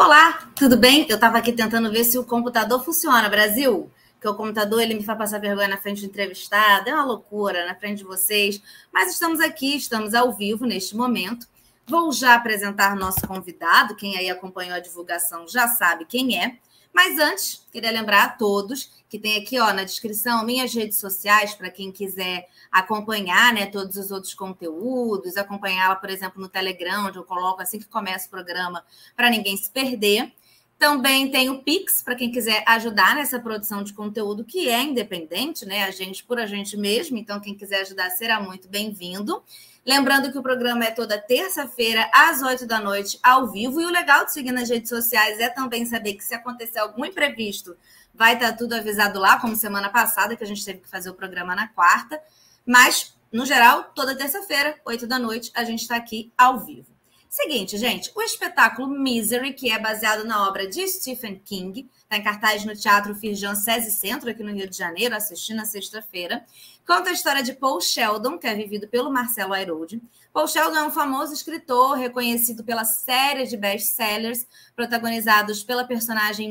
Olá, 0.00 0.48
tudo 0.54 0.76
bem? 0.76 1.04
Eu 1.08 1.16
estava 1.16 1.38
aqui 1.38 1.50
tentando 1.50 1.90
ver 1.90 2.04
se 2.04 2.16
o 2.16 2.22
computador 2.22 2.84
funciona, 2.84 3.28
Brasil. 3.28 3.90
Que 4.20 4.28
o 4.28 4.34
computador 4.36 4.80
ele 4.80 4.94
me 4.94 5.02
faz 5.02 5.18
passar 5.18 5.40
vergonha 5.40 5.66
na 5.66 5.76
frente 5.76 6.02
do 6.02 6.06
entrevistado, 6.06 6.88
é 6.88 6.94
uma 6.94 7.04
loucura 7.04 7.66
na 7.66 7.74
frente 7.74 7.98
de 7.98 8.04
vocês. 8.04 8.62
Mas 8.92 9.12
estamos 9.12 9.40
aqui, 9.40 9.76
estamos 9.76 10.14
ao 10.14 10.32
vivo 10.32 10.64
neste 10.64 10.96
momento. 10.96 11.48
Vou 11.84 12.12
já 12.12 12.36
apresentar 12.36 12.94
nosso 12.94 13.26
convidado. 13.26 13.96
Quem 13.96 14.16
aí 14.16 14.30
acompanhou 14.30 14.76
a 14.76 14.78
divulgação 14.78 15.48
já 15.48 15.66
sabe 15.66 16.04
quem 16.04 16.40
é. 16.40 16.58
Mas 16.92 17.18
antes, 17.18 17.66
queria 17.70 17.90
lembrar 17.90 18.24
a 18.24 18.28
todos 18.30 18.90
que 19.08 19.18
tem 19.18 19.40
aqui 19.40 19.58
ó, 19.58 19.72
na 19.72 19.84
descrição 19.84 20.44
minhas 20.44 20.72
redes 20.74 20.98
sociais 20.98 21.54
para 21.54 21.70
quem 21.70 21.90
quiser 21.90 22.46
acompanhar 22.70 23.54
né, 23.54 23.66
todos 23.66 23.96
os 23.96 24.10
outros 24.10 24.34
conteúdos, 24.34 25.36
acompanhá-la, 25.36 25.96
por 25.96 26.10
exemplo, 26.10 26.40
no 26.40 26.48
Telegram, 26.48 27.06
onde 27.06 27.18
eu 27.18 27.24
coloco 27.24 27.62
assim 27.62 27.78
que 27.78 27.86
começa 27.86 28.26
o 28.26 28.30
programa 28.30 28.84
para 29.16 29.30
ninguém 29.30 29.56
se 29.56 29.70
perder. 29.70 30.30
Também 30.78 31.28
tem 31.28 31.50
o 31.50 31.60
Pix, 31.60 32.02
para 32.02 32.14
quem 32.14 32.30
quiser 32.30 32.62
ajudar 32.64 33.16
nessa 33.16 33.40
produção 33.40 33.82
de 33.82 33.92
conteúdo, 33.92 34.44
que 34.44 34.68
é 34.68 34.80
independente, 34.80 35.66
né? 35.66 35.82
A 35.82 35.90
gente 35.90 36.22
por 36.22 36.38
a 36.38 36.46
gente 36.46 36.76
mesmo. 36.76 37.18
Então, 37.18 37.40
quem 37.40 37.52
quiser 37.52 37.80
ajudar 37.80 38.10
será 38.10 38.40
muito 38.40 38.68
bem-vindo. 38.68 39.42
Lembrando 39.88 40.30
que 40.30 40.36
o 40.36 40.42
programa 40.42 40.84
é 40.84 40.90
toda 40.90 41.16
terça-feira, 41.16 42.10
às 42.12 42.42
oito 42.42 42.66
da 42.66 42.78
noite, 42.78 43.18
ao 43.22 43.50
vivo. 43.50 43.80
E 43.80 43.86
o 43.86 43.90
legal 43.90 44.26
de 44.26 44.34
seguir 44.34 44.52
nas 44.52 44.68
redes 44.68 44.90
sociais 44.90 45.40
é 45.40 45.48
também 45.48 45.86
saber 45.86 46.12
que 46.12 46.22
se 46.22 46.34
acontecer 46.34 46.78
algum 46.78 47.06
imprevisto, 47.06 47.74
vai 48.12 48.34
estar 48.34 48.52
tudo 48.52 48.74
avisado 48.74 49.18
lá, 49.18 49.40
como 49.40 49.56
semana 49.56 49.88
passada, 49.88 50.36
que 50.36 50.44
a 50.44 50.46
gente 50.46 50.62
teve 50.62 50.80
que 50.80 50.90
fazer 50.90 51.08
o 51.08 51.14
programa 51.14 51.56
na 51.56 51.68
quarta. 51.68 52.20
Mas, 52.66 53.16
no 53.32 53.46
geral, 53.46 53.84
toda 53.94 54.14
terça-feira, 54.14 54.78
oito 54.84 55.06
da 55.06 55.18
noite, 55.18 55.50
a 55.54 55.64
gente 55.64 55.80
está 55.80 55.96
aqui 55.96 56.30
ao 56.36 56.58
vivo. 56.58 56.98
Seguinte, 57.30 57.78
gente, 57.78 58.10
o 58.14 58.20
espetáculo 58.20 58.88
Misery, 58.88 59.54
que 59.54 59.70
é 59.70 59.78
baseado 59.78 60.24
na 60.24 60.46
obra 60.48 60.66
de 60.66 60.86
Stephen 60.86 61.40
King, 61.42 61.88
está 62.02 62.16
em 62.16 62.22
cartaz 62.22 62.64
no 62.64 62.74
Teatro 62.74 63.14
Firjan 63.14 63.54
SESI 63.54 63.90
Centro, 63.90 64.30
aqui 64.30 64.42
no 64.42 64.52
Rio 64.52 64.68
de 64.68 64.76
Janeiro, 64.76 65.14
assistindo 65.14 65.56
na 65.56 65.64
sexta-feira. 65.64 66.44
Conta 66.88 67.10
a 67.10 67.12
história 67.12 67.42
de 67.42 67.52
Paul 67.52 67.82
Sheldon, 67.82 68.38
que 68.38 68.46
é 68.46 68.54
vivido 68.54 68.88
pelo 68.88 69.12
Marcelo 69.12 69.52
Airoldi. 69.52 70.00
Paul 70.32 70.48
Sheldon 70.48 70.74
é 70.74 70.82
um 70.84 70.90
famoso 70.90 71.34
escritor, 71.34 71.98
reconhecido 71.98 72.64
pela 72.64 72.82
série 72.82 73.46
de 73.46 73.58
best-sellers 73.58 74.46
protagonizados 74.74 75.62
pela 75.62 75.84
personagem 75.84 76.50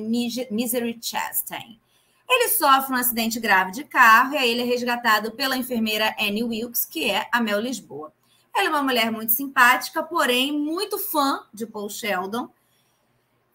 Misery 0.52 0.99
Chastain. 1.02 1.80
Ele 2.30 2.49
sofre 2.49 2.93
um 2.93 2.97
acidente 2.97 3.39
grave 3.39 3.71
de 3.71 3.83
carro 3.83 4.35
e 4.35 4.38
aí 4.38 4.52
ele 4.52 4.61
é 4.61 4.65
resgatado 4.65 5.31
pela 5.31 5.58
enfermeira 5.58 6.15
Annie 6.19 6.43
Wilkes, 6.43 6.85
que 6.85 7.09
é 7.09 7.27
a 7.31 7.41
Mel 7.41 7.59
Lisboa. 7.59 8.13
Ela 8.55 8.67
é 8.67 8.69
uma 8.69 8.83
mulher 8.83 9.11
muito 9.11 9.31
simpática, 9.31 10.03
porém 10.03 10.52
muito 10.52 10.99
fã 10.99 11.43
de 11.52 11.65
Paul 11.65 11.89
Sheldon. 11.89 12.47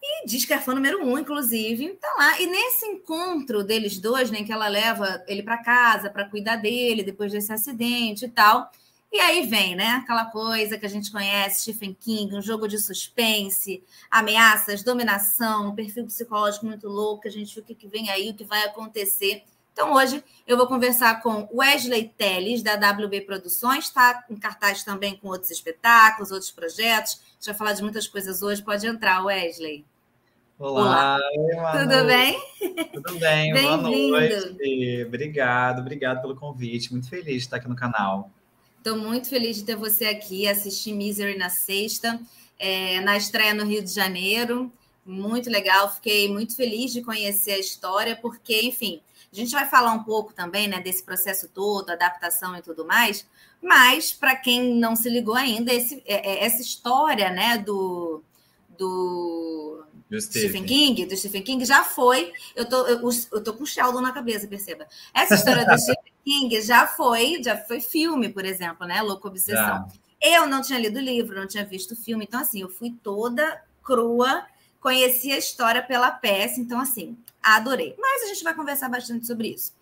E 0.03 0.27
diz 0.27 0.45
que 0.45 0.53
é 0.53 0.59
fã 0.59 0.75
número 0.75 1.05
um, 1.05 1.17
inclusive. 1.17 1.91
Tá 2.01 2.13
lá. 2.19 2.41
E 2.41 2.47
nesse 2.47 2.85
encontro 2.87 3.63
deles 3.63 3.99
dois, 3.99 4.31
né, 4.31 4.43
que 4.43 4.53
ela 4.53 4.67
leva 4.67 5.23
ele 5.29 5.43
para 5.43 5.63
casa 5.63 6.11
para 6.11 6.29
cuidar 6.29 6.57
dele 6.57 7.05
depois 7.05 7.31
desse 7.31 7.53
acidente 7.53 8.25
e 8.25 8.29
tal, 8.29 8.71
e 9.13 9.21
aí 9.21 9.47
vem, 9.47 9.77
né? 9.77 9.89
Aquela 9.91 10.25
coisa 10.25 10.79
que 10.79 10.87
a 10.87 10.89
gente 10.89 11.13
conhece, 11.13 11.61
Stephen 11.61 11.95
King, 11.95 12.35
um 12.35 12.41
jogo 12.41 12.67
de 12.67 12.79
suspense, 12.79 13.85
ameaças, 14.11 14.83
dominação, 14.83 15.69
um 15.69 15.75
perfil 15.75 16.07
psicológico 16.07 16.65
muito 16.65 16.89
louco, 16.89 17.29
a 17.29 17.31
gente 17.31 17.55
viu 17.55 17.63
o 17.63 17.67
que 17.67 17.87
vem 17.87 18.11
aí, 18.11 18.31
o 18.31 18.35
que 18.35 18.43
vai 18.45 18.65
acontecer. 18.65 19.45
Então, 19.73 19.93
hoje 19.93 20.25
eu 20.47 20.57
vou 20.57 20.67
conversar 20.67 21.23
com 21.23 21.49
Wesley 21.53 22.13
Teles, 22.17 22.63
da 22.63 22.75
WB 22.75 23.21
Produções, 23.23 23.85
está 23.85 24.25
em 24.29 24.37
cartaz 24.37 24.83
também 24.83 25.17
com 25.17 25.29
outros 25.29 25.51
espetáculos, 25.51 26.31
outros 26.31 26.51
projetos. 26.51 27.13
A 27.13 27.35
gente 27.35 27.47
vai 27.47 27.55
falar 27.55 27.73
de 27.75 27.83
muitas 27.83 28.09
coisas 28.09 28.43
hoje. 28.43 28.63
Pode 28.63 28.87
entrar, 28.87 29.23
Wesley. 29.25 29.85
Olá, 30.63 31.19
Olá. 31.37 31.73
tudo 31.73 32.07
bem? 32.07 32.41
Tudo 32.93 33.19
bem, 33.19 33.53
boa 33.53 33.77
noite. 33.79 35.05
Obrigado, 35.05 35.81
obrigado 35.81 36.21
pelo 36.21 36.37
convite. 36.37 36.93
Muito 36.93 37.09
feliz 37.09 37.25
de 37.25 37.39
estar 37.39 37.57
aqui 37.57 37.69
no 37.69 37.75
canal. 37.75 38.31
Estou 38.79 38.97
muito 38.97 39.29
feliz 39.29 39.57
de 39.57 39.65
ter 39.65 39.75
você 39.75 40.05
aqui, 40.05 40.47
assistir 40.47 40.93
Misery 40.93 41.37
na 41.37 41.51
sexta, 41.51 42.21
é, 42.61 43.01
na 43.01 43.17
estreia 43.17 43.53
no 43.53 43.65
Rio 43.65 43.83
de 43.83 43.93
Janeiro. 43.93 44.71
Muito 45.05 45.51
legal, 45.51 45.93
fiquei 45.93 46.33
muito 46.33 46.55
feliz 46.55 46.93
de 46.93 47.03
conhecer 47.03 47.55
a 47.55 47.59
história, 47.59 48.15
porque, 48.15 48.61
enfim, 48.63 49.01
a 49.33 49.35
gente 49.35 49.51
vai 49.51 49.69
falar 49.69 49.93
um 49.93 50.05
pouco 50.05 50.33
também 50.33 50.69
né, 50.69 50.81
desse 50.81 51.03
processo 51.03 51.49
todo, 51.49 51.91
adaptação 51.91 52.57
e 52.57 52.63
tudo 52.63 52.85
mais, 52.85 53.27
mas 53.61 54.13
para 54.13 54.37
quem 54.37 54.77
não 54.77 54.95
se 54.95 55.11
ligou 55.11 55.35
ainda, 55.35 55.75
esse, 55.75 56.05
é, 56.07 56.35
é, 56.35 56.45
essa 56.45 56.63
história 56.63 57.31
né, 57.31 57.59
do, 57.59 58.23
do 58.83 60.21
Stephen. 60.21 60.65
King, 60.65 61.07
do 61.07 61.17
Stephen 61.17 61.43
King, 61.43 61.65
já 61.65 61.85
foi. 61.85 62.33
Eu 62.55 62.69
tô, 62.69 62.87
eu, 62.87 63.01
eu 63.33 63.43
tô 63.43 63.55
com 63.55 63.63
o 63.63 63.67
Sheldon 63.67 64.01
na 64.01 64.13
cabeça, 64.13 64.47
perceba. 64.47 64.87
Essa 65.15 65.35
história 65.35 65.65
do 65.65 65.77
Stephen 65.79 66.13
King 66.25 66.61
já 66.61 66.87
foi, 66.87 67.43
já 67.43 67.57
foi 67.57 67.81
filme, 67.81 68.29
por 68.29 68.45
exemplo, 68.45 68.87
né? 68.87 69.01
Louco 69.01 69.29
Obsessão. 69.29 69.89
Eu 70.21 70.47
não 70.47 70.63
tinha 70.63 70.79
lido 70.79 70.99
o 70.99 71.03
livro, 71.03 71.35
não 71.35 71.47
tinha 71.47 71.65
visto 71.65 71.93
o 71.93 71.97
filme, 71.97 72.25
então 72.25 72.41
assim, 72.41 72.61
eu 72.61 72.69
fui 72.69 72.95
toda 73.03 73.63
crua, 73.83 74.47
conheci 74.81 75.33
a 75.33 75.39
história 75.39 75.83
pela 75.83 76.13
peça, 76.13 76.61
então 76.61 76.79
assim, 76.81 77.17
adorei. 77.43 77.97
Mas 77.99 78.23
a 78.23 78.27
gente 78.27 78.45
vai 78.45 78.55
conversar 78.55 78.89
bastante 78.89 79.27
sobre 79.27 79.49
isso. 79.49 79.73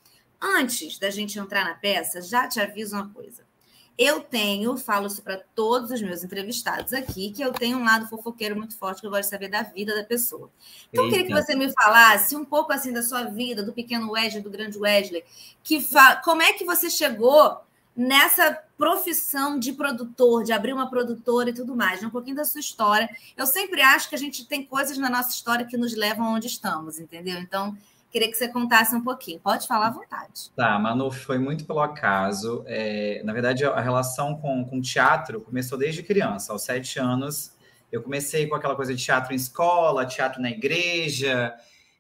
Antes 0.41 0.99
da 0.99 1.11
gente 1.11 1.39
entrar 1.39 1.65
na 1.65 1.75
peça, 1.75 2.23
já 2.23 2.49
te 2.49 2.59
aviso 2.59 2.97
uma 2.97 3.11
coisa. 3.11 3.50
Eu 3.99 4.21
tenho, 4.21 4.77
falo 4.77 5.07
isso 5.07 5.23
para 5.23 5.37
todos 5.55 5.91
os 5.91 6.01
meus 6.01 6.25
entrevistados 6.25 6.93
aqui, 6.93 7.31
que 7.31 7.43
eu 7.43 7.53
tenho 7.53 7.79
um 7.79 7.85
lado 7.85 8.09
fofoqueiro 8.09 8.57
muito 8.57 8.77
forte, 8.77 9.01
que 9.01 9.07
eu 9.07 9.11
gosto 9.11 9.25
de 9.25 9.29
saber 9.31 9.49
da 9.49 9.63
vida 9.63 9.95
da 9.95 10.05
pessoa. 10.05 10.51
Então, 10.91 11.05
eu 11.05 11.11
queria 11.11 11.27
que 11.27 11.33
você 11.35 11.55
me 11.55 11.71
falasse 11.73 12.35
um 12.35 12.45
pouco 12.45 12.73
assim 12.73 12.93
da 12.93 13.03
sua 13.03 13.25
vida, 13.25 13.63
do 13.63 13.73
pequeno 13.73 14.13
Wesley, 14.13 14.43
do 14.43 14.51
grande 14.51 14.79
Wesley, 14.79 15.23
que 15.63 15.81
fa... 15.81 16.17
como 16.17 16.41
é 16.41 16.55
que 16.55 16.65
você 16.65 16.89
chegou 16.89 17.61
nessa 17.95 18.59
profissão 18.79 19.59
de 19.59 19.75
produtor, 19.75 20.45
de 20.45 20.53
abrir 20.53 20.73
uma 20.73 20.89
produtora 20.89 21.51
e 21.51 21.53
tudo 21.53 21.77
mais, 21.77 22.01
né? 22.01 22.09
um 22.09 22.11
pouquinho 22.11 22.37
da 22.37 22.45
sua 22.47 22.61
história. 22.61 23.11
Eu 23.37 23.47
sempre 23.47 23.83
acho 23.83 24.09
que 24.09 24.15
a 24.15 24.19
gente 24.19 24.47
tem 24.47 24.65
coisas 24.65 24.97
na 24.97 25.11
nossa 25.11 25.31
história 25.31 25.67
que 25.67 25.77
nos 25.77 25.95
levam 25.95 26.35
onde 26.35 26.47
estamos, 26.47 26.99
entendeu? 26.99 27.39
Então, 27.39 27.77
Queria 28.11 28.29
que 28.29 28.37
você 28.37 28.49
contasse 28.49 28.95
um 28.95 29.03
pouquinho. 29.03 29.39
Pode 29.39 29.69
falar 29.69 29.87
à 29.87 29.91
vontade. 29.91 30.51
Tá, 30.57 30.77
Manu, 30.79 31.13
foi 31.13 31.39
muito 31.39 31.65
pelo 31.65 31.81
acaso. 31.81 32.65
É, 32.67 33.23
na 33.25 33.33
verdade, 33.33 33.65
a 33.65 33.81
relação 33.81 34.35
com, 34.37 34.65
com 34.65 34.81
teatro 34.81 35.41
começou 35.41 35.79
desde 35.79 36.03
criança. 36.03 36.53
Aos 36.53 36.63
sete 36.63 36.99
anos, 36.99 37.55
eu 37.93 38.03
comecei 38.03 38.49
com 38.49 38.57
aquela 38.57 38.75
coisa 38.75 38.93
de 38.93 39.03
teatro 39.03 39.33
em 39.33 39.37
escola, 39.37 40.05
teatro 40.05 40.43
na 40.43 40.51
igreja. 40.51 41.55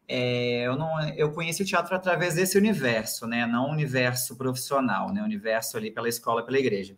É, 0.09 0.67
eu, 0.67 0.77
não, 0.77 1.01
eu 1.11 1.31
conheci 1.31 1.65
teatro 1.65 1.95
através 1.95 2.35
desse 2.35 2.59
universo, 2.59 3.29
né? 3.29 3.47
Não 3.47 3.69
o 3.69 3.71
universo 3.71 4.37
profissional, 4.37 5.13
né? 5.13 5.23
O 5.23 5.25
universo 5.25 5.77
ali 5.77 5.93
pela 5.93 6.09
escola, 6.09 6.45
pela 6.45 6.59
igreja. 6.59 6.97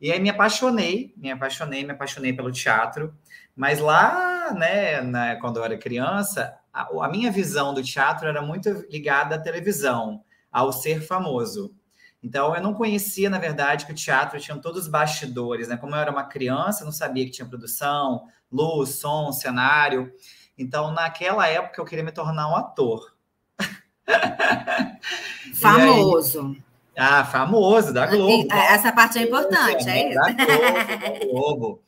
E 0.00 0.12
aí 0.12 0.20
me 0.20 0.30
apaixonei, 0.30 1.12
me 1.16 1.32
apaixonei, 1.32 1.82
me 1.82 1.90
apaixonei 1.90 2.32
pelo 2.32 2.52
teatro. 2.52 3.12
Mas 3.56 3.80
lá, 3.80 4.52
né, 4.52 5.02
né 5.02 5.36
quando 5.40 5.56
eu 5.56 5.64
era 5.64 5.76
criança, 5.76 6.56
a, 6.78 7.04
a 7.06 7.08
minha 7.08 7.30
visão 7.30 7.74
do 7.74 7.82
teatro 7.82 8.28
era 8.28 8.40
muito 8.40 8.70
ligada 8.88 9.34
à 9.34 9.38
televisão, 9.38 10.22
ao 10.52 10.72
ser 10.72 11.00
famoso. 11.00 11.74
Então, 12.22 12.54
eu 12.54 12.62
não 12.62 12.74
conhecia, 12.74 13.30
na 13.30 13.38
verdade, 13.38 13.86
que 13.86 13.92
o 13.92 13.94
teatro 13.94 14.40
tinha 14.40 14.56
todos 14.58 14.82
os 14.82 14.88
bastidores, 14.88 15.68
né? 15.68 15.76
Como 15.76 15.94
eu 15.94 16.00
era 16.00 16.10
uma 16.10 16.24
criança, 16.24 16.82
eu 16.82 16.86
não 16.86 16.92
sabia 16.92 17.24
que 17.24 17.30
tinha 17.30 17.48
produção, 17.48 18.26
luz, 18.50 18.96
som, 18.96 19.30
cenário. 19.32 20.12
Então, 20.56 20.92
naquela 20.92 21.46
época, 21.46 21.80
eu 21.80 21.84
queria 21.84 22.04
me 22.04 22.12
tornar 22.12 22.48
um 22.48 22.56
ator. 22.56 23.14
Famoso. 25.54 26.56
Aí, 26.56 26.62
ah, 27.00 27.24
famoso, 27.24 27.92
da 27.92 28.06
Globo. 28.06 28.52
Essa 28.52 28.90
parte 28.90 29.18
é 29.18 29.22
importante, 29.22 29.88
é, 29.88 29.98
é 29.98 30.08
isso? 30.08 30.18
Da 30.18 30.32
Globo, 30.32 30.72
da 30.74 31.26
Globo. 31.30 31.82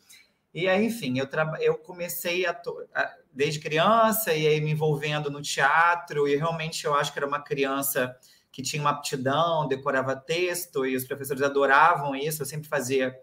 E 0.55 0.69
aí, 0.69 0.87
enfim, 0.87 1.19
eu, 1.19 1.27
tra... 1.27 1.53
eu 1.61 1.77
comecei 1.79 2.47
a, 2.47 2.53
a 2.95 3.11
desde 3.33 3.61
criança 3.61 4.35
e 4.35 4.47
aí 4.47 4.61
me 4.61 4.73
envolvendo 4.73 5.31
no 5.31 5.41
teatro 5.41 6.27
e 6.27 6.37
realmente 6.37 6.85
eu 6.85 6.95
acho 6.95 7.13
que 7.13 7.19
era 7.19 7.27
uma 7.27 7.41
criança 7.41 8.17
que 8.53 8.63
tinha 8.63 8.83
uma 8.83 8.91
aptidão, 8.91 9.69
decorava 9.69 10.17
texto 10.17 10.85
e 10.85 10.97
os 10.97 11.05
professores 11.05 11.43
adoravam 11.43 12.15
isso. 12.17 12.43
Eu 12.43 12.47
sempre 12.47 12.69
fazia 12.69 13.17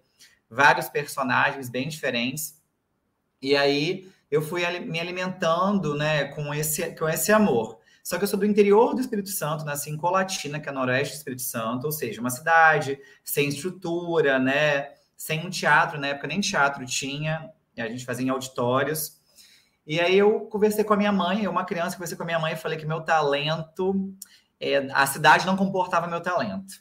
vários 0.50 0.88
personagens 0.88 1.69
bem 1.69 1.89
diferentes. 1.89 2.62
E 3.42 3.56
aí 3.56 4.09
eu 4.31 4.42
fui 4.42 4.68
me 4.80 5.00
alimentando, 5.00 5.95
né, 5.95 6.25
com 6.25 6.54
esse 6.54 6.95
com 6.95 7.07
esse 7.07 7.31
amor. 7.31 7.77
Só 8.04 8.18
que 8.18 8.24
eu 8.24 8.27
sou 8.27 8.39
do 8.39 8.45
interior 8.45 8.95
do 8.95 9.01
Espírito 9.01 9.30
Santo, 9.30 9.65
nasci 9.65 9.89
em 9.89 9.98
Colatina, 9.98 10.62
que 10.62 10.69
é 10.69 10.71
noroeste 10.71 11.13
do 11.13 11.18
Espírito 11.18 11.42
Santo, 11.42 11.86
ou 11.86 11.92
seja, 11.92 12.21
uma 12.21 12.30
cidade 12.30 12.98
sem 13.21 13.50
estrutura, 13.50 14.39
né, 14.39 14.94
sem 15.18 15.45
um 15.45 15.50
teatro, 15.50 16.00
na 16.00 16.07
época 16.07 16.27
nem 16.27 16.39
teatro 16.39 16.86
tinha, 16.86 17.51
a 17.77 17.88
gente 17.89 18.06
fazia 18.06 18.25
em 18.25 18.30
auditórios. 18.30 19.17
E 19.88 20.01
aí 20.01 20.18
eu 20.18 20.42
conversei 20.42 20.84
com 20.84 20.94
a 20.94 20.98
minha 20.98 21.13
mãe, 21.13 21.45
eu, 21.45 21.50
uma 21.50 21.63
criança, 21.63 21.95
conversei 21.95 22.18
com 22.18 22.24
a 22.24 22.25
minha 22.25 22.39
mãe 22.39 22.51
e 22.51 22.57
falei 22.57 22.78
que 22.78 22.86
meu 22.86 23.00
talento, 23.00 24.13
é, 24.60 24.80
a 24.92 25.07
cidade 25.07 25.45
não 25.45 25.56
comportava 25.56 26.07
meu 26.07 26.19
talento. 26.19 26.74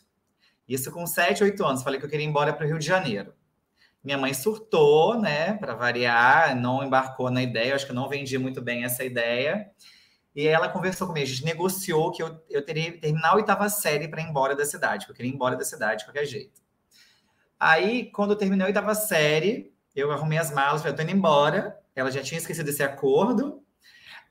Isso 0.69 0.91
com 0.91 1.07
7, 1.07 1.45
8 1.45 1.65
anos, 1.65 1.83
falei 1.85 2.01
que 2.01 2.07
eu 2.07 2.11
queria 2.11 2.27
ir 2.27 2.29
embora 2.29 2.53
para 2.53 2.67
o 2.67 2.69
Rio 2.69 2.81
de 2.81 2.85
Janeiro. 2.85 3.33
Minha 4.03 4.19
mãe 4.19 4.35
surtou, 4.35 5.21
né, 5.21 5.55
para 5.55 5.77
variar, 5.77 6.57
não 6.57 6.83
embarcou 6.83 7.31
na 7.31 7.41
ideia, 7.41 7.77
acho 7.77 7.87
que 7.87 7.93
eu 7.93 7.97
não 7.97 8.09
vendi 8.09 8.37
muito 8.39 8.61
bem 8.61 8.83
essa 8.83 9.05
ideia. 9.05 9.71
E 10.35 10.45
ela 10.49 10.69
conversou 10.69 11.07
comigo, 11.07 11.25
a 11.25 11.29
gente 11.29 11.45
negociou 11.45 12.11
que 12.11 12.21
eu, 12.21 12.45
eu 12.51 12.65
teria 12.65 12.91
que 12.91 12.99
terminar 12.99 13.31
a 13.31 13.37
oitava 13.37 13.69
série 13.69 14.09
para 14.09 14.21
ir 14.21 14.25
embora 14.25 14.57
da 14.57 14.65
cidade, 14.65 15.07
porque 15.07 15.13
eu 15.13 15.17
queria 15.17 15.31
ir 15.31 15.35
embora 15.35 15.55
da 15.55 15.65
cidade 15.65 16.01
de 16.01 16.07
qualquer 16.07 16.27
jeito. 16.27 16.61
Aí, 17.59 18.11
quando 18.11 18.33
eu 18.33 18.37
terminei 18.37 18.65
a 18.65 18.69
oitava 18.69 18.97
série, 18.97 19.73
eu 19.95 20.11
arrumei 20.11 20.39
as 20.39 20.51
malas, 20.51 20.83
falei, 20.83 20.93
eu 20.93 20.97
tô 20.97 21.03
indo 21.05 21.13
embora. 21.13 21.86
Ela 21.97 22.11
já 22.11 22.23
tinha 22.23 22.39
esquecido 22.39 22.69
esse 22.69 22.83
acordo. 22.83 23.65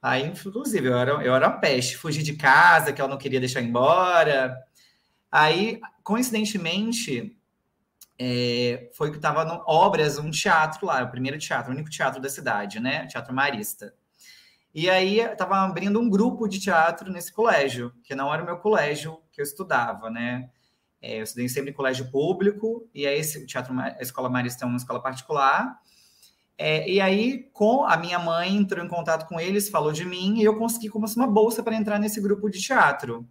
Aí, 0.02 0.24
inclusive, 0.24 0.88
eu 0.88 0.98
era, 0.98 1.12
eu 1.24 1.34
era 1.34 1.48
uma 1.48 1.60
peste. 1.60 1.98
Fugi 1.98 2.22
de 2.22 2.36
casa, 2.36 2.94
que 2.94 3.02
ela 3.02 3.10
não 3.10 3.18
queria 3.18 3.40
deixar 3.40 3.62
embora. 3.62 4.56
Aí, 5.32 5.82
coincidentemente, 6.04 7.36
é, 8.20 8.90
foi 8.94 9.10
que 9.10 9.18
estava 9.18 9.44
no 9.44 9.64
Obras, 9.66 10.20
um 10.20 10.30
teatro 10.30 10.86
lá, 10.86 11.04
o 11.04 11.10
primeiro 11.10 11.38
teatro, 11.40 11.72
o 11.72 11.76
único 11.76 11.90
teatro 11.90 12.22
da 12.22 12.30
cidade, 12.30 12.80
né? 12.80 13.08
Teatro 13.08 13.34
Marista. 13.34 13.94
E 14.74 14.90
aí, 14.90 15.20
estava 15.20 15.58
abrindo 15.58 16.00
um 16.00 16.10
grupo 16.10 16.48
de 16.48 16.60
teatro 16.60 17.12
nesse 17.12 17.34
colégio, 17.34 17.92
que 18.04 18.14
não 18.14 18.32
era 18.32 18.44
o 18.44 18.46
meu 18.46 18.58
colégio 18.58 19.20
que 19.32 19.42
eu 19.42 19.44
estudava, 19.44 20.10
né? 20.12 20.50
É, 21.02 21.20
eu 21.20 21.24
estudei 21.24 21.50
sempre 21.50 21.72
em 21.72 21.74
colégio 21.74 22.12
público, 22.12 22.88
e 22.94 23.08
aí 23.08 23.20
esse 23.20 23.46
teatro, 23.46 23.74
a 23.80 24.02
Escola 24.02 24.30
Marista 24.30 24.66
é 24.66 24.68
uma 24.68 24.78
escola 24.78 25.02
particular. 25.02 25.80
É, 26.58 26.90
e 26.90 27.02
aí, 27.02 27.50
com 27.52 27.84
a 27.84 27.98
minha 27.98 28.18
mãe 28.18 28.56
entrou 28.56 28.84
em 28.84 28.88
contato 28.88 29.28
com 29.28 29.40
eles, 29.40 29.70
falou 29.70 29.92
de 29.92 30.06
mim, 30.06 30.40
e 30.40 30.44
eu 30.44 30.58
consegui 30.58 30.90
como 30.90 31.06
uma 31.16 31.28
bolsa 31.28 31.62
para 31.62 31.76
entrar 31.76 32.00
nesse 32.00 32.22
grupo 32.22 32.50
de 32.50 32.62
teatro. 32.62 33.28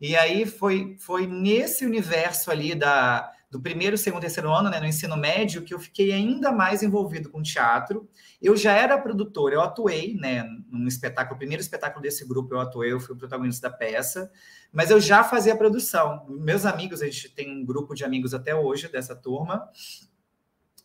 E 0.00 0.16
aí 0.16 0.46
foi, 0.46 0.96
foi 0.98 1.26
nesse 1.26 1.84
universo 1.84 2.50
ali 2.50 2.74
da, 2.74 3.32
do 3.50 3.60
primeiro, 3.60 3.96
segundo, 3.96 4.20
terceiro 4.20 4.52
ano, 4.52 4.68
né, 4.68 4.80
no 4.80 4.86
ensino 4.86 5.16
médio, 5.16 5.62
que 5.62 5.72
eu 5.72 5.78
fiquei 5.78 6.12
ainda 6.12 6.50
mais 6.50 6.82
envolvido 6.82 7.30
com 7.30 7.40
teatro. 7.40 8.08
Eu 8.42 8.56
já 8.56 8.72
era 8.72 8.98
produtor, 8.98 9.52
eu 9.52 9.60
atuei, 9.60 10.14
né, 10.14 10.44
num 10.68 10.88
espetáculo, 10.88 11.36
o 11.36 11.38
primeiro 11.38 11.62
espetáculo 11.62 12.02
desse 12.02 12.26
grupo 12.26 12.52
eu 12.52 12.60
atuei, 12.60 12.92
eu 12.92 13.00
fui 13.00 13.14
o 13.14 13.18
protagonista 13.18 13.70
da 13.70 13.76
peça, 13.76 14.30
mas 14.72 14.90
eu 14.90 15.00
já 15.00 15.22
fazia 15.22 15.56
produção. 15.56 16.26
Meus 16.28 16.66
amigos, 16.66 17.00
a 17.00 17.06
gente 17.06 17.28
tem 17.28 17.50
um 17.50 17.64
grupo 17.64 17.94
de 17.94 18.04
amigos 18.04 18.34
até 18.34 18.54
hoje 18.54 18.88
dessa 18.88 19.14
turma, 19.14 19.68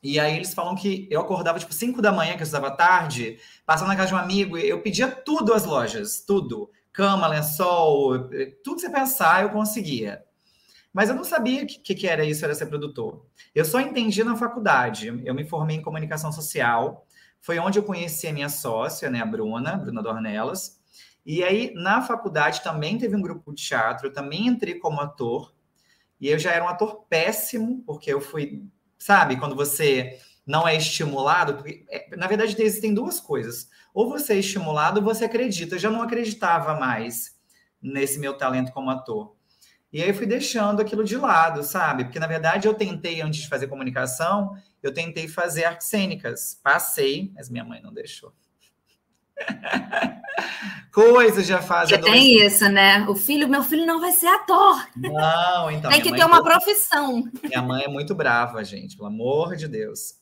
e 0.01 0.19
aí 0.19 0.35
eles 0.35 0.53
falam 0.53 0.75
que 0.75 1.07
eu 1.11 1.19
acordava 1.19 1.59
tipo 1.59 1.73
5 1.73 2.01
da 2.01 2.11
manhã, 2.11 2.35
que 2.35 2.41
eu 2.41 2.45
estudava 2.45 2.71
tarde, 2.71 3.37
passando 3.65 3.89
na 3.89 3.95
casa 3.95 4.09
de 4.09 4.13
um 4.13 4.17
amigo, 4.17 4.57
eu 4.57 4.81
pedia 4.81 5.09
tudo 5.09 5.53
às 5.53 5.65
lojas, 5.65 6.23
tudo. 6.25 6.71
Cama, 6.91 7.27
lençol, 7.27 8.29
tudo 8.63 8.75
que 8.75 8.81
você 8.81 8.89
pensar, 8.89 9.43
eu 9.43 9.49
conseguia. 9.49 10.23
Mas 10.91 11.09
eu 11.09 11.15
não 11.15 11.23
sabia 11.23 11.63
o 11.63 11.67
que, 11.67 11.93
que, 11.93 12.07
era 12.07 12.25
isso, 12.25 12.43
era 12.43 12.55
ser 12.55 12.65
produtor. 12.65 13.25
Eu 13.53 13.63
só 13.63 13.79
entendi 13.79 14.23
na 14.23 14.35
faculdade. 14.35 15.07
Eu 15.23 15.35
me 15.35 15.45
formei 15.45 15.77
em 15.77 15.81
comunicação 15.81 16.31
social. 16.31 17.05
Foi 17.39 17.59
onde 17.59 17.77
eu 17.77 17.83
conheci 17.83 18.27
a 18.27 18.33
minha 18.33 18.49
sócia, 18.49 19.09
né, 19.09 19.21
a 19.21 19.25
Bruna, 19.25 19.77
Bruna 19.77 20.01
Dornelas. 20.01 20.79
E 21.25 21.43
aí, 21.43 21.71
na 21.75 22.01
faculdade, 22.01 22.63
também 22.63 22.97
teve 22.97 23.15
um 23.15 23.21
grupo 23.21 23.53
de 23.53 23.63
teatro. 23.63 24.07
Eu 24.07 24.13
também 24.13 24.47
entrei 24.47 24.75
como 24.75 24.99
ator. 24.99 25.53
E 26.19 26.27
eu 26.27 26.39
já 26.39 26.51
era 26.51 26.65
um 26.65 26.69
ator 26.69 27.05
péssimo, 27.07 27.83
porque 27.85 28.11
eu 28.11 28.19
fui... 28.19 28.63
Sabe, 28.99 29.37
quando 29.37 29.55
você 29.55 30.19
não 30.45 30.67
é 30.67 30.75
estimulado... 30.75 31.55
Porque, 31.55 31.85
é, 31.89 32.15
na 32.15 32.27
verdade, 32.27 32.55
existem 32.61 32.93
duas 32.93 33.19
coisas. 33.19 33.69
Ou 33.93 34.09
você 34.09 34.33
é 34.33 34.37
estimulado 34.37 34.99
ou 34.99 35.03
você 35.05 35.25
acredita. 35.25 35.75
Eu 35.75 35.79
já 35.79 35.89
não 35.89 36.01
acreditava 36.01 36.77
mais 36.77 37.39
nesse 37.81 38.19
meu 38.19 38.37
talento 38.37 38.73
como 38.73 38.89
ator. 38.89 39.35
E 39.91 40.03
aí 40.03 40.09
eu 40.09 40.13
fui 40.13 40.27
deixando 40.27 40.81
aquilo 40.81 41.03
de 41.03 41.17
lado, 41.17 41.63
sabe? 41.63 42.03
Porque, 42.03 42.19
na 42.19 42.27
verdade, 42.27 42.67
eu 42.67 42.73
tentei, 42.75 43.21
antes 43.21 43.41
de 43.41 43.47
fazer 43.47 43.67
comunicação, 43.67 44.53
eu 44.83 44.93
tentei 44.93 45.27
fazer 45.27 45.63
artes 45.63 45.87
cênicas. 45.87 46.59
Passei, 46.61 47.31
mas 47.33 47.49
minha 47.49 47.63
mãe 47.63 47.81
não 47.81 47.91
deixou. 47.91 48.33
Coisas 50.91 51.45
já 51.45 51.61
fazem. 51.61 51.97
Você 51.97 52.03
tem 52.03 52.45
isso, 52.45 52.67
né? 52.67 53.05
O 53.07 53.15
filho, 53.15 53.47
meu 53.47 53.63
filho 53.63 53.85
não 53.85 54.01
vai 54.01 54.11
ser 54.11 54.27
ator. 54.27 54.87
Não, 54.95 55.71
então. 55.71 55.91
Tem 55.91 56.01
que 56.01 56.11
ter 56.11 56.25
uma 56.25 56.43
profissão. 56.43 57.23
Minha 57.43 57.61
mãe 57.61 57.83
é 57.83 57.87
muito 57.87 58.15
brava, 58.15 58.63
gente, 58.63 58.97
pelo 58.97 59.07
amor 59.07 59.55
de 59.55 59.67
Deus. 59.67 60.15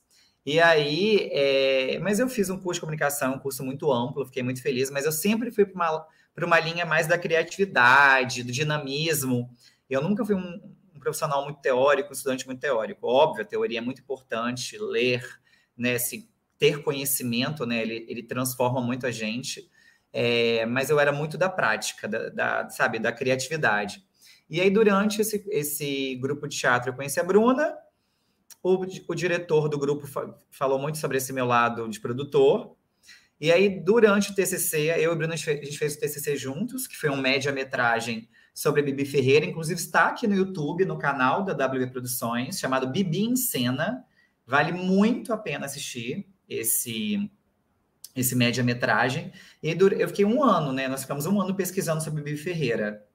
E 0.45 0.59
aí, 0.59 1.29
é... 1.31 1.99
mas 1.99 2.19
eu 2.19 2.29
fiz 2.29 2.49
um 2.49 2.57
curso 2.57 2.75
de 2.75 2.81
comunicação, 2.81 3.35
um 3.35 3.39
curso 3.39 3.63
muito 3.63 3.91
amplo, 3.91 4.25
fiquei 4.25 4.43
muito 4.43 4.61
feliz, 4.61 4.91
mas 4.91 5.05
eu 5.05 5.11
sempre 5.11 5.51
fui 5.51 5.65
para 5.65 5.75
uma 5.75 6.05
uma 6.45 6.59
linha 6.59 6.85
mais 6.85 7.07
da 7.07 7.17
criatividade, 7.17 8.43
do 8.43 8.51
dinamismo. 8.51 9.49
Eu 9.89 10.01
nunca 10.01 10.23
fui 10.23 10.35
um, 10.35 10.61
um, 10.93 10.99
profissional 10.99 11.43
muito 11.43 11.61
teórico, 11.61 12.09
um 12.09 12.13
estudante 12.13 12.45
muito 12.45 12.59
teórico. 12.59 13.07
Óbvio, 13.07 13.41
a 13.41 13.47
teoria 13.47 13.79
é 13.79 13.81
muito 13.81 14.01
importante, 14.01 14.77
ler, 14.77 15.25
né, 15.75 15.97
se 15.97 16.29
ter 16.57 16.81
conhecimento, 16.81 17.65
né, 17.65 17.81
ele, 17.81 18.05
ele 18.07 18.23
transforma 18.23 18.81
muito 18.81 19.05
a 19.05 19.11
gente. 19.11 19.69
É, 20.11 20.65
mas 20.65 20.89
eu 20.89 20.99
era 20.99 21.11
muito 21.11 21.37
da 21.37 21.49
prática, 21.49 22.07
da, 22.07 22.29
da, 22.29 22.69
sabe, 22.69 22.97
da 22.97 23.11
criatividade. 23.11 24.03
E 24.49 24.61
aí, 24.61 24.69
durante 24.69 25.21
esse, 25.21 25.45
esse 25.49 26.15
grupo 26.15 26.47
de 26.47 26.57
teatro, 26.57 26.89
eu 26.89 26.95
conheci 26.95 27.19
a 27.19 27.23
Bruna, 27.23 27.75
o, 28.63 28.85
o 29.07 29.15
diretor 29.15 29.69
do 29.69 29.77
grupo 29.77 30.07
falou 30.49 30.79
muito 30.79 30.97
sobre 30.97 31.17
esse 31.17 31.33
meu 31.33 31.45
lado 31.45 31.87
de 31.89 31.99
produtor, 31.99 32.77
e 33.39 33.51
aí, 33.51 33.69
durante 33.69 34.31
o 34.31 34.35
TCC, 34.35 34.89
eu 34.97 35.11
e 35.11 35.13
o 35.13 35.15
Bruno, 35.15 35.33
a 35.33 35.35
gente 35.35 35.77
fez 35.77 35.93
o 35.93 35.99
TCC 35.99 36.35
juntos, 36.35 36.87
que 36.87 36.97
foi 36.97 37.11
um 37.11 37.17
média-metragem 37.17 38.27
sobre 38.51 38.81
a 38.81 38.83
Bibi 38.83 39.05
Ferreira. 39.05 39.45
Inclusive, 39.45 39.79
está 39.79 40.07
aqui 40.07 40.25
no 40.25 40.35
YouTube, 40.35 40.85
no 40.85 40.97
canal 40.97 41.45
da 41.45 41.53
WB 41.53 41.91
Produções, 41.91 42.57
chamado 42.57 42.87
Bibi 42.87 43.25
em 43.25 43.35
Cena. 43.35 44.03
Vale 44.43 44.71
muito 44.71 45.31
a 45.31 45.37
pena 45.37 45.67
assistir 45.67 46.27
esse 46.47 47.31
esse 48.15 48.35
média-metragem. 48.35 49.31
E 49.61 49.69
eu 49.69 50.07
fiquei 50.07 50.25
um 50.25 50.43
ano, 50.43 50.73
né? 50.73 50.87
Nós 50.87 51.01
ficamos 51.01 51.27
um 51.27 51.39
ano 51.39 51.55
pesquisando 51.55 52.03
sobre 52.03 52.23
Bibi 52.23 52.37
Ferreira. 52.37 53.05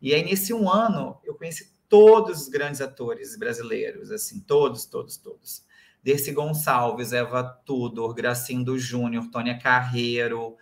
E 0.00 0.14
aí, 0.14 0.24
nesse 0.24 0.54
um 0.54 0.70
ano, 0.70 1.20
eu 1.22 1.34
conheci 1.34 1.76
todos 1.88 2.42
os 2.42 2.48
grandes 2.48 2.80
atores 2.80 3.36
brasileiros, 3.36 4.10
assim, 4.10 4.40
todos, 4.40 4.86
todos, 4.86 5.16
todos. 5.18 5.64
Dercy 6.02 6.32
Gonçalves, 6.32 7.12
Eva 7.12 7.44
Tudor, 7.44 8.14
Gracindo 8.14 8.78
Júnior, 8.78 9.28
Tônia 9.30 9.58
Carreiro. 9.58 10.56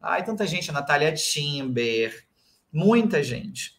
Ai, 0.00 0.24
tanta 0.24 0.46
gente, 0.46 0.72
Natália 0.72 1.12
Timber, 1.12 2.26
muita 2.72 3.22
gente. 3.22 3.78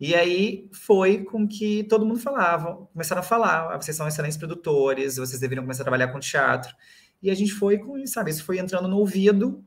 E 0.00 0.14
aí 0.14 0.68
foi 0.72 1.24
com 1.24 1.46
que 1.46 1.84
todo 1.84 2.06
mundo 2.06 2.20
falava, 2.20 2.88
começaram 2.92 3.20
a 3.20 3.24
falar, 3.24 3.74
ah, 3.74 3.80
vocês 3.80 3.96
são 3.96 4.06
excelentes 4.06 4.38
produtores, 4.38 5.16
vocês 5.16 5.40
deveriam 5.40 5.64
começar 5.64 5.82
a 5.82 5.84
trabalhar 5.84 6.08
com 6.08 6.20
teatro. 6.20 6.74
E 7.22 7.30
a 7.30 7.34
gente 7.34 7.52
foi 7.52 7.78
com, 7.78 8.06
sabe, 8.06 8.30
isso 8.30 8.44
foi 8.44 8.58
entrando 8.58 8.88
no 8.88 8.98
ouvido, 8.98 9.64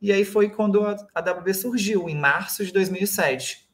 e 0.00 0.12
aí 0.12 0.24
foi 0.24 0.50
quando 0.50 0.82
a, 0.84 0.96
a 1.14 1.20
WB 1.20 1.54
surgiu, 1.54 2.08
em 2.08 2.16
março 2.16 2.64
de 2.64 2.72
2007. 2.72 3.64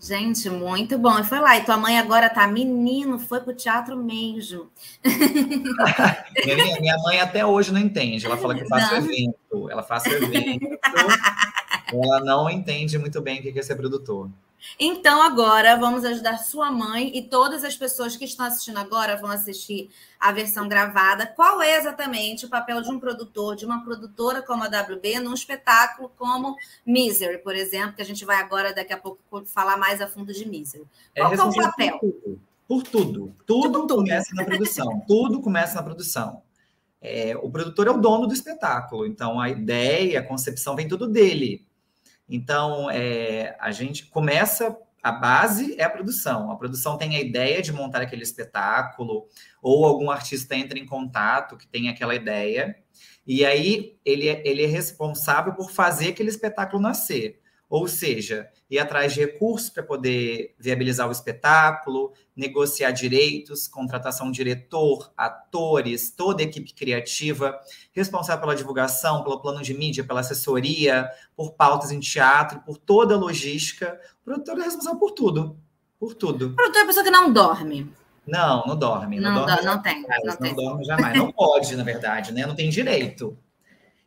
Gente, 0.00 0.48
muito 0.48 0.98
bom. 0.98 1.18
E 1.18 1.24
foi 1.24 1.38
lá. 1.40 1.58
E 1.58 1.64
tua 1.64 1.76
mãe 1.76 1.98
agora 1.98 2.30
tá 2.30 2.46
menino, 2.46 3.18
foi 3.18 3.38
pro 3.40 3.54
teatro 3.54 3.94
mesmo. 4.02 4.70
minha, 5.04 6.80
minha, 6.80 6.96
mãe 7.02 7.20
até 7.20 7.44
hoje 7.44 7.70
não 7.70 7.80
entende. 7.80 8.24
Ela 8.24 8.38
fala 8.38 8.54
que 8.54 8.62
eu 8.62 8.68
faço 8.68 8.94
não. 8.94 9.04
evento. 9.04 9.70
Ela 9.70 9.82
faz 9.82 10.06
evento. 10.06 10.78
ela 11.92 12.20
não 12.20 12.48
entende 12.48 12.98
muito 12.98 13.20
bem 13.20 13.40
o 13.40 13.42
que 13.42 13.58
é 13.58 13.62
ser 13.62 13.76
produtor. 13.76 14.30
Então, 14.78 15.22
agora 15.22 15.76
vamos 15.76 16.04
ajudar 16.04 16.38
sua 16.38 16.70
mãe 16.70 17.10
e 17.16 17.22
todas 17.22 17.64
as 17.64 17.76
pessoas 17.76 18.16
que 18.16 18.24
estão 18.24 18.46
assistindo 18.46 18.78
agora 18.78 19.16
vão 19.16 19.30
assistir 19.30 19.90
a 20.18 20.32
versão 20.32 20.68
gravada. 20.68 21.26
Qual 21.26 21.62
é 21.62 21.76
exatamente 21.76 22.46
o 22.46 22.48
papel 22.48 22.82
de 22.82 22.90
um 22.90 23.00
produtor, 23.00 23.56
de 23.56 23.64
uma 23.64 23.82
produtora 23.82 24.42
como 24.42 24.62
a 24.62 24.66
WB, 24.66 25.20
num 25.20 25.34
espetáculo 25.34 26.10
como 26.18 26.56
Misery, 26.84 27.38
por 27.38 27.54
exemplo, 27.54 27.94
que 27.94 28.02
a 28.02 28.04
gente 28.04 28.24
vai 28.24 28.36
agora, 28.36 28.74
daqui 28.74 28.92
a 28.92 28.98
pouco, 28.98 29.18
falar 29.46 29.76
mais 29.76 30.00
a 30.00 30.06
fundo 30.06 30.32
de 30.32 30.46
Misery. 30.48 30.84
É 31.14 31.20
Qual 31.20 31.32
é, 31.32 31.36
é 31.36 31.42
o 31.42 31.54
papel? 31.54 31.98
Por 31.98 32.12
tudo. 32.12 32.40
Por 32.68 32.82
tudo. 32.84 33.34
Tudo, 33.46 33.80
tudo 33.80 33.96
começa 33.96 34.34
na 34.34 34.44
produção. 34.44 35.04
tudo 35.08 35.40
começa 35.40 35.74
na 35.74 35.82
produção. 35.82 36.42
É, 37.02 37.34
o 37.36 37.50
produtor 37.50 37.86
é 37.86 37.90
o 37.90 37.98
dono 37.98 38.26
do 38.26 38.34
espetáculo, 38.34 39.06
então 39.06 39.40
a 39.40 39.48
ideia, 39.48 40.20
a 40.20 40.22
concepção 40.22 40.76
vem 40.76 40.86
tudo 40.86 41.08
dele. 41.08 41.64
Então, 42.30 42.88
é, 42.88 43.56
a 43.58 43.72
gente 43.72 44.06
começa, 44.06 44.78
a 45.02 45.10
base 45.10 45.74
é 45.76 45.82
a 45.82 45.90
produção. 45.90 46.52
A 46.52 46.56
produção 46.56 46.96
tem 46.96 47.16
a 47.16 47.20
ideia 47.20 47.60
de 47.60 47.72
montar 47.72 48.00
aquele 48.00 48.22
espetáculo, 48.22 49.26
ou 49.60 49.84
algum 49.84 50.08
artista 50.08 50.54
entra 50.54 50.78
em 50.78 50.86
contato 50.86 51.56
que 51.56 51.66
tem 51.66 51.88
aquela 51.88 52.14
ideia, 52.14 52.76
e 53.26 53.44
aí 53.44 53.98
ele, 54.04 54.28
é, 54.28 54.42
ele 54.46 54.62
é 54.62 54.66
responsável 54.66 55.54
por 55.54 55.72
fazer 55.72 56.10
aquele 56.10 56.28
espetáculo 56.28 56.80
nascer. 56.80 57.40
Ou 57.70 57.86
seja, 57.86 58.50
ir 58.68 58.80
atrás 58.80 59.14
de 59.14 59.20
recursos 59.20 59.70
para 59.70 59.84
poder 59.84 60.56
viabilizar 60.58 61.08
o 61.08 61.12
espetáculo, 61.12 62.12
negociar 62.34 62.90
direitos, 62.90 63.68
contratação 63.68 64.28
de 64.32 64.38
diretor, 64.38 65.12
atores, 65.16 66.10
toda 66.10 66.42
a 66.42 66.44
equipe 66.44 66.74
criativa, 66.74 67.56
responsável 67.92 68.40
pela 68.40 68.56
divulgação, 68.56 69.22
pelo 69.22 69.40
plano 69.40 69.62
de 69.62 69.72
mídia, 69.72 70.02
pela 70.02 70.18
assessoria, 70.18 71.08
por 71.36 71.52
pautas 71.52 71.92
em 71.92 72.00
teatro, 72.00 72.58
por 72.58 72.76
toda 72.76 73.14
a 73.14 73.18
logística. 73.18 74.00
O 74.22 74.24
produtor 74.24 74.58
é 74.58 74.64
responsável 74.64 74.98
por 74.98 75.12
tudo. 75.12 75.56
Por 75.96 76.14
tudo. 76.14 76.46
O 76.48 76.56
produtor 76.56 76.80
é 76.80 76.82
a 76.82 76.86
pessoa 76.86 77.04
que 77.04 77.10
não 77.10 77.32
dorme. 77.32 77.88
Não, 78.26 78.66
não 78.66 78.76
dorme. 78.76 79.20
Não, 79.20 79.32
não, 79.32 79.46
dorme 79.46 79.64
não 79.64 79.80
tem. 79.80 80.02
Não, 80.02 80.24
não 80.24 80.36
tem. 80.36 80.54
dorme 80.56 80.84
jamais. 80.84 81.16
Não 81.16 81.30
pode, 81.30 81.76
na 81.76 81.84
verdade, 81.84 82.32
né? 82.32 82.44
Não 82.44 82.56
tem 82.56 82.68
direito. 82.68 83.38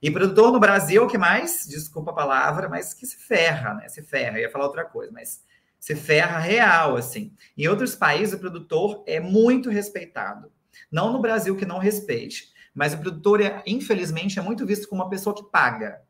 E 0.03 0.11
produtor 0.11 0.51
no 0.51 0.59
Brasil, 0.59 1.07
que 1.07 1.17
mais? 1.17 1.65
Desculpa 1.65 2.11
a 2.11 2.13
palavra, 2.13 2.67
mas 2.67 2.93
que 2.93 3.05
se 3.05 3.15
ferra, 3.15 3.73
né? 3.75 3.87
Se 3.87 4.03
ferra. 4.03 4.37
Eu 4.37 4.41
ia 4.41 4.51
falar 4.51 4.65
outra 4.65 4.83
coisa, 4.83 5.13
mas 5.13 5.41
se 5.79 5.95
ferra 5.95 6.39
real, 6.39 6.97
assim. 6.97 7.33
Em 7.57 7.69
outros 7.69 7.95
países, 7.95 8.33
o 8.33 8.39
produtor 8.39 9.01
é 9.07 9.21
muito 9.21 9.69
respeitado. 9.69 10.51
Não 10.91 11.13
no 11.13 11.21
Brasil 11.21 11.55
que 11.55 11.65
não 11.65 11.77
respeite, 11.77 12.51
mas 12.75 12.93
o 12.93 12.97
produtor, 12.97 13.39
é, 13.39 13.63
infelizmente, 13.65 14.37
é 14.37 14.41
muito 14.41 14.65
visto 14.65 14.89
como 14.89 15.01
uma 15.01 15.09
pessoa 15.09 15.33
que 15.33 15.49
paga, 15.49 16.01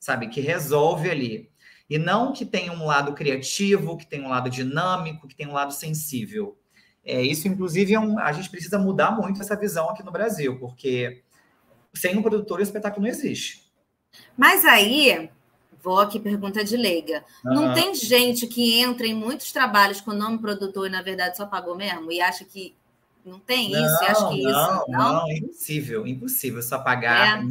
sabe? 0.00 0.28
Que 0.28 0.40
resolve 0.40 1.10
ali. 1.10 1.50
E 1.90 1.98
não 1.98 2.32
que 2.32 2.46
tem 2.46 2.70
um 2.70 2.86
lado 2.86 3.12
criativo, 3.12 3.98
que 3.98 4.06
tem 4.06 4.24
um 4.24 4.30
lado 4.30 4.48
dinâmico, 4.48 5.28
que 5.28 5.36
tem 5.36 5.46
um 5.46 5.52
lado 5.52 5.74
sensível. 5.74 6.58
É, 7.04 7.20
isso, 7.20 7.46
inclusive, 7.46 7.92
é 7.92 8.00
um, 8.00 8.18
a 8.18 8.32
gente 8.32 8.48
precisa 8.48 8.78
mudar 8.78 9.10
muito 9.10 9.42
essa 9.42 9.54
visão 9.54 9.90
aqui 9.90 10.02
no 10.02 10.10
Brasil, 10.10 10.58
porque 10.58 11.22
sem 11.94 12.16
um 12.16 12.22
produtor 12.22 12.60
o 12.60 12.62
espetáculo 12.62 13.02
não 13.02 13.10
existe. 13.10 13.70
Mas 14.36 14.64
aí, 14.64 15.30
vou 15.82 15.98
aqui 15.98 16.18
pergunta 16.20 16.64
de 16.64 16.76
leiga. 16.76 17.24
Uhum. 17.44 17.54
Não 17.54 17.74
tem 17.74 17.94
gente 17.94 18.46
que 18.46 18.78
entra 18.78 19.06
em 19.06 19.14
muitos 19.14 19.52
trabalhos 19.52 20.00
com 20.00 20.12
o 20.12 20.16
nome 20.16 20.38
produtor 20.38 20.86
e, 20.86 20.90
na 20.90 21.02
verdade, 21.02 21.36
só 21.36 21.46
pagou 21.46 21.76
mesmo 21.76 22.10
e 22.10 22.20
acha 22.20 22.44
que 22.44 22.74
não 23.24 23.38
tem 23.38 23.70
não, 23.70 23.84
isso? 23.84 24.04
Acho 24.04 24.28
que 24.30 24.42
não, 24.42 24.50
isso. 24.50 24.90
Não, 24.90 25.12
não, 25.12 25.30
impossível, 25.30 26.06
impossível 26.06 26.62
só 26.62 26.78
pagar. 26.78 27.42
É. 27.42 27.48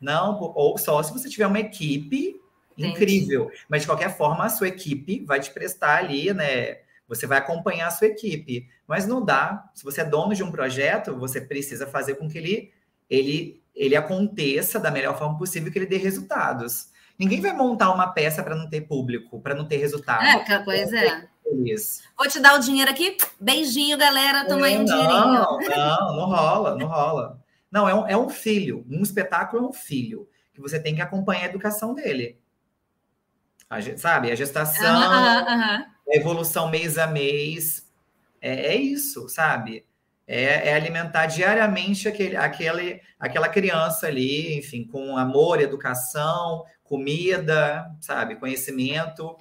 Não, 0.00 0.38
ou 0.54 0.78
só 0.78 1.02
se 1.02 1.12
você 1.12 1.28
tiver 1.28 1.46
uma 1.46 1.58
equipe 1.58 2.40
Entendi. 2.76 2.92
incrível. 2.92 3.50
Mas, 3.68 3.82
de 3.82 3.88
qualquer 3.88 4.16
forma, 4.16 4.44
a 4.44 4.48
sua 4.48 4.68
equipe 4.68 5.24
vai 5.24 5.40
te 5.40 5.50
prestar 5.50 5.98
ali, 5.98 6.32
né? 6.32 6.78
Você 7.08 7.26
vai 7.26 7.38
acompanhar 7.38 7.88
a 7.88 7.90
sua 7.90 8.06
equipe. 8.06 8.68
Mas 8.86 9.06
não 9.06 9.24
dá. 9.24 9.70
Se 9.74 9.82
você 9.82 10.02
é 10.02 10.04
dono 10.04 10.34
de 10.34 10.42
um 10.42 10.52
projeto, 10.52 11.16
você 11.16 11.40
precisa 11.40 11.86
fazer 11.86 12.14
com 12.14 12.28
que 12.28 12.38
ele, 12.38 12.72
ele, 13.10 13.60
ele 13.78 13.94
aconteça 13.94 14.80
da 14.80 14.90
melhor 14.90 15.16
forma 15.16 15.38
possível, 15.38 15.70
que 15.70 15.78
ele 15.78 15.86
dê 15.86 15.96
resultados. 15.96 16.88
Ninguém 17.16 17.40
vai 17.40 17.52
montar 17.52 17.92
uma 17.92 18.08
peça 18.08 18.42
para 18.42 18.56
não 18.56 18.68
ter 18.68 18.82
público, 18.82 19.40
para 19.40 19.54
não 19.54 19.64
ter 19.64 19.76
resultado. 19.76 20.24
É, 20.24 20.64
coisa 20.64 20.98
é. 20.98 21.28
Isso. 21.64 22.02
Vou 22.16 22.28
te 22.28 22.40
dar 22.40 22.56
o 22.56 22.58
dinheiro 22.58 22.90
aqui. 22.90 23.16
Beijinho, 23.40 23.96
galera. 23.96 24.46
Toma 24.46 24.66
aí 24.66 24.76
um 24.76 24.84
dinheirinho. 24.84 25.20
Não, 25.20 25.58
não, 25.58 26.16
não 26.16 26.26
rola, 26.26 26.76
não 26.76 26.86
rola. 26.86 27.40
Não, 27.70 27.88
é 27.88 27.94
um, 27.94 28.08
é 28.08 28.16
um 28.16 28.28
filho. 28.28 28.84
Um 28.90 29.02
espetáculo 29.02 29.64
é 29.64 29.68
um 29.68 29.72
filho. 29.72 30.28
Que 30.52 30.60
você 30.60 30.78
tem 30.78 30.94
que 30.94 31.00
acompanhar 31.00 31.44
a 31.44 31.48
educação 31.48 31.94
dele. 31.94 32.38
A, 33.70 33.80
sabe? 33.96 34.30
A 34.30 34.34
gestação, 34.34 35.00
uh 35.00 35.04
-huh, 35.04 35.42
uh 35.42 35.46
-huh. 35.46 35.86
a 36.12 36.16
evolução 36.16 36.68
mês 36.68 36.98
a 36.98 37.06
mês. 37.06 37.88
É, 38.40 38.74
é 38.74 38.76
isso, 38.76 39.28
sabe? 39.28 39.86
É, 40.30 40.68
é, 40.68 40.74
alimentar 40.74 41.24
diariamente 41.24 42.06
aquele, 42.06 42.36
aquele, 42.36 43.00
aquela 43.18 43.48
criança 43.48 44.08
ali, 44.08 44.58
enfim, 44.58 44.84
com 44.84 45.16
amor, 45.16 45.58
educação, 45.58 46.66
comida, 46.84 47.90
sabe? 47.98 48.36
Conhecimento. 48.36 49.34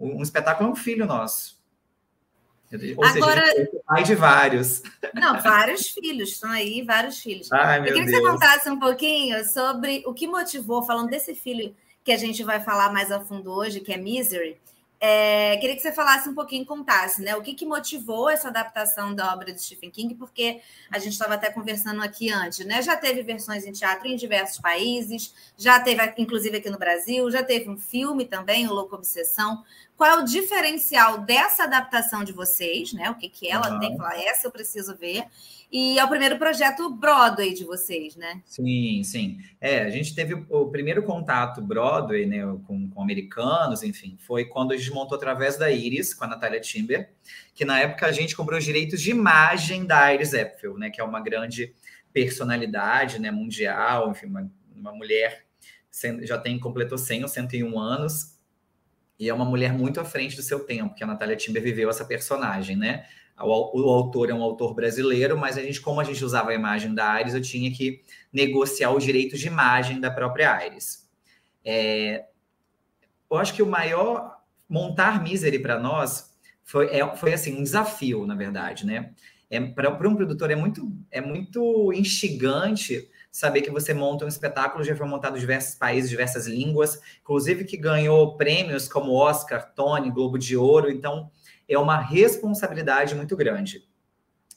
Um, 0.00 0.20
um 0.20 0.22
espetáculo 0.22 0.70
é 0.70 0.72
um 0.72 0.76
filho 0.76 1.04
nosso. 1.04 1.62
Ou 2.96 3.04
Agora, 3.04 3.46
seja, 3.46 3.62
é 3.62 3.80
pai 3.86 4.02
de 4.02 4.14
vários. 4.14 4.82
Não, 5.14 5.40
vários 5.40 5.88
filhos, 5.88 6.30
estão 6.30 6.50
aí 6.50 6.82
vários 6.82 7.18
filhos. 7.18 7.52
Ai, 7.52 7.80
Eu 7.80 7.84
queria 7.84 8.04
que 8.04 8.10
você 8.10 8.20
contasse 8.20 8.70
um 8.70 8.80
pouquinho 8.80 9.44
sobre 9.44 10.02
o 10.06 10.14
que 10.14 10.26
motivou, 10.26 10.82
falando 10.82 11.10
desse 11.10 11.34
filho 11.34 11.76
que 12.02 12.10
a 12.10 12.16
gente 12.16 12.42
vai 12.42 12.60
falar 12.60 12.92
mais 12.92 13.12
a 13.12 13.20
fundo 13.20 13.52
hoje, 13.52 13.80
que 13.80 13.92
é 13.92 13.96
Misery. 13.96 14.58
É, 15.06 15.58
queria 15.58 15.76
que 15.76 15.82
você 15.82 15.92
falasse 15.92 16.26
um 16.30 16.34
pouquinho, 16.34 16.64
contasse, 16.64 17.20
né? 17.20 17.36
O 17.36 17.42
que, 17.42 17.52
que 17.52 17.66
motivou 17.66 18.30
essa 18.30 18.48
adaptação 18.48 19.14
da 19.14 19.34
obra 19.34 19.52
de 19.52 19.62
Stephen 19.62 19.90
King, 19.90 20.14
porque 20.14 20.62
a 20.90 20.98
gente 20.98 21.12
estava 21.12 21.34
até 21.34 21.50
conversando 21.50 22.02
aqui 22.02 22.32
antes, 22.32 22.64
né? 22.64 22.80
Já 22.80 22.96
teve 22.96 23.22
versões 23.22 23.66
em 23.66 23.72
teatro 23.72 24.08
em 24.08 24.16
diversos 24.16 24.58
países, 24.58 25.34
já 25.58 25.78
teve, 25.78 26.00
inclusive 26.16 26.56
aqui 26.56 26.70
no 26.70 26.78
Brasil, 26.78 27.30
já 27.30 27.42
teve 27.42 27.68
um 27.68 27.76
filme 27.76 28.24
também, 28.24 28.66
O 28.66 28.72
Louco 28.72 28.94
Obsessão. 28.94 29.62
Qual 29.96 30.10
é 30.10 30.20
o 30.20 30.24
diferencial 30.24 31.18
dessa 31.18 31.64
adaptação 31.64 32.24
de 32.24 32.32
vocês, 32.32 32.92
né? 32.92 33.10
O 33.10 33.14
que, 33.14 33.28
que 33.28 33.48
ela 33.48 33.72
uhum. 33.72 33.78
tem 33.78 33.96
falar? 33.96 34.20
Essa 34.20 34.48
eu 34.48 34.50
preciso 34.50 34.96
ver. 34.96 35.24
E 35.70 35.98
é 35.98 36.04
o 36.04 36.08
primeiro 36.08 36.36
projeto 36.36 36.90
Broadway 36.90 37.54
de 37.54 37.64
vocês, 37.64 38.16
né? 38.16 38.42
Sim, 38.44 39.02
sim. 39.04 39.38
É, 39.60 39.80
a 39.80 39.90
gente 39.90 40.14
teve 40.14 40.34
o 40.48 40.66
primeiro 40.66 41.02
contato 41.02 41.60
Broadway, 41.60 42.26
né, 42.26 42.42
com, 42.66 42.88
com 42.88 43.02
americanos, 43.02 43.82
enfim, 43.82 44.16
foi 44.20 44.44
quando 44.44 44.72
a 44.72 44.76
gente 44.76 44.92
montou 44.92 45.16
através 45.16 45.56
da 45.56 45.70
Iris, 45.70 46.14
com 46.14 46.24
a 46.24 46.28
Natália 46.28 46.60
Timber, 46.60 47.10
que 47.54 47.64
na 47.64 47.80
época 47.80 48.06
a 48.06 48.12
gente 48.12 48.36
comprou 48.36 48.58
os 48.58 48.64
direitos 48.64 49.00
de 49.00 49.10
imagem 49.10 49.84
da 49.84 50.12
Iris 50.14 50.32
Epfel, 50.32 50.78
né, 50.78 50.90
que 50.90 51.00
é 51.00 51.04
uma 51.04 51.20
grande 51.20 51.72
personalidade, 52.12 53.18
né, 53.20 53.30
mundial, 53.30 54.10
enfim, 54.10 54.26
uma, 54.26 54.50
uma 54.76 54.92
mulher 54.92 55.44
já 56.22 56.38
tem 56.38 56.58
completou 56.58 56.98
100 56.98 57.22
ou 57.22 57.28
101 57.28 57.78
anos 57.78 58.33
e 59.18 59.28
é 59.28 59.34
uma 59.34 59.44
mulher 59.44 59.72
muito 59.72 60.00
à 60.00 60.04
frente 60.04 60.36
do 60.36 60.42
seu 60.42 60.60
tempo, 60.60 60.94
que 60.94 61.04
a 61.04 61.06
Natália 61.06 61.36
Timber 61.36 61.62
viveu 61.62 61.88
essa 61.88 62.04
personagem, 62.04 62.76
né? 62.76 63.06
O, 63.38 63.80
o, 63.80 63.90
autor 63.90 64.30
é 64.30 64.34
um 64.34 64.42
autor 64.42 64.74
brasileiro, 64.74 65.36
mas 65.36 65.58
a 65.58 65.62
gente, 65.62 65.80
como 65.80 66.00
a 66.00 66.04
gente 66.04 66.24
usava 66.24 66.50
a 66.50 66.54
imagem 66.54 66.94
da 66.94 67.06
Ares, 67.06 67.34
eu 67.34 67.40
tinha 67.40 67.70
que 67.72 68.02
negociar 68.32 68.92
os 68.92 69.02
direitos 69.02 69.40
de 69.40 69.48
imagem 69.48 70.00
da 70.00 70.10
própria 70.10 70.52
Ares. 70.52 71.08
É, 71.64 72.26
eu 73.30 73.36
acho 73.36 73.52
que 73.52 73.62
o 73.62 73.66
maior 73.66 74.38
montar 74.68 75.22
Misery 75.22 75.58
para 75.58 75.80
nós 75.80 76.32
foi, 76.62 76.86
é, 76.86 77.16
foi 77.16 77.32
assim 77.32 77.58
um 77.58 77.62
desafio, 77.62 78.24
na 78.26 78.34
verdade, 78.34 78.86
né? 78.86 79.12
É, 79.50 79.60
para 79.60 80.08
um 80.08 80.16
produtor 80.16 80.50
é 80.50 80.56
muito 80.56 80.90
é 81.10 81.20
muito 81.20 81.92
instigante 81.92 83.08
saber 83.34 83.62
que 83.62 83.70
você 83.70 83.92
monta 83.92 84.24
um 84.24 84.28
espetáculo 84.28 84.84
já 84.84 84.94
foi 84.94 85.08
montado 85.08 85.36
em 85.36 85.40
diversos 85.40 85.74
países, 85.74 86.08
diversas 86.08 86.46
línguas, 86.46 87.00
inclusive 87.20 87.64
que 87.64 87.76
ganhou 87.76 88.36
prêmios 88.36 88.86
como 88.86 89.12
Oscar, 89.12 89.74
Tony, 89.74 90.08
Globo 90.08 90.38
de 90.38 90.56
Ouro. 90.56 90.88
Então 90.88 91.28
é 91.68 91.76
uma 91.76 91.98
responsabilidade 92.00 93.12
muito 93.16 93.36
grande. 93.36 93.88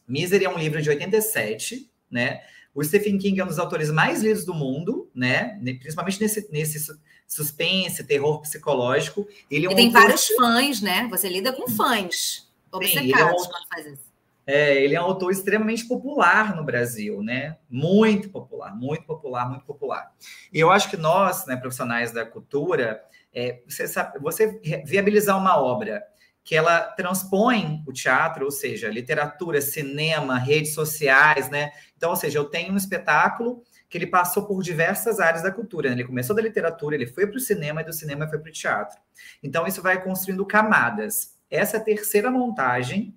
Misery 0.08 0.46
é 0.46 0.50
um 0.50 0.60
livro 0.60 0.80
de 0.80 0.92
87, 0.92 1.92
né? 2.10 2.42
O 2.72 2.84
Stephen 2.84 3.18
King 3.18 3.40
é 3.40 3.44
um 3.44 3.48
dos 3.48 3.58
autores 3.58 3.90
mais 3.90 4.22
lidos 4.22 4.46
do 4.46 4.54
mundo, 4.54 5.10
né? 5.14 5.60
Principalmente 5.80 6.22
nesse, 6.22 6.48
nesse 6.52 6.96
suspense, 7.26 8.04
terror 8.04 8.42
psicológico. 8.42 9.28
Ele 9.50 9.66
é 9.66 9.70
um 9.70 9.76
tem 9.76 9.90
vários 9.90 10.28
fãs, 10.28 10.82
né? 10.82 11.08
Você 11.10 11.28
lida 11.28 11.52
com 11.52 11.68
fãs 11.68 12.48
obcecados 12.72 13.10
Sim, 13.10 13.20
é 13.20 13.26
um... 13.26 13.36
quando 13.50 13.68
faz 13.70 13.88
isso. 13.88 14.07
É, 14.48 14.82
ele 14.82 14.96
é 14.96 15.02
um 15.02 15.04
autor 15.04 15.30
extremamente 15.30 15.86
popular 15.86 16.56
no 16.56 16.64
Brasil, 16.64 17.22
né? 17.22 17.58
Muito 17.70 18.30
popular, 18.30 18.74
muito 18.74 19.04
popular, 19.04 19.50
muito 19.50 19.66
popular. 19.66 20.10
E 20.54 20.58
eu 20.58 20.72
acho 20.72 20.90
que 20.90 20.96
nós, 20.96 21.46
né, 21.46 21.58
profissionais 21.58 22.14
da 22.14 22.26
cultura, 22.26 23.04
é, 23.34 23.62
você, 23.68 23.86
sabe, 23.90 24.18
você 24.20 24.58
viabilizar 24.86 25.38
uma 25.38 25.62
obra 25.62 26.02
que 26.46 26.56
ela 26.56 26.80
transpõe 26.80 27.84
o 27.86 27.92
teatro, 27.92 28.46
ou 28.46 28.52
seja, 28.52 28.88
literatura, 28.88 29.60
cinema, 29.60 30.38
redes 30.38 30.74
sociais, 30.74 31.50
né? 31.50 31.72
Então, 31.98 32.12
ou 32.12 32.16
seja, 32.16 32.40
eu 32.40 32.46
tenho 32.46 32.72
um 32.72 32.78
espetáculo 32.78 33.62
que 33.90 33.98
ele 33.98 34.08
passou 34.08 34.46
por 34.46 34.64
diversas 34.64 35.20
áreas 35.20 35.44
da 35.44 35.52
cultura. 35.52 35.90
Né? 35.90 35.96
Ele 35.96 36.04
começou 36.06 36.34
da 36.34 36.42
literatura, 36.42 36.96
ele 36.96 37.06
foi 37.06 37.28
para 37.28 37.36
o 37.36 37.42
cinema 37.42 37.82
e 37.82 37.84
do 37.84 37.92
cinema 37.92 38.30
foi 38.30 38.40
para 38.40 38.50
o 38.50 38.54
teatro. 38.54 38.98
Então, 39.44 39.68
isso 39.68 39.82
vai 39.82 40.02
construindo 40.02 40.46
camadas. 40.46 41.36
Essa 41.52 41.76
é 41.76 41.80
terceira 41.82 42.32
montagem 42.32 43.14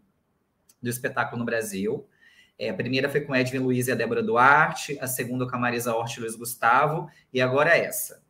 do 0.82 0.88
espetáculo 0.88 1.38
no 1.38 1.44
Brasil. 1.44 2.06
É, 2.58 2.70
a 2.70 2.74
primeira 2.74 3.08
foi 3.08 3.22
com 3.22 3.34
Edwin 3.34 3.58
Luiz 3.58 3.88
e 3.88 3.92
a 3.92 3.94
Débora 3.94 4.22
Duarte, 4.22 4.98
a 5.00 5.06
segunda 5.06 5.48
com 5.48 5.56
a 5.56 5.58
Marisa 5.58 5.94
Hort 5.94 6.16
e 6.16 6.20
Luiz 6.20 6.36
Gustavo, 6.36 7.08
e 7.32 7.40
agora 7.40 7.76
essa. 7.76 8.22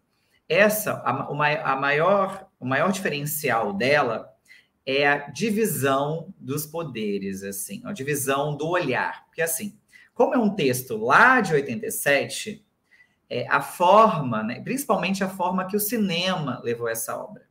Essa, 0.49 0.95
a, 1.05 1.73
a 1.73 1.77
maior, 1.77 2.49
o 2.59 2.65
maior 2.65 2.93
diferencial 2.93 3.73
dela 3.73 4.33
é 4.87 5.07
a 5.07 5.19
divisão 5.29 6.33
dos 6.39 6.67
poderes, 6.67 7.43
assim, 7.43 7.83
a 7.85 7.93
divisão 7.93 8.57
do 8.57 8.69
olhar. 8.69 9.27
Porque, 9.27 9.43
assim, 9.43 9.79
como 10.15 10.35
é 10.35 10.39
um 10.39 10.55
texto 10.55 10.97
lá 10.97 11.41
de 11.41 11.55
87, 11.55 12.65
é, 13.29 13.47
a 13.49 13.61
forma, 13.61 14.43
né, 14.43 14.61
principalmente 14.61 15.23
a 15.23 15.29
forma 15.29 15.67
que 15.67 15.77
o 15.77 15.81
cinema 15.81 16.61
levou 16.63 16.89
essa 16.89 17.17
obra. 17.17 17.50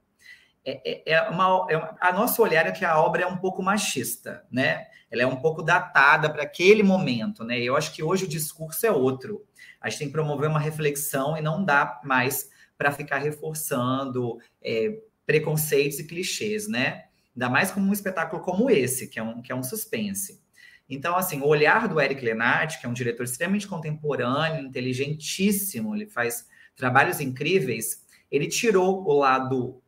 É, 0.66 1.12
é, 1.12 1.13
é 1.13 1.30
uma, 1.30 1.66
é 1.70 1.78
uma, 1.78 1.98
a 2.00 2.12
nosso 2.12 2.42
olhar 2.42 2.66
é 2.68 2.72
que 2.72 2.84
a 2.84 3.00
obra 3.00 3.24
é 3.24 3.28
um 3.28 3.38
pouco 3.38 3.63
machista, 3.63 4.46
né? 4.51 4.88
Ela 5.10 5.24
é 5.24 5.28
um 5.28 5.38
pouco 5.38 5.63
datada 5.63 6.30
para 6.30 6.44
aquele 6.44 6.84
momento, 6.84 7.44
né? 7.44 7.60
Eu 7.60 7.75
acho 7.75 7.94
que 7.94 8.04
hoje 8.04 8.25
o 8.25 8.30
discurso 8.30 8.86
é 8.86 8.92
outro. 8.92 9.46
A 9.82 9.89
gente 9.89 10.00
tem 10.00 10.08
que 10.08 10.13
promover 10.13 10.50
uma 10.50 10.60
reflexão 10.60 11.38
e 11.38 11.42
não 11.42 11.63
dá 11.63 12.00
mais 12.04 12.50
para 12.78 12.92
ficar 12.92 13.18
reforçando 13.18 14.38
é, 14.62 15.00
preconceitos 15.25 16.00
e 16.00 16.08
clichês, 16.08 16.68
né? 16.68 17.06
Ainda 17.36 17.50
mais 17.50 17.72
como 17.72 17.89
um 17.89 17.94
espetáculo 17.94 18.42
como 18.42 18.70
esse, 18.70 19.08
que 19.08 19.20
é 19.20 19.24
um, 19.24 19.42
que 19.42 19.51
é 19.51 19.56
um 19.56 19.63
suspense. 19.63 20.42
Então, 20.89 21.16
assim, 21.16 21.42
o 21.42 21.46
olhar 21.46 21.88
do 21.88 22.01
Eric 22.01 22.24
Lenart, 22.24 22.80
que 22.80 22.86
é 22.86 22.89
um 22.89 22.94
diretor 22.94 23.24
extremamente 23.24 23.68
contemporâneo, 23.68 24.66
inteligentíssimo, 24.66 25.96
ele 25.96 26.08
faz 26.08 26.48
trabalhos 26.75 27.20
incríveis, 27.20 28.06
ele 28.32 28.48
tirou 28.48 29.06
o 29.08 29.13
lado 29.13 29.82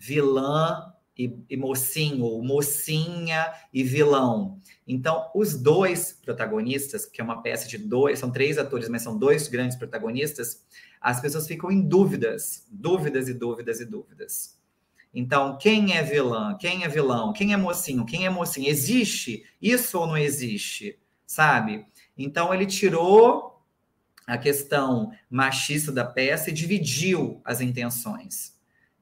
vilã 0.00 0.94
e, 1.16 1.38
e 1.50 1.56
mocinho, 1.58 2.24
ou 2.24 2.42
mocinha 2.42 3.52
e 3.72 3.84
vilão. 3.84 4.58
Então, 4.88 5.30
os 5.34 5.54
dois 5.54 6.18
protagonistas, 6.24 7.04
que 7.04 7.20
é 7.20 7.24
uma 7.24 7.42
peça 7.42 7.68
de 7.68 7.76
dois, 7.76 8.18
são 8.18 8.30
três 8.30 8.56
atores, 8.56 8.88
mas 8.88 9.02
são 9.02 9.18
dois 9.18 9.46
grandes 9.46 9.76
protagonistas, 9.76 10.64
as 10.98 11.20
pessoas 11.20 11.46
ficam 11.46 11.70
em 11.70 11.82
dúvidas, 11.82 12.66
dúvidas 12.70 13.28
e 13.28 13.34
dúvidas 13.34 13.80
e 13.80 13.84
dúvidas. 13.84 14.58
Então, 15.12 15.58
quem 15.58 15.94
é 15.94 16.02
vilã? 16.02 16.56
Quem 16.58 16.84
é 16.84 16.88
vilão? 16.88 17.32
Quem 17.34 17.52
é 17.52 17.56
mocinho? 17.56 18.06
Quem 18.06 18.24
é 18.24 18.30
mocinha? 18.30 18.70
Existe 18.70 19.44
isso 19.60 19.98
ou 19.98 20.06
não 20.06 20.16
existe? 20.16 20.98
Sabe? 21.26 21.84
Então, 22.16 22.54
ele 22.54 22.64
tirou 22.64 23.62
a 24.26 24.38
questão 24.38 25.12
machista 25.28 25.92
da 25.92 26.04
peça 26.04 26.48
e 26.48 26.54
dividiu 26.54 27.40
as 27.44 27.60
intenções. 27.60 28.58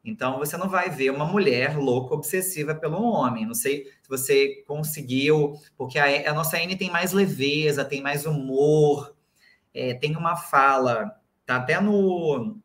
Então 0.09 0.39
você 0.39 0.57
não 0.57 0.69
vai 0.69 0.89
ver 0.89 1.11
uma 1.11 1.25
mulher 1.25 1.77
louca, 1.77 2.15
obsessiva 2.15 2.75
pelo 2.75 3.03
homem. 3.03 3.47
Não 3.47 3.55
sei 3.55 3.85
se 3.85 4.09
você 4.09 4.65
conseguiu, 4.67 5.55
porque 5.77 5.99
a, 5.99 6.31
a 6.31 6.35
nossa 6.35 6.59
N 6.59 6.75
tem 6.77 6.91
mais 6.91 7.13
leveza, 7.13 7.85
tem 7.85 8.01
mais 8.01 8.25
humor, 8.25 9.15
é, 9.75 9.95
tem 9.95 10.17
uma 10.17 10.37
fala, 10.37 11.15
tá 11.45 11.57
até 11.57 11.81
no, 11.81 12.59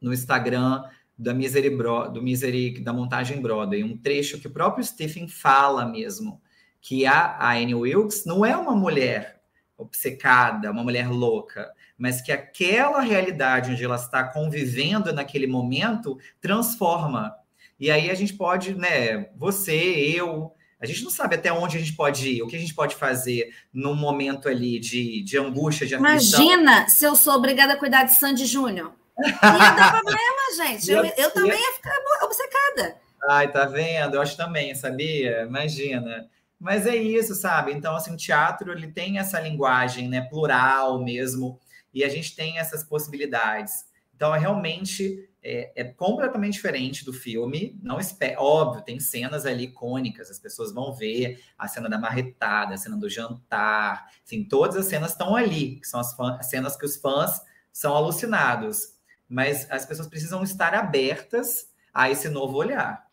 no 0.00 0.12
Instagram 0.12 0.82
da 1.16 1.32
Misery 1.32 1.70
Bro, 1.70 2.10
do 2.10 2.22
Misery 2.22 2.80
da 2.80 2.92
montagem 2.92 3.40
Broadway, 3.40 3.82
um 3.82 3.96
trecho 3.96 4.38
que 4.38 4.48
o 4.48 4.52
próprio 4.52 4.84
Stephen 4.84 5.28
fala 5.28 5.86
mesmo, 5.86 6.42
que 6.80 7.06
a, 7.06 7.36
a 7.38 7.52
Anne 7.52 7.74
Wilkes 7.74 8.24
não 8.26 8.44
é 8.44 8.56
uma 8.56 8.74
mulher 8.74 9.40
obcecada, 9.78 10.70
uma 10.70 10.82
mulher 10.82 11.08
louca 11.08 11.70
mas 11.98 12.20
que 12.20 12.30
aquela 12.30 13.00
realidade 13.00 13.72
onde 13.72 13.84
ela 13.84 13.96
está 13.96 14.24
convivendo 14.24 15.12
naquele 15.12 15.46
momento 15.46 16.18
transforma. 16.40 17.34
E 17.78 17.90
aí 17.90 18.10
a 18.10 18.14
gente 18.14 18.34
pode, 18.34 18.74
né, 18.74 19.28
você, 19.36 19.74
eu, 20.16 20.52
a 20.80 20.86
gente 20.86 21.04
não 21.04 21.10
sabe 21.10 21.36
até 21.36 21.52
onde 21.52 21.76
a 21.76 21.80
gente 21.80 21.94
pode 21.94 22.28
ir, 22.28 22.42
o 22.42 22.46
que 22.46 22.56
a 22.56 22.58
gente 22.58 22.74
pode 22.74 22.94
fazer 22.94 23.54
num 23.72 23.94
momento 23.94 24.48
ali 24.48 24.78
de, 24.78 25.22
de 25.22 25.38
angústia, 25.38 25.86
de 25.86 25.94
aflição. 25.94 26.42
Imagina 26.42 26.88
se 26.88 27.04
eu 27.04 27.14
sou 27.16 27.34
obrigada 27.34 27.74
a 27.74 27.76
cuidar 27.76 28.04
de 28.04 28.14
Sandy 28.14 28.46
Júnior. 28.46 28.92
Ia 29.18 29.32
dar 29.32 29.92
problema, 29.92 30.20
gente. 30.56 30.90
Eu, 30.90 31.04
eu 31.04 31.30
também 31.30 31.58
ia 31.58 31.72
ficar 31.72 31.94
obcecada. 32.22 32.96
Ai, 33.28 33.50
tá 33.50 33.64
vendo? 33.64 34.14
Eu 34.14 34.20
acho 34.20 34.36
também, 34.36 34.74
sabia? 34.74 35.42
Imagina. 35.42 36.28
Mas 36.58 36.86
é 36.86 36.96
isso, 36.96 37.34
sabe? 37.34 37.72
Então, 37.72 37.94
assim, 37.94 38.12
o 38.12 38.16
teatro, 38.16 38.72
ele 38.72 38.88
tem 38.88 39.18
essa 39.18 39.40
linguagem, 39.40 40.08
né, 40.08 40.22
plural 40.22 41.02
mesmo, 41.02 41.58
e 41.96 42.04
a 42.04 42.10
gente 42.10 42.36
tem 42.36 42.58
essas 42.58 42.84
possibilidades. 42.84 43.86
Então, 44.14 44.34
é 44.34 44.38
realmente 44.38 45.26
é, 45.42 45.72
é 45.74 45.84
completamente 45.84 46.52
diferente 46.52 47.06
do 47.06 47.12
filme. 47.12 47.80
Não 47.82 47.98
espera, 47.98 48.38
óbvio, 48.38 48.84
tem 48.84 49.00
cenas 49.00 49.46
ali 49.46 49.64
icônicas, 49.64 50.30
as 50.30 50.38
pessoas 50.38 50.74
vão 50.74 50.92
ver 50.92 51.42
a 51.56 51.66
cena 51.66 51.88
da 51.88 51.98
marretada, 51.98 52.74
a 52.74 52.76
cena 52.76 52.98
do 52.98 53.08
jantar, 53.08 54.10
assim, 54.22 54.44
todas 54.44 54.76
as 54.76 54.84
cenas 54.84 55.12
estão 55.12 55.34
ali, 55.34 55.80
que 55.80 55.88
são 55.88 55.98
as, 55.98 56.14
as 56.20 56.50
cenas 56.50 56.76
que 56.76 56.84
os 56.84 56.96
fãs 56.96 57.40
são 57.72 57.94
alucinados. 57.96 58.94
Mas 59.26 59.66
as 59.70 59.86
pessoas 59.86 60.06
precisam 60.06 60.42
estar 60.42 60.74
abertas 60.74 61.72
a 61.94 62.10
esse 62.10 62.28
novo 62.28 62.58
olhar. 62.58 63.05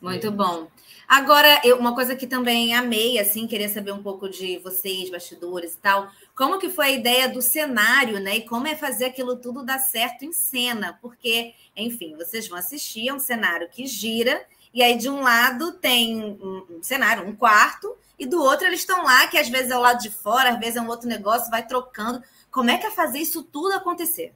Muito 0.00 0.30
bom. 0.30 0.68
Agora, 1.08 1.60
eu, 1.62 1.78
uma 1.78 1.94
coisa 1.94 2.16
que 2.16 2.26
também 2.26 2.74
amei, 2.74 3.18
assim, 3.18 3.46
queria 3.46 3.68
saber 3.68 3.92
um 3.92 4.02
pouco 4.02 4.28
de 4.28 4.58
vocês, 4.58 5.08
bastidores 5.08 5.74
e 5.74 5.78
tal. 5.78 6.08
Como 6.34 6.58
que 6.58 6.68
foi 6.68 6.86
a 6.86 6.90
ideia 6.90 7.28
do 7.28 7.40
cenário, 7.40 8.18
né? 8.18 8.38
E 8.38 8.40
como 8.42 8.66
é 8.66 8.74
fazer 8.74 9.06
aquilo 9.06 9.36
tudo 9.36 9.64
dar 9.64 9.78
certo 9.78 10.24
em 10.24 10.32
cena? 10.32 10.98
Porque, 11.00 11.54
enfim, 11.76 12.16
vocês 12.16 12.48
vão 12.48 12.58
assistir 12.58 13.08
a 13.08 13.14
um 13.14 13.20
cenário 13.20 13.68
que 13.70 13.86
gira, 13.86 14.44
e 14.74 14.82
aí 14.82 14.98
de 14.98 15.08
um 15.08 15.22
lado 15.22 15.72
tem 15.74 16.20
um, 16.20 16.66
um 16.70 16.82
cenário, 16.82 17.26
um 17.26 17.34
quarto, 17.34 17.96
e 18.18 18.26
do 18.26 18.42
outro 18.42 18.66
eles 18.66 18.80
estão 18.80 19.04
lá, 19.04 19.28
que 19.28 19.38
às 19.38 19.48
vezes 19.48 19.70
é 19.70 19.76
o 19.76 19.80
lado 19.80 20.02
de 20.02 20.10
fora, 20.10 20.50
às 20.50 20.58
vezes 20.58 20.76
é 20.76 20.80
um 20.80 20.88
outro 20.88 21.08
negócio, 21.08 21.50
vai 21.50 21.64
trocando. 21.64 22.20
Como 22.50 22.68
é 22.68 22.78
que 22.78 22.86
é 22.86 22.90
fazer 22.90 23.18
isso 23.18 23.44
tudo 23.44 23.74
acontecer? 23.74 24.34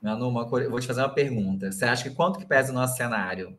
Manu, 0.00 0.28
uma, 0.28 0.44
vou 0.44 0.80
te 0.80 0.86
fazer 0.86 1.00
uma 1.00 1.12
pergunta. 1.12 1.72
Você 1.72 1.84
acha 1.84 2.04
que 2.04 2.14
quanto 2.14 2.38
que 2.38 2.46
pesa 2.46 2.70
o 2.70 2.74
nosso 2.74 2.96
cenário? 2.96 3.58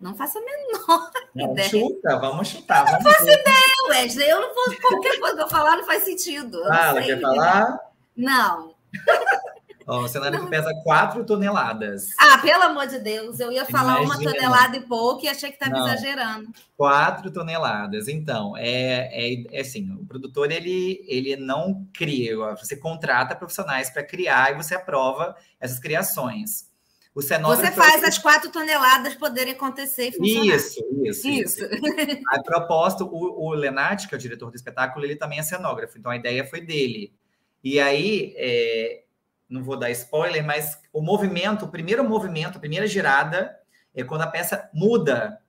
Não 0.00 0.14
faço 0.14 0.38
a 0.38 0.40
menor 0.40 1.10
não, 1.34 1.52
ideia. 1.52 1.68
Chuta, 1.68 2.18
vamos 2.18 2.48
chutar. 2.48 2.86
Eu 2.86 2.92
não 2.92 3.02
faço 3.02 3.24
ver. 3.24 3.40
ideia, 3.40 3.74
Wesley. 3.88 4.28
Eu 4.28 4.40
não 4.40 4.54
vou. 4.54 4.76
Qualquer 4.80 5.18
coisa 5.18 5.36
que 5.36 5.42
eu 5.42 5.48
falar 5.48 5.76
não 5.76 5.84
faz 5.84 6.04
sentido. 6.04 6.62
ah, 6.70 6.88
ela 6.88 7.02
quer 7.02 7.20
falar? 7.20 7.78
Não. 8.16 8.74
Ó, 9.86 10.00
o 10.00 10.08
cenário 10.08 10.38
não. 10.38 10.44
que 10.46 10.50
pesa 10.50 10.72
4 10.82 11.24
toneladas. 11.24 12.08
Ah, 12.18 12.38
pelo 12.38 12.62
amor 12.62 12.86
de 12.86 12.98
Deus, 12.98 13.38
eu 13.38 13.52
ia 13.52 13.66
falar 13.66 14.02
Imagina. 14.02 14.30
uma 14.30 14.32
tonelada 14.32 14.76
e 14.78 14.80
pouco 14.80 15.24
e 15.24 15.28
achei 15.28 15.50
que 15.50 15.62
estava 15.62 15.76
exagerando. 15.76 16.48
4 16.76 17.30
toneladas. 17.30 18.08
Então, 18.08 18.56
é, 18.56 19.10
é, 19.12 19.44
é, 19.52 19.60
assim, 19.60 19.92
o 19.92 20.06
produtor 20.06 20.50
ele, 20.50 21.04
ele 21.06 21.36
não 21.36 21.86
cria, 21.92 22.54
você 22.54 22.76
contrata 22.76 23.36
profissionais 23.36 23.90
para 23.90 24.02
criar 24.02 24.52
e 24.52 24.56
você 24.56 24.74
aprova 24.74 25.36
essas 25.60 25.78
criações. 25.78 26.72
O 27.14 27.22
Você 27.22 27.70
faz 27.70 28.02
as 28.02 28.18
quatro 28.18 28.50
toneladas 28.50 29.14
poderem 29.14 29.52
acontecer 29.52 30.08
e 30.08 30.12
funcionar. 30.12 30.56
Isso, 30.56 30.80
isso. 31.04 31.28
Isso. 31.28 31.60
isso. 31.62 31.64
a 32.28 32.42
proposta, 32.42 33.04
o, 33.04 33.46
o 33.46 33.54
Lenati, 33.54 34.08
que 34.08 34.14
é 34.16 34.18
o 34.18 34.20
diretor 34.20 34.50
do 34.50 34.56
espetáculo, 34.56 35.04
ele 35.06 35.14
também 35.14 35.38
é 35.38 35.42
cenógrafo, 35.42 35.96
então 35.96 36.10
a 36.10 36.16
ideia 36.16 36.44
foi 36.44 36.60
dele. 36.60 37.14
E 37.62 37.78
aí, 37.78 38.34
é, 38.36 39.04
não 39.48 39.62
vou 39.62 39.76
dar 39.78 39.90
spoiler, 39.92 40.44
mas 40.44 40.76
o 40.92 41.00
movimento, 41.00 41.66
o 41.66 41.68
primeiro 41.68 42.02
movimento, 42.02 42.56
a 42.56 42.60
primeira 42.60 42.86
girada, 42.88 43.56
é 43.94 44.02
quando 44.02 44.22
a 44.22 44.26
peça 44.26 44.68
muda 44.74 45.40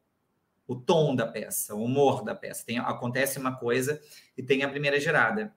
o 0.68 0.76
tom 0.76 1.16
da 1.16 1.26
peça, 1.26 1.74
o 1.74 1.84
humor 1.84 2.24
da 2.24 2.36
peça. 2.36 2.64
Tem, 2.64 2.78
acontece 2.78 3.40
uma 3.40 3.56
coisa 3.56 4.00
e 4.38 4.44
tem 4.44 4.64
a 4.64 4.70
primeira 4.70 5.00
girada. 5.00 5.52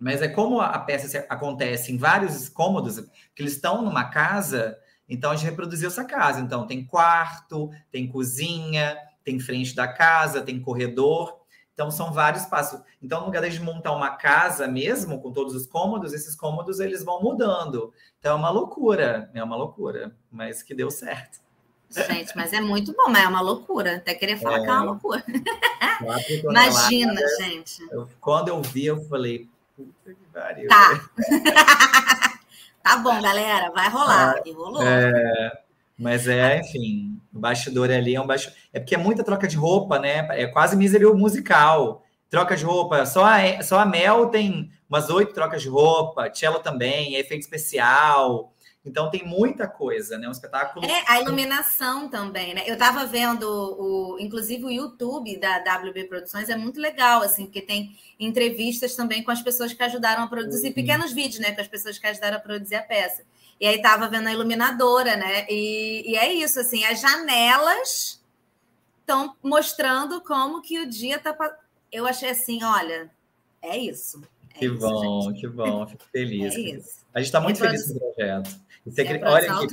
Mas 0.00 0.20
é 0.20 0.28
como 0.28 0.60
a 0.60 0.78
peça 0.80 1.24
acontece 1.28 1.92
em 1.92 1.96
vários 1.96 2.48
cômodos, 2.48 2.98
que 3.34 3.42
eles 3.42 3.54
estão 3.54 3.82
numa 3.82 4.10
casa 4.10 4.76
então 5.08 5.30
a 5.30 5.36
gente 5.36 5.48
reproduziu 5.48 5.88
essa 5.88 6.04
casa. 6.04 6.40
Então 6.40 6.66
tem 6.66 6.84
quarto, 6.84 7.70
tem 7.90 8.06
cozinha, 8.08 8.96
tem 9.24 9.40
frente 9.40 9.74
da 9.74 9.88
casa, 9.88 10.42
tem 10.42 10.60
corredor. 10.60 11.38
Então 11.72 11.90
são 11.90 12.12
vários 12.12 12.44
passos. 12.44 12.80
Então, 13.00 13.20
no 13.20 13.26
lugar 13.26 13.48
de 13.48 13.60
montar 13.60 13.92
uma 13.92 14.10
casa 14.10 14.66
mesmo, 14.66 15.22
com 15.22 15.30
todos 15.30 15.54
os 15.54 15.64
cômodos, 15.64 16.12
esses 16.12 16.34
cômodos 16.34 16.80
eles 16.80 17.04
vão 17.04 17.22
mudando. 17.22 17.94
Então 18.18 18.32
é 18.32 18.34
uma 18.34 18.50
loucura, 18.50 19.30
é 19.32 19.44
uma 19.44 19.54
loucura, 19.54 20.12
mas 20.30 20.60
que 20.60 20.74
deu 20.74 20.90
certo. 20.90 21.38
Gente, 21.88 22.36
mas 22.36 22.52
é 22.52 22.60
muito 22.60 22.92
bom, 22.92 23.08
mas 23.08 23.22
é 23.22 23.28
uma 23.28 23.40
loucura. 23.40 23.96
Até 23.96 24.14
queria 24.14 24.36
falar 24.36 24.58
é, 24.58 24.62
que 24.62 24.68
é 24.68 24.72
uma 24.72 24.82
loucura. 24.82 25.24
Imagina, 26.44 27.20
gente. 27.38 27.80
Eu, 27.90 28.08
quando 28.20 28.48
eu 28.48 28.60
vi, 28.60 28.86
eu 28.86 29.00
falei, 29.04 29.48
puta 29.76 30.12
que 30.12 30.26
pariu. 30.32 30.68
Tá. 30.68 31.08
Tá 32.88 32.96
bom, 32.96 33.20
galera, 33.20 33.70
vai 33.70 33.90
rolar. 33.90 34.36
Ah, 34.38 34.42
e 34.46 34.50
rolou. 34.50 34.82
É, 34.82 35.52
mas 35.98 36.26
é, 36.26 36.58
enfim, 36.58 37.20
o 37.34 37.38
bastidor 37.38 37.90
ali 37.90 38.14
é 38.14 38.20
um 38.20 38.26
bastidor. 38.26 38.56
É 38.72 38.80
porque 38.80 38.94
é 38.94 38.98
muita 38.98 39.22
troca 39.22 39.46
de 39.46 39.58
roupa, 39.58 39.98
né? 39.98 40.26
É 40.30 40.46
quase 40.46 40.74
miserio 40.74 41.14
musical. 41.14 42.02
Troca 42.30 42.56
de 42.56 42.64
roupa. 42.64 43.04
Só 43.04 43.26
a, 43.26 43.62
só 43.62 43.78
a 43.78 43.84
Mel 43.84 44.30
tem 44.30 44.70
umas 44.88 45.10
oito 45.10 45.34
trocas 45.34 45.60
de 45.60 45.68
roupa, 45.68 46.30
Cello 46.32 46.60
também, 46.60 47.14
é 47.14 47.20
efeito 47.20 47.42
especial. 47.42 48.54
Então 48.88 49.10
tem 49.10 49.24
muita 49.24 49.68
coisa, 49.68 50.18
né? 50.18 50.26
Um 50.28 50.32
espetáculo. 50.32 50.84
É, 50.84 51.04
a 51.06 51.20
iluminação 51.20 52.08
também, 52.08 52.54
né? 52.54 52.64
Eu 52.66 52.74
estava 52.74 53.04
vendo 53.06 53.44
o, 53.44 54.18
inclusive 54.18 54.64
o 54.64 54.70
YouTube 54.70 55.38
da 55.38 55.58
WB 55.58 56.04
Produções 56.04 56.48
é 56.48 56.56
muito 56.56 56.80
legal, 56.80 57.22
assim, 57.22 57.44
porque 57.44 57.62
tem 57.62 57.96
entrevistas 58.18 58.96
também 58.96 59.22
com 59.22 59.30
as 59.30 59.42
pessoas 59.42 59.72
que 59.72 59.82
ajudaram 59.82 60.24
a 60.24 60.26
produzir, 60.26 60.68
uhum. 60.68 60.74
pequenos 60.74 61.12
vídeos, 61.12 61.40
né? 61.40 61.52
Com 61.52 61.60
as 61.60 61.68
pessoas 61.68 61.98
que 61.98 62.06
ajudaram 62.06 62.38
a 62.38 62.40
produzir 62.40 62.76
a 62.76 62.82
peça. 62.82 63.22
E 63.60 63.66
aí 63.66 63.76
estava 63.76 64.08
vendo 64.08 64.28
a 64.28 64.32
iluminadora, 64.32 65.16
né? 65.16 65.46
E, 65.48 66.12
e 66.12 66.16
é 66.16 66.32
isso, 66.32 66.60
assim, 66.60 66.84
as 66.84 67.00
janelas 67.00 68.22
estão 69.00 69.34
mostrando 69.42 70.20
como 70.20 70.62
que 70.62 70.80
o 70.80 70.88
dia 70.88 71.18
tá. 71.18 71.36
Eu 71.90 72.06
achei 72.06 72.30
assim, 72.30 72.62
olha, 72.62 73.10
é 73.62 73.76
isso. 73.76 74.22
É 74.54 74.58
que 74.58 74.66
isso, 74.66 74.78
bom, 74.78 75.22
gente. 75.22 75.40
que 75.40 75.48
bom, 75.48 75.86
fico 75.86 76.04
feliz. 76.12 76.54
É 76.54 76.60
isso. 76.60 76.98
A 77.14 77.18
gente 77.20 77.26
está 77.26 77.40
muito 77.40 77.58
feliz 77.58 77.86
com 77.86 77.96
o 77.96 78.14
projeto. 78.14 78.67
Você, 78.90 79.02
é 79.02 79.24
olha 79.24 79.52
aqui, 79.52 79.66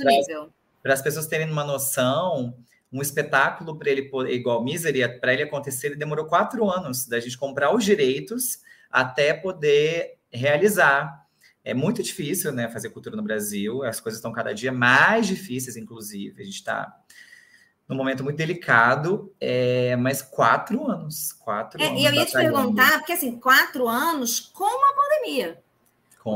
para 0.82 0.94
as 0.94 1.02
pessoas 1.02 1.26
terem 1.26 1.50
uma 1.50 1.64
noção, 1.64 2.54
um 2.92 3.02
espetáculo 3.02 3.76
para 3.76 3.90
ele 3.90 4.10
igual 4.30 4.62
Misery, 4.62 5.20
para 5.20 5.32
ele 5.32 5.42
acontecer, 5.42 5.88
ele 5.88 5.96
demorou 5.96 6.26
quatro 6.26 6.70
anos 6.70 7.06
da 7.06 7.18
gente 7.18 7.36
comprar 7.36 7.74
os 7.74 7.84
direitos 7.84 8.60
até 8.90 9.34
poder 9.34 10.18
realizar. 10.30 11.26
É 11.64 11.74
muito 11.74 12.02
difícil, 12.02 12.52
né, 12.52 12.68
fazer 12.68 12.90
cultura 12.90 13.16
no 13.16 13.22
Brasil. 13.22 13.82
As 13.82 13.98
coisas 13.98 14.18
estão 14.18 14.32
cada 14.32 14.54
dia 14.54 14.70
mais 14.70 15.26
difíceis, 15.26 15.76
inclusive. 15.76 16.40
A 16.40 16.44
gente 16.44 16.54
está 16.54 16.96
num 17.88 17.96
momento 17.96 18.22
muito 18.22 18.36
delicado, 18.36 19.34
é, 19.40 19.96
mas 19.96 20.22
quatro 20.22 20.88
anos, 20.88 21.32
quatro 21.32 21.80
é, 21.80 21.86
anos. 21.86 22.00
E 22.00 22.04
eu 22.04 22.14
ia 22.14 22.26
te 22.26 22.32
perguntar, 22.32 22.98
porque 22.98 23.12
assim, 23.12 23.38
quatro 23.38 23.88
anos 23.88 24.40
com 24.40 24.64
uma 24.64 24.94
pandemia. 24.94 25.62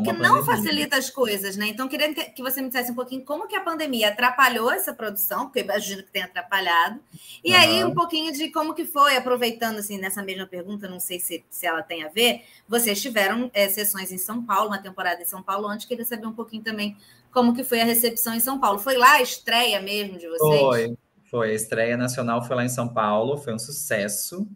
Que 0.05 0.12
não 0.12 0.44
facilita 0.44 0.96
as 0.96 1.11
coisas, 1.11 1.57
né? 1.57 1.66
Então, 1.66 1.88
queria 1.88 2.14
que 2.14 2.40
você 2.40 2.62
me 2.62 2.68
dissesse 2.68 2.92
um 2.92 2.94
pouquinho 2.94 3.24
como 3.24 3.48
que 3.48 3.57
a 3.57 3.61
pandemia 3.61 4.11
atrapalhou 4.11 4.70
essa 4.70 4.94
produção, 4.94 5.46
porque 5.46 5.61
imagino 5.61 6.05
que 6.05 6.12
tenha 6.12 6.26
atrapalhado. 6.26 7.00
E 7.42 7.53
uhum. 7.53 7.59
aí, 7.59 7.85
um 7.85 7.92
pouquinho 7.92 8.33
de 8.33 8.50
como 8.53 8.72
que 8.72 8.85
foi, 8.85 9.16
aproveitando, 9.16 9.79
assim, 9.79 9.98
nessa 9.98 10.22
mesma 10.22 10.46
pergunta, 10.46 10.88
não 10.88 11.00
sei 11.00 11.18
se, 11.18 11.44
se 11.50 11.66
ela 11.66 11.83
tem 11.83 12.05
a 12.05 12.09
ver, 12.09 12.44
vocês 12.68 13.03
tiveram 13.03 13.50
é, 13.53 13.68
sessões 13.68 14.12
em 14.12 14.18
São 14.18 14.44
Paulo, 14.44 14.68
uma 14.68 14.79
temporada 14.79 15.20
em 15.20 15.26
São 15.26 15.42
Paulo, 15.42 15.66
antes 15.66 15.87
queria 15.87 16.05
saber 16.05 16.26
um 16.26 16.33
pouquinho 16.33 16.62
também 16.62 16.96
como 17.33 17.53
que 17.53 17.64
foi 17.64 17.81
a 17.81 17.85
recepção 17.85 18.33
em 18.33 18.40
São 18.40 18.61
Paulo. 18.61 18.79
Foi 18.79 18.96
lá 18.96 19.14
a 19.14 19.22
estreia 19.22 19.81
mesmo 19.83 20.18
de 20.18 20.29
vocês? 20.29 20.61
Foi, 20.61 20.96
foi. 21.29 21.50
A 21.50 21.55
estreia 21.55 21.96
nacional 21.96 22.44
foi 22.44 22.55
lá 22.55 22.64
em 22.64 22.68
São 22.68 22.87
Paulo, 22.87 23.38
foi 23.38 23.53
um 23.53 23.59
sucesso. 23.59 24.46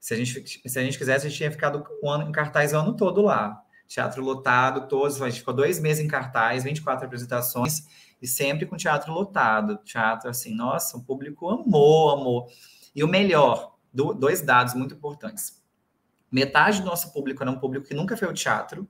Se 0.00 0.14
a 0.14 0.16
gente, 0.16 0.62
se 0.66 0.78
a 0.78 0.82
gente 0.82 0.98
quisesse, 0.98 1.26
a 1.26 1.28
gente 1.28 1.38
tinha 1.38 1.50
ficado 1.52 1.84
um 2.02 2.10
ano, 2.10 2.28
em 2.28 2.32
cartaz 2.32 2.72
o 2.72 2.76
ano 2.76 2.96
todo 2.96 3.22
lá 3.22 3.62
teatro 3.90 4.22
lotado, 4.22 4.86
todos, 4.86 5.20
a 5.20 5.28
gente 5.28 5.40
ficou 5.40 5.52
dois 5.52 5.80
meses 5.80 6.04
em 6.04 6.06
cartaz, 6.06 6.62
24 6.62 7.06
apresentações, 7.06 7.88
e 8.22 8.26
sempre 8.26 8.64
com 8.64 8.76
teatro 8.76 9.12
lotado. 9.12 9.78
Teatro, 9.78 10.30
assim, 10.30 10.54
nossa, 10.54 10.96
o 10.96 11.02
público 11.02 11.50
amou, 11.50 12.10
amou. 12.10 12.46
E 12.94 13.02
o 13.02 13.08
melhor, 13.08 13.74
do, 13.92 14.14
dois 14.14 14.42
dados 14.42 14.74
muito 14.74 14.94
importantes. 14.94 15.60
Metade 16.30 16.80
do 16.80 16.86
nosso 16.86 17.12
público 17.12 17.42
era 17.42 17.50
um 17.50 17.58
público 17.58 17.88
que 17.88 17.94
nunca 17.94 18.16
foi 18.16 18.28
ao 18.28 18.34
teatro, 18.34 18.88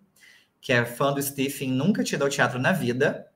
que 0.60 0.70
é 0.70 0.84
fã 0.84 1.14
do 1.14 1.22
Stephen, 1.22 1.70
nunca 1.70 2.04
tinha 2.04 2.18
ido 2.18 2.24
ao 2.24 2.30
teatro 2.30 2.58
na 2.58 2.72
vida. 2.72 3.26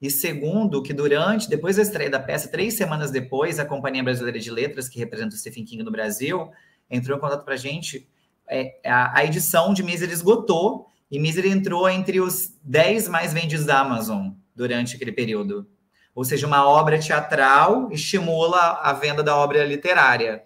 E 0.00 0.10
segundo, 0.10 0.82
que 0.82 0.94
durante, 0.94 1.50
depois 1.50 1.76
da 1.76 1.82
estreia 1.82 2.08
da 2.08 2.18
peça, 2.18 2.48
três 2.48 2.72
semanas 2.78 3.10
depois, 3.10 3.60
a 3.60 3.66
Companhia 3.66 4.02
Brasileira 4.02 4.38
de 4.38 4.50
Letras, 4.50 4.88
que 4.88 4.98
representa 4.98 5.34
o 5.34 5.38
Stephen 5.38 5.66
King 5.66 5.82
no 5.82 5.90
Brasil, 5.90 6.50
entrou 6.88 7.18
em 7.18 7.20
contato 7.20 7.44
para 7.44 7.52
a 7.52 7.58
gente. 7.58 8.08
É, 8.48 8.80
a, 8.86 9.18
a 9.18 9.24
edição 9.26 9.74
de 9.74 9.82
Misery 9.82 10.12
esgotou 10.12 10.90
e 11.10 11.18
Misery 11.18 11.50
entrou 11.50 11.88
entre 11.88 12.20
os 12.20 12.56
10 12.62 13.08
mais 13.08 13.32
vendidos 13.32 13.66
da 13.66 13.80
Amazon 13.80 14.30
durante 14.54 14.94
aquele 14.94 15.12
período. 15.12 15.68
Ou 16.14 16.24
seja, 16.24 16.46
uma 16.46 16.68
obra 16.68 16.98
teatral 16.98 17.90
estimula 17.90 18.80
a 18.82 18.92
venda 18.92 19.22
da 19.22 19.36
obra 19.36 19.64
literária. 19.64 20.42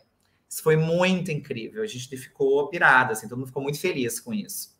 Isso 0.49 0.63
foi 0.63 0.77
muito 0.77 1.31
incrível. 1.31 1.83
A 1.83 1.87
gente 1.87 2.17
ficou 2.17 2.69
pirado, 2.69 3.13
assim, 3.13 3.29
todo 3.29 3.39
mundo 3.39 3.49
ficou 3.49 3.63
muito 3.63 3.81
feliz 3.81 4.21
com 4.21 4.33
isso. 4.33 4.75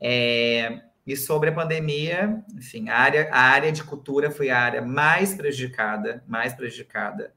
É, 0.00 0.82
e 1.06 1.16
sobre 1.16 1.48
a 1.50 1.52
pandemia, 1.52 2.44
enfim, 2.54 2.88
a 2.88 2.96
área, 2.96 3.30
a 3.32 3.40
área 3.40 3.72
de 3.72 3.82
cultura 3.82 4.30
foi 4.30 4.50
a 4.50 4.58
área 4.58 4.82
mais 4.82 5.34
prejudicada, 5.34 6.22
mais 6.28 6.54
prejudicada. 6.54 7.34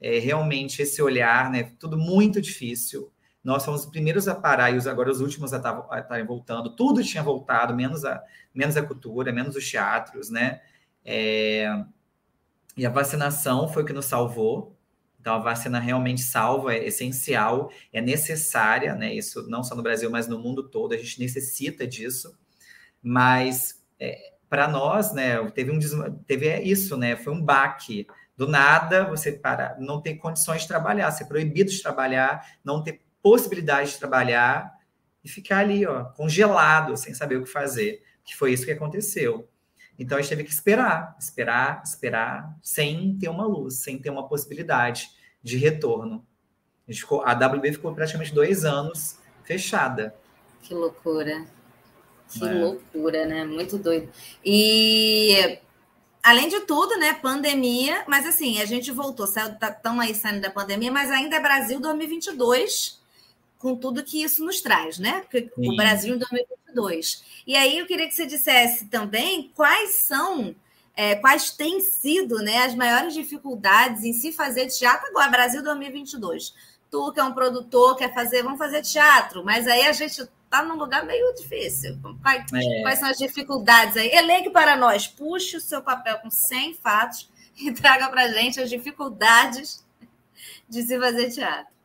É, 0.00 0.18
realmente 0.18 0.80
esse 0.80 1.02
olhar, 1.02 1.50
né, 1.50 1.72
tudo 1.78 1.98
muito 1.98 2.40
difícil. 2.40 3.12
Nós 3.42 3.64
fomos 3.64 3.84
os 3.84 3.90
primeiros 3.90 4.28
a 4.28 4.34
parar 4.34 4.70
e 4.70 4.76
os, 4.76 4.86
agora 4.86 5.10
os 5.10 5.20
últimos 5.20 5.52
a 5.54 5.58
estarem 5.98 6.26
voltando. 6.26 6.76
Tudo 6.76 7.02
tinha 7.02 7.22
voltado, 7.22 7.74
menos 7.74 8.04
a, 8.04 8.22
menos 8.54 8.76
a 8.76 8.82
cultura, 8.82 9.32
menos 9.32 9.56
os 9.56 9.68
teatros, 9.68 10.30
né? 10.30 10.60
É, 11.04 11.84
e 12.76 12.84
a 12.84 12.90
vacinação 12.90 13.68
foi 13.68 13.82
o 13.82 13.86
que 13.86 13.92
nos 13.92 14.06
salvou. 14.06 14.76
Então, 15.20 15.34
a 15.34 15.38
vacina 15.38 15.78
realmente 15.78 16.22
salva, 16.22 16.74
é 16.74 16.86
essencial, 16.86 17.70
é 17.92 18.00
necessária, 18.00 18.94
né? 18.94 19.12
Isso 19.14 19.48
não 19.48 19.62
só 19.62 19.74
no 19.74 19.82
Brasil, 19.82 20.10
mas 20.10 20.26
no 20.26 20.38
mundo 20.38 20.68
todo, 20.68 20.94
a 20.94 20.96
gente 20.96 21.20
necessita 21.20 21.86
disso. 21.86 22.38
Mas, 23.02 23.82
é, 23.98 24.32
para 24.48 24.66
nós, 24.66 25.12
né, 25.12 25.38
teve, 25.50 25.70
um, 25.70 25.78
teve 26.26 26.58
isso, 26.60 26.96
né? 26.96 27.16
Foi 27.16 27.32
um 27.32 27.42
baque. 27.42 28.06
Do 28.34 28.48
nada, 28.48 29.04
você 29.04 29.32
para, 29.32 29.76
não 29.78 30.00
ter 30.00 30.14
condições 30.14 30.62
de 30.62 30.68
trabalhar, 30.68 31.10
ser 31.10 31.26
proibido 31.26 31.70
de 31.70 31.82
trabalhar, 31.82 32.42
não 32.64 32.82
ter 32.82 33.02
possibilidade 33.22 33.92
de 33.92 33.98
trabalhar 33.98 34.78
e 35.22 35.28
ficar 35.28 35.58
ali, 35.58 35.86
ó, 35.86 36.04
congelado, 36.04 36.96
sem 36.96 37.14
saber 37.14 37.36
o 37.36 37.44
que 37.44 37.50
fazer. 37.50 38.02
Que 38.24 38.36
foi 38.36 38.52
isso 38.52 38.64
que 38.64 38.72
aconteceu. 38.72 39.48
Então 39.98 40.16
a 40.16 40.20
gente 40.20 40.30
teve 40.30 40.44
que 40.44 40.50
esperar, 40.50 41.14
esperar, 41.18 41.82
esperar, 41.84 42.56
sem 42.62 43.18
ter 43.18 43.28
uma 43.28 43.46
luz, 43.46 43.82
sem 43.82 43.98
ter 43.98 44.08
uma 44.08 44.26
possibilidade 44.26 45.10
de 45.42 45.58
retorno. 45.58 46.26
A, 46.88 46.92
ficou, 46.92 47.22
a 47.22 47.32
WB 47.32 47.72
ficou 47.72 47.94
praticamente 47.94 48.32
dois 48.32 48.64
anos 48.64 49.18
fechada. 49.44 50.14
Que 50.62 50.72
loucura. 50.72 51.44
Que 52.28 52.44
é. 52.46 52.52
loucura, 52.52 53.26
né? 53.26 53.44
Muito 53.44 53.76
doido. 53.76 54.08
E 54.44 55.58
além 56.22 56.48
de 56.48 56.60
tudo, 56.60 56.96
né? 56.96 57.14
Pandemia, 57.14 58.04
mas 58.06 58.26
assim, 58.26 58.60
a 58.60 58.64
gente 58.64 58.90
voltou, 58.90 59.26
estamos 59.26 59.58
tá, 59.58 60.00
aí 60.00 60.14
saindo 60.14 60.40
da 60.40 60.50
pandemia, 60.50 60.90
mas 60.90 61.10
ainda 61.10 61.36
é 61.36 61.40
Brasil 61.40 61.80
2022 61.80 62.99
com 63.60 63.76
tudo 63.76 64.02
que 64.02 64.22
isso 64.22 64.42
nos 64.42 64.62
traz, 64.62 64.98
né? 64.98 65.20
Porque 65.20 65.50
o 65.54 65.76
Brasil 65.76 66.14
em 66.14 66.18
2022. 66.18 67.22
E 67.46 67.54
aí 67.54 67.78
eu 67.78 67.86
queria 67.86 68.08
que 68.08 68.14
você 68.14 68.26
dissesse 68.26 68.86
também 68.86 69.52
quais 69.54 69.96
são, 69.96 70.56
é, 70.96 71.14
quais 71.14 71.50
têm 71.50 71.78
sido 71.80 72.38
né, 72.38 72.64
as 72.64 72.74
maiores 72.74 73.12
dificuldades 73.12 74.02
em 74.02 74.14
se 74.14 74.32
fazer 74.32 74.66
teatro 74.68 75.06
agora, 75.08 75.30
Brasil 75.30 75.62
2022. 75.62 76.54
Tu 76.90 77.12
que 77.12 77.20
é 77.20 77.22
um 77.22 77.34
produtor, 77.34 77.96
quer 77.96 78.14
fazer, 78.14 78.42
vamos 78.42 78.58
fazer 78.58 78.80
teatro, 78.80 79.44
mas 79.44 79.68
aí 79.68 79.86
a 79.86 79.92
gente 79.92 80.22
está 80.22 80.62
num 80.62 80.76
lugar 80.76 81.04
meio 81.04 81.34
difícil. 81.34 81.98
Quais, 82.22 82.44
é. 82.54 82.82
quais, 82.82 82.98
são 82.98 83.10
as 83.10 83.18
dificuldades 83.18 83.94
aí? 83.98 84.08
Elenque 84.08 84.48
para 84.48 84.74
nós, 84.74 85.06
puxe 85.06 85.58
o 85.58 85.60
seu 85.60 85.82
papel 85.82 86.18
com 86.20 86.30
100 86.30 86.74
fatos 86.76 87.30
e 87.60 87.70
traga 87.72 88.08
para 88.08 88.22
a 88.22 88.32
gente 88.32 88.58
as 88.58 88.70
dificuldades 88.70 89.84
de 90.66 90.82
se 90.82 90.98
fazer 90.98 91.30
teatro. 91.30 91.79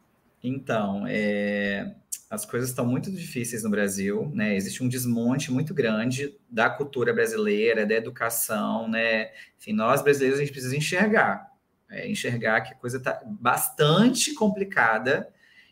Então, 0.47 1.05
é, 1.07 1.95
as 2.29 2.45
coisas 2.45 2.69
estão 2.69 2.85
muito 2.85 3.11
difíceis 3.11 3.63
no 3.63 3.69
Brasil, 3.69 4.31
né? 4.33 4.55
Existe 4.55 4.83
um 4.83 4.87
desmonte 4.87 5.51
muito 5.51 5.73
grande 5.73 6.37
da 6.49 6.69
cultura 6.69 7.13
brasileira, 7.13 7.85
da 7.85 7.95
educação, 7.95 8.87
né? 8.87 9.31
Enfim, 9.57 9.73
nós 9.73 10.01
brasileiros 10.01 10.39
a 10.39 10.43
gente 10.43 10.51
precisa 10.51 10.75
enxergar, 10.75 11.49
é, 11.89 12.09
enxergar 12.09 12.61
que 12.61 12.73
a 12.73 12.77
coisa 12.77 12.97
está 12.97 13.21
bastante 13.25 14.33
complicada 14.33 15.29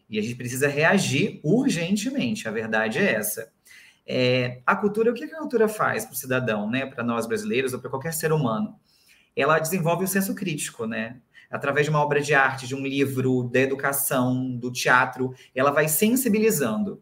e 0.10 0.18
a 0.18 0.22
gente 0.22 0.36
precisa 0.36 0.68
reagir 0.68 1.40
urgentemente. 1.44 2.48
A 2.48 2.52
verdade 2.52 2.98
é 2.98 3.14
essa. 3.14 3.52
É, 4.06 4.62
a 4.66 4.76
cultura, 4.76 5.12
o 5.12 5.14
que 5.14 5.24
a 5.24 5.38
cultura 5.38 5.68
faz 5.68 6.06
para 6.06 6.14
o 6.14 6.18
cidadão, 6.18 6.70
né? 6.70 6.86
Para 6.86 7.04
nós 7.04 7.28
brasileiros 7.28 7.74
ou 7.74 7.80
para 7.80 7.90
qualquer 7.90 8.14
ser 8.14 8.32
humano? 8.32 8.76
Ela 9.36 9.60
desenvolve 9.60 10.04
o 10.04 10.08
senso 10.08 10.34
crítico, 10.36 10.86
né? 10.86 11.20
Através 11.54 11.86
de 11.86 11.92
uma 11.92 12.02
obra 12.02 12.20
de 12.20 12.34
arte, 12.34 12.68
de 12.68 12.74
um 12.74 12.82
livro, 12.82 13.44
da 13.44 13.60
educação, 13.60 14.58
do 14.58 14.72
teatro, 14.72 15.36
ela 15.54 15.70
vai 15.70 15.88
sensibilizando. 15.88 17.00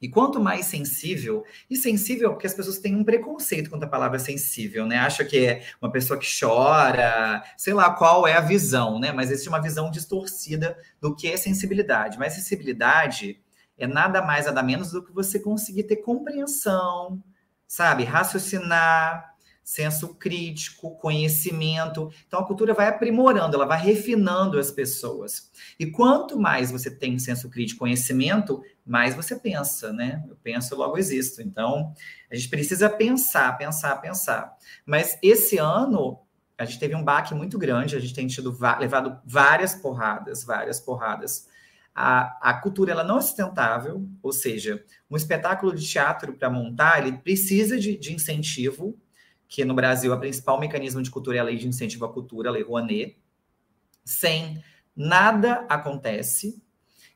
E 0.00 0.08
quanto 0.08 0.40
mais 0.40 0.64
sensível, 0.64 1.44
e 1.68 1.76
sensível 1.76 2.30
porque 2.30 2.46
as 2.46 2.54
pessoas 2.54 2.78
têm 2.78 2.96
um 2.96 3.04
preconceito 3.04 3.68
contra 3.68 3.86
a 3.86 3.90
palavra 3.90 4.18
sensível, 4.18 4.86
né? 4.86 4.96
Acha 4.98 5.24
que 5.26 5.44
é 5.44 5.62
uma 5.80 5.92
pessoa 5.92 6.18
que 6.18 6.26
chora, 6.26 7.42
sei 7.56 7.74
lá 7.74 7.90
qual 7.90 8.26
é 8.26 8.32
a 8.34 8.40
visão, 8.40 8.98
né? 8.98 9.12
Mas 9.12 9.30
existe 9.30 9.48
uma 9.48 9.60
visão 9.60 9.90
distorcida 9.90 10.76
do 10.98 11.14
que 11.14 11.28
é 11.28 11.36
sensibilidade. 11.36 12.18
Mas 12.18 12.32
sensibilidade 12.32 13.40
é 13.76 13.86
nada 13.86 14.22
mais, 14.22 14.46
nada 14.46 14.62
menos 14.62 14.90
do 14.90 15.04
que 15.04 15.12
você 15.12 15.38
conseguir 15.38 15.84
ter 15.84 15.96
compreensão, 15.96 17.22
sabe? 17.66 18.04
Raciocinar, 18.04 19.35
senso 19.66 20.14
crítico, 20.14 20.96
conhecimento. 20.96 22.08
Então 22.28 22.38
a 22.38 22.46
cultura 22.46 22.72
vai 22.72 22.86
aprimorando, 22.86 23.56
ela 23.56 23.66
vai 23.66 23.82
refinando 23.82 24.60
as 24.60 24.70
pessoas. 24.70 25.50
E 25.76 25.86
quanto 25.86 26.38
mais 26.38 26.70
você 26.70 26.88
tem 26.88 27.18
senso 27.18 27.50
crítico, 27.50 27.80
conhecimento, 27.80 28.62
mais 28.86 29.16
você 29.16 29.34
pensa, 29.34 29.92
né? 29.92 30.22
Eu 30.28 30.36
penso, 30.36 30.76
logo 30.76 30.96
existo. 30.96 31.42
Então 31.42 31.92
a 32.30 32.36
gente 32.36 32.48
precisa 32.48 32.88
pensar, 32.88 33.58
pensar, 33.58 33.96
pensar. 33.96 34.56
Mas 34.86 35.18
esse 35.20 35.58
ano 35.58 36.20
a 36.56 36.64
gente 36.64 36.78
teve 36.78 36.94
um 36.94 37.02
baque 37.02 37.34
muito 37.34 37.58
grande, 37.58 37.96
a 37.96 38.00
gente 38.00 38.14
tem 38.14 38.28
tido 38.28 38.56
levado 38.78 39.20
várias 39.26 39.74
porradas, 39.74 40.44
várias 40.44 40.78
porradas. 40.78 41.48
A, 41.92 42.50
a 42.50 42.54
cultura 42.54 42.92
ela 42.92 43.02
não 43.02 43.18
é 43.18 43.20
sustentável, 43.20 44.08
ou 44.22 44.32
seja, 44.32 44.84
um 45.10 45.16
espetáculo 45.16 45.74
de 45.74 45.84
teatro 45.84 46.34
para 46.34 46.48
montar, 46.48 47.04
ele 47.04 47.18
precisa 47.18 47.76
de, 47.76 47.96
de 47.96 48.14
incentivo 48.14 48.96
que 49.48 49.64
no 49.64 49.74
Brasil 49.74 50.12
o 50.12 50.18
principal 50.18 50.58
mecanismo 50.58 51.02
de 51.02 51.10
cultura 51.10 51.38
é 51.38 51.40
a 51.40 51.44
lei 51.44 51.56
de 51.56 51.68
incentivo 51.68 52.04
à 52.04 52.12
cultura, 52.12 52.48
a 52.48 52.52
lei 52.52 52.62
Rouanet. 52.62 53.16
Sem 54.04 54.62
nada 54.94 55.66
acontece. 55.68 56.62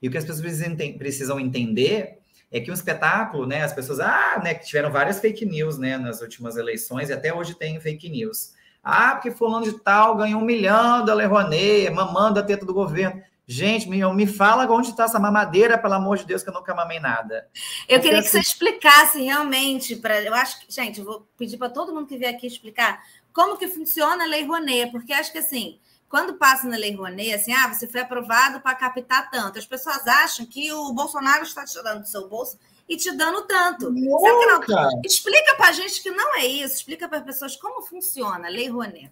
E 0.02 0.08
o 0.08 0.10
que 0.10 0.18
as 0.18 0.24
pessoas 0.24 0.56
precisam 0.98 1.38
entender 1.38 2.20
é 2.50 2.60
que 2.60 2.70
um 2.70 2.74
espetáculo, 2.74 3.46
né, 3.46 3.62
as 3.62 3.72
pessoas, 3.72 4.00
ah, 4.00 4.40
né, 4.42 4.54
que 4.54 4.66
tiveram 4.66 4.90
várias 4.90 5.20
fake 5.20 5.46
news, 5.46 5.78
né, 5.78 5.96
nas 5.96 6.20
últimas 6.20 6.56
eleições, 6.56 7.08
e 7.08 7.12
até 7.12 7.32
hoje 7.32 7.54
tem 7.54 7.78
fake 7.80 8.08
news. 8.08 8.52
Ah, 8.82 9.14
porque 9.14 9.30
fulano 9.30 9.64
de 9.64 9.78
tal 9.78 10.16
ganhou 10.16 10.40
um 10.40 10.44
milhão 10.44 11.04
da 11.04 11.14
Lei 11.14 11.26
Rouanet, 11.26 11.90
mamando 11.90 12.40
a 12.40 12.42
teta 12.42 12.64
do 12.64 12.74
governo. 12.74 13.22
Gente, 13.52 13.88
me, 13.88 14.00
me 14.14 14.28
fala 14.28 14.64
onde 14.70 14.90
está 14.90 15.06
essa 15.06 15.18
mamadeira, 15.18 15.76
pelo 15.76 15.94
amor 15.94 16.16
de 16.16 16.24
Deus, 16.24 16.40
que 16.40 16.48
eu 16.48 16.54
nunca 16.54 16.72
mamei 16.72 17.00
nada. 17.00 17.48
Eu 17.88 17.98
Porque 17.98 18.02
queria 18.02 18.22
que 18.22 18.28
você 18.28 18.38
explicasse 18.38 19.20
realmente, 19.20 19.96
para 19.96 20.22
eu 20.22 20.32
acho 20.32 20.60
que, 20.60 20.72
gente, 20.72 21.00
eu 21.00 21.04
vou 21.04 21.28
pedir 21.36 21.56
para 21.56 21.68
todo 21.68 21.92
mundo 21.92 22.06
que 22.06 22.16
vier 22.16 22.32
aqui 22.32 22.46
explicar 22.46 23.02
como 23.32 23.56
que 23.56 23.66
funciona 23.66 24.22
a 24.22 24.26
Lei 24.28 24.44
Rouanet, 24.44 24.92
porque 24.92 25.12
acho 25.12 25.32
que 25.32 25.38
assim, 25.38 25.80
quando 26.08 26.34
passa 26.34 26.68
na 26.68 26.76
Lei 26.76 26.94
Rouanet, 26.94 27.34
assim, 27.34 27.52
ah, 27.52 27.74
você 27.74 27.88
foi 27.88 28.02
aprovado 28.02 28.60
para 28.60 28.76
captar 28.76 29.28
tanto. 29.32 29.58
As 29.58 29.66
pessoas 29.66 30.06
acham 30.06 30.46
que 30.46 30.72
o 30.72 30.92
Bolsonaro 30.92 31.42
está 31.42 31.64
tirando 31.64 32.02
do 32.02 32.08
seu 32.08 32.28
bolso 32.28 32.56
e 32.88 32.96
te 32.96 33.10
dando 33.10 33.42
tanto. 33.48 33.90
Não? 33.90 35.00
Explica 35.04 35.56
para 35.56 35.70
a 35.70 35.72
gente 35.72 36.00
que 36.00 36.10
não 36.12 36.36
é 36.36 36.46
isso. 36.46 36.76
Explica 36.76 37.08
para 37.08 37.18
as 37.18 37.24
pessoas 37.24 37.56
como 37.56 37.82
funciona 37.82 38.46
a 38.46 38.50
Lei 38.50 38.68
Rouanet. 38.68 39.10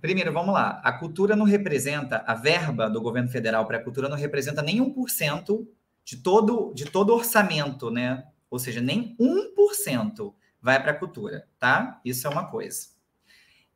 Primeiro, 0.00 0.32
vamos 0.32 0.54
lá. 0.54 0.80
A 0.82 0.92
cultura 0.92 1.36
não 1.36 1.44
representa, 1.44 2.24
a 2.26 2.34
verba 2.34 2.88
do 2.88 3.02
governo 3.02 3.28
federal 3.28 3.66
para 3.66 3.76
a 3.76 3.82
cultura 3.82 4.08
não 4.08 4.16
representa 4.16 4.62
nem 4.62 4.80
1% 4.80 5.66
de 6.04 6.16
todo, 6.16 6.72
de 6.74 6.86
todo 6.86 7.14
orçamento, 7.14 7.90
né? 7.90 8.24
Ou 8.50 8.58
seja, 8.58 8.80
nem 8.80 9.16
1% 9.18 10.34
vai 10.60 10.82
para 10.82 10.92
a 10.92 10.94
cultura, 10.94 11.46
tá? 11.58 12.00
Isso 12.04 12.26
é 12.26 12.30
uma 12.30 12.50
coisa. 12.50 12.88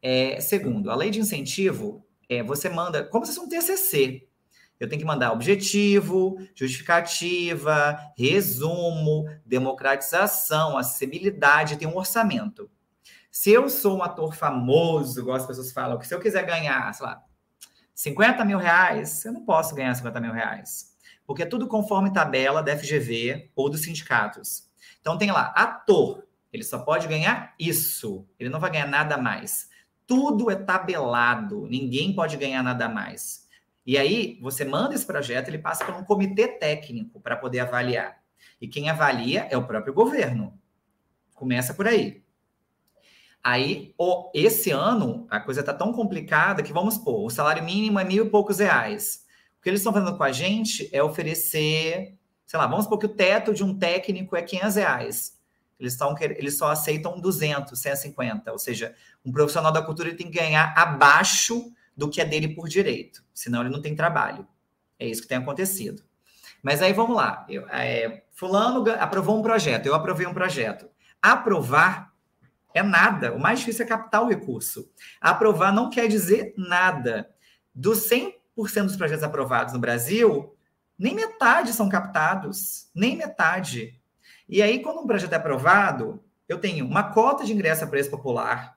É, 0.00 0.40
segundo, 0.40 0.90
a 0.90 0.96
lei 0.96 1.10
de 1.10 1.20
incentivo, 1.20 2.04
é, 2.28 2.42
você 2.42 2.68
manda, 2.68 3.04
como 3.04 3.24
se 3.24 3.34
fosse 3.34 3.46
um 3.46 3.48
TCC. 3.48 4.26
Eu 4.80 4.88
tenho 4.88 5.00
que 5.00 5.06
mandar 5.06 5.32
objetivo, 5.32 6.36
justificativa, 6.54 7.98
resumo, 8.16 9.24
democratização, 9.46 10.76
acessibilidade, 10.76 11.76
tem 11.76 11.86
um 11.86 11.96
orçamento. 11.96 12.68
Se 13.34 13.50
eu 13.50 13.68
sou 13.68 13.98
um 13.98 14.02
ator 14.04 14.32
famoso, 14.32 15.20
igual 15.20 15.36
as 15.36 15.44
pessoas 15.44 15.72
falam, 15.72 15.98
que 15.98 16.06
se 16.06 16.14
eu 16.14 16.20
quiser 16.20 16.46
ganhar, 16.46 16.94
sei 16.94 17.04
lá, 17.04 17.20
50 17.92 18.44
mil 18.44 18.58
reais, 18.58 19.24
eu 19.24 19.32
não 19.32 19.44
posso 19.44 19.74
ganhar 19.74 19.92
50 19.92 20.20
mil 20.20 20.32
reais. 20.32 20.96
Porque 21.26 21.42
é 21.42 21.46
tudo 21.46 21.66
conforme 21.66 22.12
tabela 22.12 22.62
da 22.62 22.76
FGV 22.78 23.50
ou 23.56 23.68
dos 23.68 23.82
sindicatos. 23.82 24.70
Então 25.00 25.18
tem 25.18 25.32
lá, 25.32 25.52
ator, 25.56 26.24
ele 26.52 26.62
só 26.62 26.78
pode 26.78 27.08
ganhar 27.08 27.56
isso, 27.58 28.24
ele 28.38 28.50
não 28.50 28.60
vai 28.60 28.70
ganhar 28.70 28.86
nada 28.86 29.18
mais. 29.18 29.68
Tudo 30.06 30.48
é 30.48 30.54
tabelado, 30.54 31.66
ninguém 31.66 32.14
pode 32.14 32.36
ganhar 32.36 32.62
nada 32.62 32.88
mais. 32.88 33.48
E 33.84 33.98
aí, 33.98 34.38
você 34.40 34.64
manda 34.64 34.94
esse 34.94 35.04
projeto, 35.04 35.48
ele 35.48 35.58
passa 35.58 35.84
por 35.84 35.96
um 35.96 36.04
comitê 36.04 36.46
técnico 36.46 37.20
para 37.20 37.34
poder 37.34 37.58
avaliar. 37.58 38.16
E 38.60 38.68
quem 38.68 38.88
avalia 38.88 39.48
é 39.50 39.56
o 39.56 39.66
próprio 39.66 39.92
governo. 39.92 40.56
Começa 41.34 41.74
por 41.74 41.88
aí. 41.88 42.23
Aí, 43.46 43.94
o, 43.98 44.30
esse 44.32 44.70
ano, 44.70 45.26
a 45.28 45.38
coisa 45.38 45.60
está 45.60 45.74
tão 45.74 45.92
complicada 45.92 46.62
que, 46.62 46.72
vamos 46.72 46.94
supor, 46.94 47.26
o 47.26 47.28
salário 47.28 47.62
mínimo 47.62 48.00
é 48.00 48.04
mil 48.04 48.24
e 48.24 48.30
poucos 48.30 48.58
reais. 48.58 49.26
O 49.58 49.62
que 49.62 49.68
eles 49.68 49.80
estão 49.80 49.92
fazendo 49.92 50.16
com 50.16 50.24
a 50.24 50.32
gente 50.32 50.88
é 50.90 51.02
oferecer, 51.02 52.16
sei 52.46 52.58
lá, 52.58 52.66
vamos 52.66 52.84
supor 52.84 52.98
que 52.98 53.04
o 53.04 53.10
teto 53.10 53.52
de 53.52 53.62
um 53.62 53.78
técnico 53.78 54.34
é 54.34 54.40
500 54.40 54.76
reais. 54.76 55.38
Eles, 55.78 55.92
estão, 55.92 56.14
eles 56.18 56.56
só 56.56 56.70
aceitam 56.70 57.20
200, 57.20 57.78
150. 57.78 58.50
Ou 58.50 58.58
seja, 58.58 58.94
um 59.22 59.30
profissional 59.30 59.70
da 59.70 59.82
cultura 59.82 60.14
tem 60.14 60.30
que 60.30 60.38
ganhar 60.38 60.72
abaixo 60.74 61.70
do 61.94 62.08
que 62.08 62.22
é 62.22 62.24
dele 62.24 62.54
por 62.54 62.66
direito, 62.66 63.22
senão 63.34 63.60
ele 63.60 63.70
não 63.70 63.82
tem 63.82 63.94
trabalho. 63.94 64.48
É 64.98 65.06
isso 65.06 65.20
que 65.20 65.28
tem 65.28 65.36
acontecido. 65.36 66.02
Mas 66.62 66.80
aí 66.80 66.94
vamos 66.94 67.14
lá. 67.14 67.44
Eu, 67.46 67.68
é, 67.68 68.22
fulano 68.32 68.90
aprovou 68.92 69.38
um 69.38 69.42
projeto, 69.42 69.84
eu 69.84 69.94
aprovei 69.94 70.26
um 70.26 70.32
projeto. 70.32 70.88
Aprovar 71.20 72.13
é 72.74 72.82
nada. 72.82 73.32
O 73.32 73.40
mais 73.40 73.60
difícil 73.60 73.84
é 73.84 73.88
captar 73.88 74.22
o 74.22 74.28
recurso. 74.28 74.90
Aprovar 75.20 75.72
não 75.72 75.88
quer 75.88 76.08
dizer 76.08 76.52
nada. 76.56 77.30
Dos 77.72 78.10
100% 78.10 78.32
dos 78.84 78.96
projetos 78.96 79.22
aprovados 79.22 79.72
no 79.72 79.78
Brasil, 79.78 80.54
nem 80.98 81.14
metade 81.14 81.72
são 81.72 81.88
captados. 81.88 82.90
Nem 82.94 83.16
metade. 83.16 83.98
E 84.48 84.60
aí, 84.60 84.82
quando 84.82 85.00
um 85.00 85.06
projeto 85.06 85.32
é 85.32 85.36
aprovado, 85.36 86.22
eu 86.48 86.58
tenho 86.58 86.84
uma 86.84 87.12
cota 87.12 87.44
de 87.44 87.52
ingresso 87.52 87.84
a 87.84 87.86
preço 87.86 88.10
popular, 88.10 88.76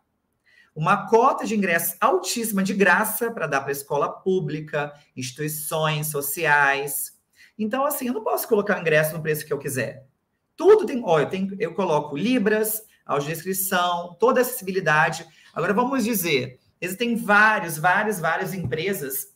uma 0.73 1.07
cota 1.07 1.45
de 1.45 1.55
ingresso 1.55 1.97
altíssima 1.99 2.63
de 2.63 2.73
graça 2.73 3.31
para 3.31 3.47
dar 3.47 3.61
para 3.61 3.71
escola 3.71 4.09
pública, 4.09 4.93
instituições 5.15 6.07
sociais. 6.07 7.17
Então, 7.57 7.83
assim, 7.83 8.07
eu 8.07 8.13
não 8.13 8.23
posso 8.23 8.47
colocar 8.47 8.77
o 8.77 8.81
ingresso 8.81 9.13
no 9.13 9.21
preço 9.21 9.45
que 9.45 9.51
eu 9.51 9.57
quiser. 9.57 10.07
Tudo 10.55 10.85
tem. 10.85 11.01
Ó, 11.03 11.19
eu, 11.19 11.27
tenho, 11.27 11.55
eu 11.59 11.73
coloco 11.73 12.15
libras, 12.15 12.83
audiodescrição, 13.07 14.15
toda 14.19 14.39
a 14.39 14.41
acessibilidade. 14.41 15.25
Agora, 15.53 15.73
vamos 15.73 16.03
dizer, 16.03 16.59
existem 16.79 17.15
vários, 17.15 17.77
várias, 17.77 18.19
várias 18.19 18.53
empresas 18.53 19.27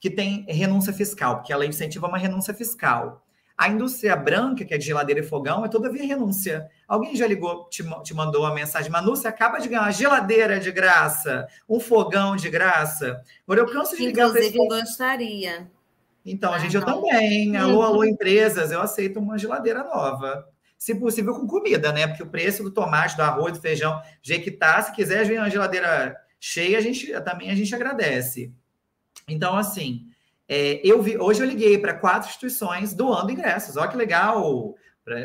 que 0.00 0.10
têm 0.10 0.44
renúncia 0.48 0.92
fiscal, 0.92 1.36
porque 1.36 1.52
a 1.52 1.56
lei 1.56 1.68
de 1.68 1.74
incentivo 1.74 2.06
é 2.06 2.08
uma 2.08 2.18
renúncia 2.18 2.54
fiscal. 2.54 3.24
A 3.56 3.68
indústria 3.68 4.14
branca, 4.14 4.64
que 4.64 4.72
é 4.72 4.78
de 4.78 4.86
geladeira 4.86 5.20
e 5.20 5.24
fogão, 5.24 5.64
é 5.64 5.68
toda 5.68 5.90
via 5.90 6.06
renúncia. 6.06 6.68
Alguém 6.86 7.16
já 7.16 7.26
ligou, 7.26 7.68
te, 7.68 7.82
te 8.04 8.14
mandou 8.14 8.42
uma 8.42 8.54
mensagem, 8.54 8.88
Manu, 8.88 9.16
você 9.16 9.26
acaba 9.26 9.58
de 9.58 9.68
ganhar 9.68 9.82
uma 9.82 9.90
geladeira 9.90 10.60
de 10.60 10.70
graça, 10.70 11.48
um 11.68 11.80
fogão 11.80 12.36
de 12.36 12.48
graça. 12.48 13.20
Agora 13.44 13.60
eu 13.60 13.66
canso 13.66 13.96
de 13.96 14.06
ligar 14.06 14.30
para 14.30 14.38
Inclusive, 14.38 14.68
gostaria. 14.68 15.68
Então, 16.24 16.52
ah, 16.52 16.58
gente, 16.60 16.76
eu 16.76 16.84
também. 16.84 17.56
Alô, 17.56 17.82
alô, 17.82 18.04
empresas, 18.04 18.70
eu 18.70 18.80
aceito 18.80 19.18
uma 19.18 19.36
geladeira 19.36 19.82
nova. 19.82 20.46
Se 20.78 20.94
possível, 20.94 21.34
com 21.34 21.46
comida, 21.46 21.92
né? 21.92 22.06
Porque 22.06 22.22
o 22.22 22.30
preço 22.30 22.62
do 22.62 22.70
tomate, 22.70 23.16
do 23.16 23.22
arroz, 23.22 23.52
do 23.52 23.60
feijão, 23.60 24.00
jeito 24.22 24.44
que 24.44 24.52
tá, 24.52 24.80
se 24.80 24.94
quiser 24.94 25.26
vir 25.26 25.38
uma 25.38 25.50
geladeira 25.50 26.16
cheia, 26.38 26.78
a 26.78 26.80
gente 26.80 27.08
também 27.22 27.50
a 27.50 27.54
gente 27.54 27.74
agradece. 27.74 28.52
Então, 29.26 29.56
assim, 29.56 30.06
é, 30.48 30.80
eu 30.84 31.02
vi, 31.02 31.18
hoje 31.18 31.42
eu 31.42 31.46
liguei 31.46 31.76
para 31.78 31.94
quatro 31.94 32.28
instituições 32.28 32.94
doando 32.94 33.32
ingressos. 33.32 33.76
Olha 33.76 33.90
que 33.90 33.96
legal! 33.96 34.50
O 34.50 34.76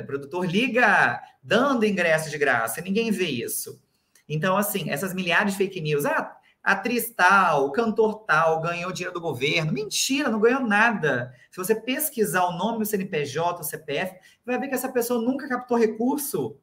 produtor 0.05 0.45
liga 0.45 1.21
dando 1.41 1.85
ingressos 1.85 2.31
de 2.31 2.37
graça, 2.37 2.81
ninguém 2.81 3.11
vê 3.11 3.27
isso. 3.27 3.81
Então, 4.27 4.57
assim, 4.57 4.89
essas 4.89 5.13
milhares 5.13 5.53
de 5.53 5.57
fake 5.57 5.81
news, 5.81 6.05
ah, 6.05 6.35
atriz 6.63 7.09
tal, 7.09 7.71
cantor 7.71 8.23
tal 8.23 8.61
ganhou 8.61 8.91
dinheiro 8.91 9.13
do 9.13 9.19
governo. 9.19 9.73
Mentira, 9.73 10.29
não 10.29 10.39
ganhou 10.39 10.61
nada. 10.61 11.33
Se 11.51 11.57
você 11.57 11.75
pesquisar 11.75 12.45
o 12.45 12.53
nome 12.53 12.79
do 12.79 12.85
CNPJ, 12.85 13.59
o 13.59 13.63
CPF, 13.63 14.15
vai 14.45 14.57
ver 14.57 14.69
que 14.69 14.75
essa 14.75 14.91
pessoa 14.91 15.21
nunca 15.21 15.47
captou 15.49 15.77
recurso. 15.77 16.57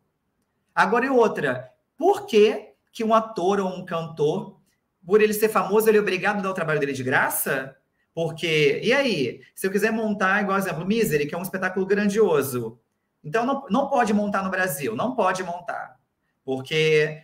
Agora 0.74 1.04
e 1.04 1.10
outra, 1.10 1.70
por 1.98 2.26
que, 2.26 2.72
que 2.90 3.04
um 3.04 3.12
ator 3.12 3.60
ou 3.60 3.68
um 3.68 3.84
cantor, 3.84 4.58
por 5.04 5.20
ele 5.20 5.34
ser 5.34 5.50
famoso, 5.50 5.88
ele 5.88 5.98
é 5.98 6.00
obrigado 6.00 6.38
a 6.38 6.42
dar 6.42 6.50
o 6.50 6.54
trabalho 6.54 6.80
dele 6.80 6.92
de 6.92 7.02
graça? 7.02 7.76
Porque, 8.14 8.80
e 8.82 8.92
aí, 8.92 9.40
se 9.54 9.66
eu 9.66 9.70
quiser 9.70 9.92
montar, 9.92 10.42
igual 10.42 10.58
exemplo, 10.58 10.86
Misery, 10.86 11.26
que 11.26 11.34
é 11.34 11.38
um 11.38 11.42
espetáculo 11.42 11.86
grandioso, 11.86 12.80
então 13.22 13.44
não, 13.44 13.66
não 13.70 13.88
pode 13.88 14.12
montar 14.12 14.42
no 14.42 14.50
Brasil, 14.50 14.96
não 14.96 15.14
pode 15.14 15.42
montar. 15.42 15.98
Porque 16.44 17.22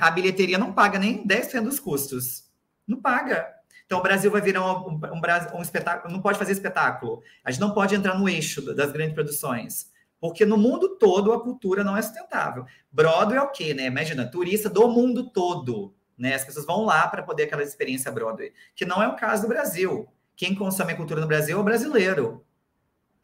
a 0.00 0.10
bilheteria 0.10 0.58
não 0.58 0.72
paga 0.72 0.98
nem 0.98 1.26
10% 1.26 1.62
dos 1.62 1.78
custos. 1.80 2.44
Não 2.86 3.00
paga. 3.00 3.46
Então 3.84 3.98
o 3.98 4.02
Brasil 4.02 4.30
vai 4.30 4.40
virar 4.40 4.62
um, 4.62 4.94
um, 4.94 5.58
um, 5.58 5.62
espetáculo, 5.62 6.12
não 6.12 6.20
pode 6.20 6.38
fazer 6.38 6.52
espetáculo. 6.52 7.22
A 7.44 7.50
gente 7.50 7.60
não 7.60 7.72
pode 7.72 7.94
entrar 7.94 8.18
no 8.18 8.28
eixo 8.28 8.62
das 8.74 8.90
grandes 8.90 9.14
produções. 9.14 9.90
Porque 10.18 10.44
no 10.44 10.56
mundo 10.56 10.96
todo 10.98 11.32
a 11.32 11.40
cultura 11.40 11.84
não 11.84 11.96
é 11.96 12.02
sustentável. 12.02 12.64
Broadway 12.90 13.38
é 13.38 13.42
o 13.42 13.50
quê, 13.50 13.74
né? 13.74 13.86
Imagina, 13.86 14.26
turista 14.26 14.68
do 14.68 14.88
mundo 14.88 15.30
todo. 15.30 15.94
Né? 16.18 16.34
As 16.34 16.44
pessoas 16.44 16.66
vão 16.66 16.84
lá 16.84 17.06
para 17.06 17.22
poder 17.22 17.44
aquela 17.44 17.62
experiência 17.62 18.10
Broadway, 18.10 18.52
que 18.74 18.84
não 18.84 19.02
é 19.02 19.06
o 19.06 19.16
caso 19.16 19.42
do 19.42 19.48
Brasil. 19.48 20.08
Quem 20.34 20.54
consome 20.54 20.92
a 20.92 20.96
cultura 20.96 21.20
no 21.20 21.26
Brasil 21.26 21.56
é 21.56 21.60
o 21.60 21.64
brasileiro. 21.64 22.44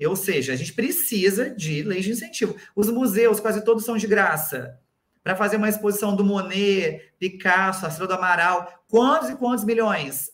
Ou 0.07 0.17
seja, 0.17 0.53
a 0.53 0.57
gente 0.57 0.73
precisa 0.73 1.51
de 1.51 1.83
leis 1.83 2.05
de 2.05 2.11
incentivo. 2.11 2.57
Os 2.75 2.91
museus 2.91 3.41
quase 3.41 3.65
todos 3.65 3.85
são 3.85 3.97
de 3.97 4.07
graça. 4.07 4.79
Para 5.23 5.37
fazer 5.37 5.57
uma 5.57 5.69
exposição 5.69 6.17
do 6.17 6.25
Monet, 6.25 7.13
Picasso, 7.19 7.87
Astro 7.87 8.09
do 8.09 8.15
Amaral, 8.15 8.83
quantos 8.89 9.31
e 9.31 9.37
quantos 9.37 9.65
milhões? 9.65 10.33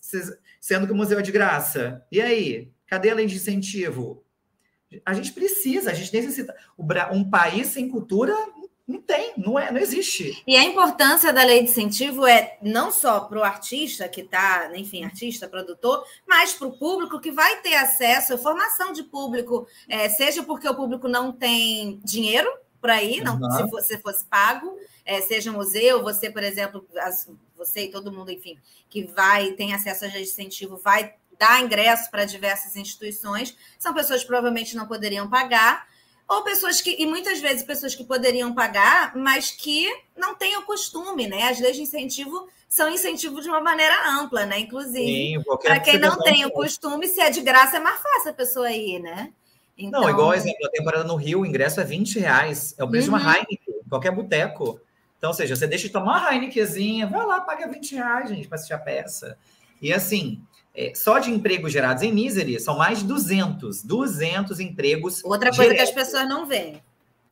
Sendo 0.60 0.86
que 0.86 0.92
o 0.92 0.96
museu 0.96 1.18
é 1.18 1.22
de 1.22 1.32
graça. 1.32 2.04
E 2.10 2.20
aí? 2.20 2.70
Cadê 2.86 3.10
a 3.10 3.14
lei 3.14 3.26
de 3.26 3.36
incentivo? 3.36 4.24
A 5.04 5.12
gente 5.12 5.32
precisa, 5.32 5.90
a 5.90 5.94
gente 5.94 6.12
necessita. 6.12 6.56
Um 7.12 7.28
país 7.28 7.66
sem 7.66 7.88
cultura 7.88 8.34
não 8.88 9.02
tem, 9.02 9.34
não, 9.36 9.58
é, 9.58 9.70
não 9.70 9.78
existe. 9.78 10.42
E 10.46 10.56
a 10.56 10.64
importância 10.64 11.30
da 11.30 11.44
lei 11.44 11.62
de 11.62 11.68
incentivo 11.68 12.26
é 12.26 12.56
não 12.62 12.90
só 12.90 13.20
para 13.20 13.38
o 13.38 13.44
artista 13.44 14.08
que 14.08 14.22
está, 14.22 14.70
enfim, 14.74 15.04
artista, 15.04 15.46
produtor, 15.46 16.02
mas 16.26 16.54
para 16.54 16.68
o 16.68 16.78
público 16.78 17.20
que 17.20 17.30
vai 17.30 17.60
ter 17.60 17.74
acesso, 17.74 18.38
formação 18.38 18.94
de 18.94 19.02
público, 19.02 19.66
é, 19.86 20.08
seja 20.08 20.42
porque 20.42 20.66
o 20.66 20.74
público 20.74 21.06
não 21.06 21.30
tem 21.30 22.00
dinheiro 22.02 22.50
para 22.80 23.02
ir, 23.02 23.22
não, 23.22 23.38
uhum. 23.38 23.50
se 23.50 23.70
fosse, 23.70 23.98
fosse 23.98 24.24
pago, 24.26 24.78
é, 25.04 25.20
seja 25.20 25.50
museu, 25.50 26.02
você, 26.02 26.30
por 26.30 26.42
exemplo, 26.42 26.86
as, 26.98 27.28
você 27.56 27.84
e 27.84 27.90
todo 27.90 28.12
mundo, 28.12 28.30
enfim, 28.30 28.58
que 28.88 29.04
vai, 29.04 29.52
tem 29.52 29.74
acesso 29.74 30.04
a 30.04 30.20
incentivo, 30.20 30.76
vai 30.76 31.14
dar 31.38 31.62
ingresso 31.62 32.10
para 32.10 32.24
diversas 32.24 32.76
instituições, 32.76 33.56
são 33.78 33.94
pessoas 33.94 34.22
que 34.22 34.26
provavelmente 34.26 34.76
não 34.76 34.86
poderiam 34.86 35.28
pagar, 35.28 35.86
ou 36.28 36.42
pessoas 36.42 36.82
que, 36.82 36.94
e 36.98 37.06
muitas 37.06 37.40
vezes 37.40 37.64
pessoas 37.64 37.94
que 37.94 38.04
poderiam 38.04 38.54
pagar, 38.54 39.16
mas 39.16 39.50
que 39.50 39.88
não 40.14 40.34
têm 40.34 40.58
o 40.58 40.62
costume, 40.62 41.26
né? 41.26 41.44
As 41.44 41.58
leis 41.58 41.76
de 41.76 41.82
incentivo 41.82 42.46
são 42.68 42.90
incentivo 42.90 43.40
de 43.40 43.48
uma 43.48 43.62
maneira 43.62 44.10
ampla, 44.10 44.44
né? 44.44 44.58
Inclusive, 44.58 45.42
para 45.62 45.80
quem 45.80 45.98
não 45.98 46.18
tem 46.18 46.44
o 46.44 46.50
costume, 46.50 47.08
se 47.08 47.18
é 47.20 47.30
de 47.30 47.40
graça, 47.40 47.78
é 47.78 47.80
mais 47.80 47.98
fácil 47.98 48.30
a 48.30 48.34
pessoa 48.34 48.70
ir, 48.70 48.98
né? 48.98 49.32
Então... 49.78 50.02
Não, 50.02 50.10
igual 50.10 50.34
exemplo, 50.34 50.66
a 50.66 50.70
temporada 50.70 51.04
no 51.04 51.14
Rio, 51.14 51.40
o 51.40 51.46
ingresso 51.46 51.80
é 51.80 51.84
20 51.84 52.18
reais, 52.18 52.74
é 52.76 52.82
o 52.82 52.88
preço 52.88 53.10
uhum. 53.10 53.18
de 53.18 53.24
uma. 53.24 53.34
Heineken, 53.34 53.74
qualquer 53.88 54.10
boteco. 54.10 54.80
Então, 55.16 55.30
ou 55.30 55.34
seja, 55.34 55.56
você 55.56 55.66
deixa 55.66 55.86
de 55.86 55.92
tomar 55.92 56.20
uma 56.20 56.32
Heinekenzinha, 56.32 57.06
vai 57.06 57.24
lá, 57.26 57.40
paga 57.40 57.66
20 57.68 57.94
reais, 57.94 58.28
gente, 58.28 58.46
para 58.46 58.56
assistir 58.56 58.74
a 58.74 58.78
peça. 58.78 59.36
E 59.82 59.92
assim, 59.92 60.40
é, 60.74 60.92
só 60.94 61.18
de 61.18 61.30
empregos 61.30 61.72
gerados 61.72 62.02
em 62.02 62.12
Misery, 62.12 62.60
são 62.60 62.76
mais 62.76 63.00
de 63.00 63.04
200, 63.06 63.82
200 63.82 64.60
empregos. 64.60 65.24
Outra 65.24 65.50
coisa 65.50 65.72
diretos. 65.72 65.92
que 65.92 66.00
as 66.00 66.06
pessoas 66.06 66.28
não 66.28 66.46
veem. 66.46 66.80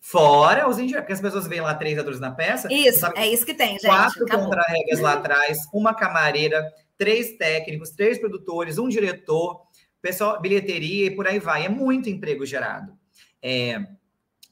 Fora 0.00 0.68
os 0.68 0.78
indiretos, 0.78 1.02
porque 1.02 1.12
as 1.12 1.20
pessoas 1.20 1.46
veem 1.48 1.60
lá 1.60 1.74
três 1.74 1.98
atores 1.98 2.20
na 2.20 2.30
peça. 2.30 2.72
Isso, 2.72 3.06
é 3.16 3.26
isso 3.28 3.44
que 3.44 3.54
tem, 3.54 3.72
gente. 3.72 3.86
Quatro 3.86 4.24
contra-regas 4.26 5.00
lá 5.00 5.14
atrás, 5.14 5.58
uma 5.72 5.94
camareira, 5.94 6.64
três 6.96 7.36
técnicos, 7.36 7.90
três 7.90 8.18
produtores, 8.18 8.78
um 8.78 8.88
diretor, 8.88 9.62
pessoal, 10.06 10.40
bilheteria 10.40 11.06
e 11.06 11.10
por 11.10 11.26
aí 11.26 11.40
vai. 11.40 11.66
É 11.66 11.68
muito 11.68 12.08
emprego 12.08 12.46
gerado. 12.46 12.96
É, 13.42 13.84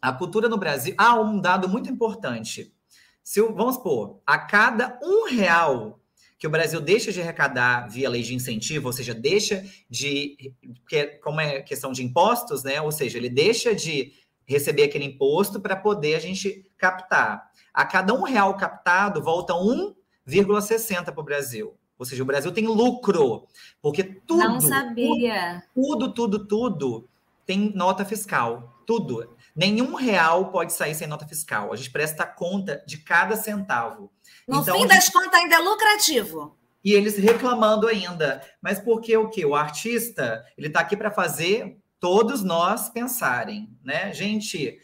a 0.03 0.13
cultura 0.13 0.49
no 0.49 0.59
Brasil. 0.59 0.97
Ah, 0.99 1.21
um 1.21 1.41
dado 1.41 1.69
muito 1.69 1.89
importante. 1.89 2.75
Se, 3.23 3.41
vamos 3.41 3.77
supor, 3.77 4.21
a 4.27 4.37
cada 4.37 4.99
um 5.01 5.29
real 5.29 6.01
que 6.41 6.47
o 6.49 6.51
Brasil 6.51 6.81
deixa 6.81 7.13
de 7.13 7.21
arrecadar 7.21 7.89
via 7.89 8.11
lei 8.11 8.23
de 8.23 8.35
incentivo, 8.35 8.89
ou 8.89 8.93
seja, 8.93 9.15
deixa 9.15 9.65
de. 9.89 10.53
Porque, 10.81 11.07
como 11.23 11.41
é 11.41 11.63
questão 11.63 11.93
de 11.93 12.03
impostos, 12.03 12.65
né? 12.65 12.81
Ou 12.81 12.91
seja, 12.91 13.17
ele 13.17 13.31
deixa 13.31 13.73
de 13.73 14.13
receber 14.45 14.83
aquele 14.83 15.05
imposto 15.05 15.61
para 15.61 15.77
poder 15.77 16.17
a 16.17 16.21
gente 16.21 16.69
captar. 16.77 17.49
A 17.73 17.87
cada 17.87 18.13
um 18.13 18.25
real 18.25 18.57
captado, 18.57 19.23
volta 19.23 19.55
1,60 19.55 21.05
para 21.05 21.21
o 21.21 21.23
Brasil. 21.23 21.79
Ou 22.05 22.09
seja, 22.09 22.23
o 22.23 22.27
Brasil 22.27 22.53
tem 22.53 22.67
lucro, 22.67 23.47
porque 23.81 24.05
tudo. 24.05 24.39
Não 24.39 24.61
sabia. 24.61 25.63
Tudo, 25.75 26.13
tudo, 26.13 26.47
tudo 26.47 27.09
tem 27.47 27.73
nota 27.75 28.05
fiscal. 28.05 28.79
Tudo. 28.87 29.35
Nenhum 29.57 29.95
real 29.95 30.51
pode 30.51 30.73
sair 30.73 30.95
sem 30.95 31.07
nota 31.07 31.27
fiscal. 31.27 31.73
A 31.73 31.77
gente 31.77 31.91
presta 31.91 32.27
conta 32.27 32.85
de 32.87 32.99
cada 32.99 33.37
centavo. 33.37 34.11
No 34.47 34.61
então, 34.61 34.79
fim 34.79 34.87
das 34.87 35.05
gente... 35.05 35.13
contas, 35.13 35.41
ainda 35.41 35.55
é 35.55 35.59
lucrativo. 35.59 36.57
E 36.85 36.93
eles 36.93 37.17
reclamando 37.17 37.89
ainda. 37.89 38.43
Mas 38.61 38.79
porque 38.79 39.17
o 39.17 39.31
quê? 39.31 39.47
O 39.47 39.55
artista, 39.55 40.45
ele 40.59 40.67
está 40.67 40.81
aqui 40.81 40.97
para 40.97 41.11
fazer 41.11 41.79
todos 41.99 42.43
nós 42.43 42.91
pensarem, 42.91 43.71
né? 43.83 44.13
Gente, 44.13 44.79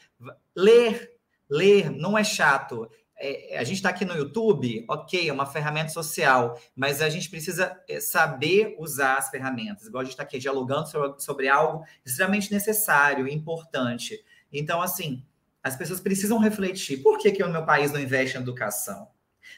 ler, 0.56 1.12
ler 1.50 1.90
não 1.90 2.16
é 2.16 2.24
chato. 2.24 2.90
É, 3.22 3.58
a 3.58 3.64
gente 3.64 3.76
está 3.76 3.90
aqui 3.90 4.04
no 4.04 4.16
YouTube, 4.16 4.86
ok, 4.88 5.28
é 5.28 5.32
uma 5.32 5.44
ferramenta 5.44 5.90
social, 5.90 6.58
mas 6.74 7.02
a 7.02 7.10
gente 7.10 7.28
precisa 7.28 7.78
é, 7.86 8.00
saber 8.00 8.74
usar 8.78 9.16
as 9.16 9.28
ferramentas. 9.28 9.86
Igual 9.86 10.00
a 10.00 10.04
gente 10.04 10.14
está 10.14 10.22
aqui 10.22 10.38
dialogando 10.38 10.88
sobre, 11.18 11.46
algo 11.46 11.84
extremamente 12.04 12.50
necessário, 12.50 13.28
importante. 13.28 14.18
Então, 14.50 14.80
assim, 14.80 15.22
as 15.62 15.76
pessoas 15.76 16.00
precisam 16.00 16.38
refletir. 16.38 17.02
Por 17.02 17.18
que, 17.18 17.30
que 17.30 17.44
o 17.44 17.50
meu 17.50 17.64
país 17.66 17.92
não 17.92 18.00
investe 18.00 18.38
em 18.38 18.40
educação? 18.40 19.08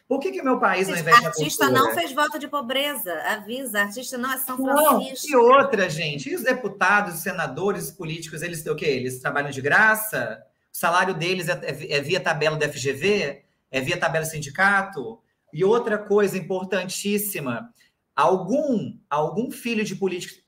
Por 0.08 0.18
que, 0.18 0.32
que 0.32 0.42
meu 0.42 0.58
país 0.58 0.88
não 0.88 0.96
investe 0.96 1.26
artista 1.26 1.70
na 1.70 1.78
cultura? 1.78 1.94
não 1.94 2.00
fez 2.00 2.12
voto 2.12 2.38
de 2.38 2.48
pobreza, 2.48 3.14
avisa. 3.26 3.82
Artista 3.82 4.18
não 4.18 4.32
é 4.32 4.38
São 4.38 4.56
Francisco. 4.56 5.30
Não, 5.30 5.32
e 5.32 5.36
outra, 5.36 5.88
gente. 5.88 6.28
E 6.28 6.34
os 6.34 6.42
deputados, 6.42 7.14
os 7.14 7.20
senadores, 7.20 7.84
os 7.84 7.90
políticos, 7.92 8.42
eles 8.42 8.66
o 8.66 8.74
quê? 8.74 8.86
Eles 8.86 9.20
trabalham 9.20 9.50
de 9.50 9.60
graça? 9.60 10.42
O 10.72 10.76
salário 10.76 11.14
deles 11.14 11.48
é, 11.48 11.52
é, 11.62 11.92
é 11.98 12.00
via 12.00 12.20
tabela 12.20 12.56
do 12.56 12.64
FGV? 12.64 13.44
É 13.72 13.80
via 13.80 13.98
tabela 13.98 14.24
sindicato? 14.24 15.18
E 15.52 15.64
outra 15.64 15.98
coisa 15.98 16.38
importantíssima, 16.38 17.72
algum, 18.14 18.96
algum 19.10 19.50
filho 19.50 19.84
de 19.84 19.96
político 19.96 20.40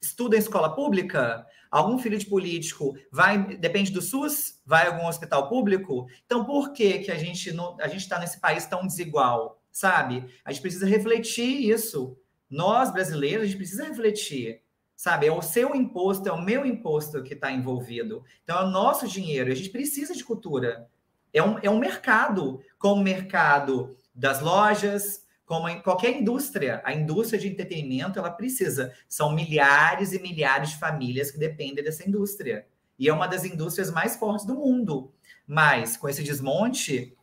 estuda 0.00 0.36
em 0.36 0.38
escola 0.38 0.74
pública? 0.74 1.44
Algum 1.70 1.98
filho 1.98 2.18
de 2.18 2.26
político 2.26 2.94
vai, 3.10 3.56
depende 3.56 3.90
do 3.90 4.02
SUS, 4.02 4.60
vai 4.66 4.86
a 4.86 4.90
algum 4.90 5.06
hospital 5.06 5.48
público? 5.48 6.06
Então, 6.26 6.44
por 6.44 6.72
que, 6.74 6.98
que 6.98 7.10
a 7.10 7.16
gente 7.16 7.50
não, 7.50 7.78
a 7.80 7.88
gente 7.88 8.02
está 8.02 8.18
nesse 8.18 8.38
país 8.38 8.66
tão 8.66 8.86
desigual? 8.86 9.58
Sabe? 9.70 10.26
A 10.44 10.52
gente 10.52 10.60
precisa 10.60 10.86
refletir 10.86 11.70
isso. 11.70 12.14
Nós, 12.50 12.92
brasileiros, 12.92 13.44
a 13.44 13.46
gente 13.46 13.56
precisa 13.56 13.86
refletir. 13.86 14.60
Sabe? 14.94 15.26
É 15.26 15.32
o 15.32 15.40
seu 15.40 15.74
imposto, 15.74 16.28
é 16.28 16.32
o 16.32 16.42
meu 16.42 16.66
imposto 16.66 17.22
que 17.22 17.32
está 17.32 17.50
envolvido. 17.50 18.22
Então, 18.44 18.58
é 18.58 18.64
o 18.64 18.70
nosso 18.70 19.08
dinheiro. 19.08 19.50
A 19.50 19.54
gente 19.54 19.70
precisa 19.70 20.14
de 20.14 20.22
cultura. 20.22 20.86
É 21.32 21.42
um, 21.42 21.58
é 21.60 21.70
um 21.70 21.78
mercado, 21.78 22.60
como 22.78 23.00
o 23.00 23.04
mercado 23.04 23.96
das 24.14 24.40
lojas, 24.40 25.22
como 25.44 25.68
em 25.68 25.80
qualquer 25.80 26.16
indústria, 26.18 26.80
a 26.84 26.94
indústria 26.94 27.38
de 27.38 27.48
entretenimento, 27.48 28.18
ela 28.18 28.30
precisa. 28.30 28.92
São 29.08 29.32
milhares 29.34 30.12
e 30.12 30.20
milhares 30.20 30.70
de 30.70 30.78
famílias 30.78 31.30
que 31.30 31.38
dependem 31.38 31.84
dessa 31.84 32.08
indústria. 32.08 32.66
E 32.98 33.08
é 33.08 33.12
uma 33.12 33.26
das 33.26 33.44
indústrias 33.44 33.90
mais 33.90 34.16
fortes 34.16 34.46
do 34.46 34.54
mundo. 34.54 35.12
Mas, 35.46 35.96
com 35.96 36.08
esse 36.08 36.22
desmonte, 36.22 37.16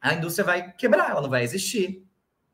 a 0.00 0.14
indústria 0.14 0.44
vai 0.44 0.72
quebrar, 0.72 1.10
ela 1.10 1.22
não 1.22 1.30
vai 1.30 1.44
existir. 1.44 2.04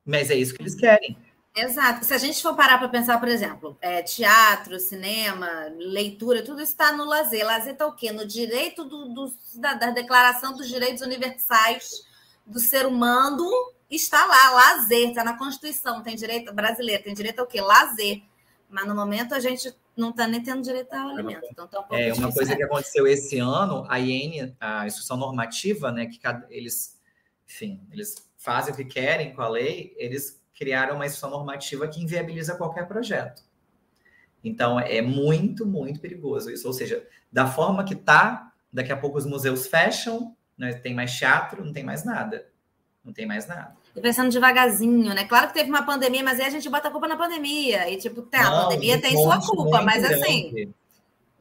Mas 0.04 0.30
é 0.30 0.34
isso 0.34 0.54
que 0.54 0.62
eles 0.62 0.74
querem. 0.74 1.16
Exato. 1.60 2.04
Se 2.04 2.14
a 2.14 2.18
gente 2.18 2.42
for 2.42 2.54
parar 2.54 2.78
para 2.78 2.88
pensar, 2.88 3.18
por 3.18 3.28
exemplo, 3.28 3.76
é, 3.80 4.02
teatro, 4.02 4.78
cinema, 4.80 5.48
leitura, 5.76 6.42
tudo 6.42 6.62
isso 6.62 6.72
está 6.72 6.92
no 6.92 7.04
lazer. 7.04 7.44
Lazer 7.44 7.72
está 7.72 7.86
o 7.86 7.94
quê? 7.94 8.10
No 8.12 8.26
direito 8.26 8.84
do, 8.84 9.12
do 9.12 9.32
da, 9.54 9.74
da 9.74 9.90
Declaração 9.90 10.56
dos 10.56 10.68
Direitos 10.68 11.02
Universais 11.02 12.04
do 12.46 12.58
Ser 12.58 12.86
Humano 12.86 13.48
está 13.90 14.24
lá, 14.24 14.50
lazer, 14.50 15.08
está 15.08 15.24
na 15.24 15.36
Constituição, 15.36 16.02
tem 16.02 16.16
direito 16.16 16.52
brasileiro, 16.52 17.02
tem 17.02 17.14
direito 17.14 17.40
ao 17.40 17.46
quê? 17.46 17.60
Lazer. 17.60 18.22
Mas 18.68 18.86
no 18.86 18.94
momento 18.94 19.34
a 19.34 19.40
gente 19.40 19.74
não 19.96 20.10
está 20.10 20.26
nem 20.26 20.42
tendo 20.42 20.62
direito 20.62 20.92
ao 20.94 21.10
alimento. 21.10 21.46
Então 21.50 21.66
tá 21.66 21.80
um 21.80 21.94
é 21.94 22.12
uma 22.12 22.32
coisa 22.32 22.56
que 22.56 22.62
aconteceu 22.62 23.06
esse 23.06 23.38
ano, 23.38 23.84
a 23.88 23.98
IN, 23.98 24.54
a 24.60 24.86
instrução 24.86 25.16
normativa, 25.16 25.90
né, 25.92 26.06
que 26.06 26.18
eles, 26.48 26.98
enfim, 27.48 27.80
eles 27.90 28.14
fazem 28.36 28.72
o 28.72 28.76
que 28.76 28.84
querem 28.84 29.34
com 29.34 29.42
a 29.42 29.48
lei, 29.48 29.94
eles 29.98 30.39
criaram 30.54 30.96
uma 30.96 31.06
instrução 31.06 31.30
normativa 31.30 31.88
que 31.88 32.02
inviabiliza 32.02 32.56
qualquer 32.56 32.86
projeto. 32.86 33.42
Então 34.42 34.78
é 34.80 35.02
muito, 35.02 35.66
muito 35.66 36.00
perigoso 36.00 36.50
isso. 36.50 36.66
Ou 36.66 36.72
seja, 36.72 37.06
da 37.30 37.46
forma 37.46 37.84
que 37.84 37.94
está, 37.94 38.52
daqui 38.72 38.92
a 38.92 38.96
pouco 38.96 39.18
os 39.18 39.26
museus 39.26 39.66
fecham, 39.66 40.34
né, 40.56 40.72
tem 40.74 40.94
mais 40.94 41.12
teatro, 41.16 41.64
não 41.64 41.72
tem 41.72 41.84
mais 41.84 42.04
nada. 42.04 42.46
Não 43.04 43.12
tem 43.12 43.26
mais 43.26 43.46
nada. 43.46 43.74
E 43.96 44.00
pensando 44.00 44.30
devagarzinho, 44.30 45.14
né? 45.14 45.24
Claro 45.24 45.48
que 45.48 45.54
teve 45.54 45.70
uma 45.70 45.84
pandemia, 45.84 46.22
mas 46.22 46.38
aí 46.38 46.46
a 46.46 46.50
gente 46.50 46.68
bota 46.68 46.88
a 46.88 46.90
culpa 46.90 47.08
na 47.08 47.16
pandemia. 47.16 47.90
E, 47.90 47.96
tipo, 47.96 48.22
tá, 48.22 48.46
a 48.46 48.64
pandemia 48.64 49.00
tem 49.00 49.12
sua 49.12 49.40
culpa, 49.40 49.80
mas 49.82 50.02
grande. 50.02 50.22
assim. 50.22 50.74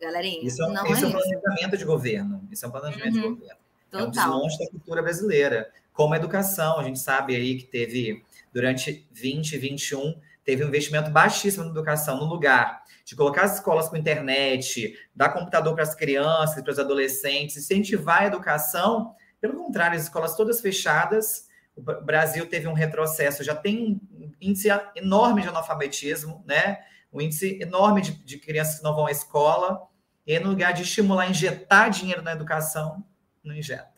Galerinha, 0.02 0.48
isso, 0.48 0.62
não 0.70 0.86
isso 0.88 1.04
é, 1.06 1.08
é 1.08 1.08
um 1.08 1.12
planejamento 1.12 1.78
de 1.78 1.84
governo. 1.84 2.48
Isso 2.50 2.64
é 2.64 2.68
um 2.70 2.72
planejamento 2.72 3.16
uhum. 3.16 3.22
de 3.22 3.30
governo. 3.40 3.60
Total. 3.92 4.02
É 4.02 4.08
um 4.08 4.12
desmonte 4.12 4.58
da 4.58 4.72
cultura 4.72 5.02
brasileira. 5.02 5.70
Como 5.92 6.14
a 6.14 6.18
educação, 6.18 6.80
a 6.80 6.84
gente 6.84 7.00
sabe 7.00 7.36
aí 7.36 7.58
que 7.58 7.66
teve, 7.66 8.24
durante 8.54 9.08
20, 9.12 9.58
21, 9.58 10.20
teve 10.44 10.64
um 10.64 10.68
investimento 10.68 11.12
baixíssimo 11.12 11.66
na 11.66 11.72
educação, 11.72 12.18
no 12.18 12.26
lugar 12.26 12.84
de 13.06 13.16
colocar 13.16 13.44
as 13.44 13.56
escolas 13.56 13.90
com 13.90 13.98
internet, 13.98 14.98
dar 15.16 15.30
computador 15.30 15.74
para 15.74 15.84
as 15.84 15.96
crianças, 15.96 16.62
para 16.62 16.72
os 16.72 16.80
adolescentes, 16.80 17.58
incentivar 17.58 18.22
a 18.22 18.26
educação. 18.28 19.16
Pelo 19.42 19.56
contrário, 19.56 19.98
as 19.98 20.04
escolas 20.04 20.36
todas 20.36 20.62
fechadas, 20.62 21.48
o 21.76 21.82
Brasil 21.82 22.46
teve 22.48 22.68
um 22.68 22.74
retrocesso, 22.74 23.44
já 23.44 23.56
tem 23.56 24.00
um 24.12 24.32
índice 24.40 24.68
enorme 24.96 25.42
de 25.42 25.48
analfabetismo, 25.48 26.44
né? 26.46 26.80
Um 27.12 27.22
índice 27.22 27.58
enorme 27.62 28.02
de, 28.02 28.12
de 28.12 28.38
crianças 28.38 28.78
que 28.78 28.84
não 28.84 28.96
vão 28.96 29.08
à 29.08 29.12
escola, 29.12 29.88
e 30.28 30.38
no 30.40 30.50
lugar 30.50 30.74
de 30.74 30.84
estimular, 30.84 31.28
injetar 31.28 31.90
dinheiro 31.90 32.22
na 32.22 32.34
educação, 32.34 33.04
não 33.44 33.56
injeta. 33.56 33.90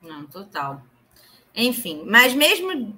Não, 0.00 0.26
total. 0.26 0.82
Enfim, 1.54 2.04
mas 2.06 2.32
mesmo 2.32 2.96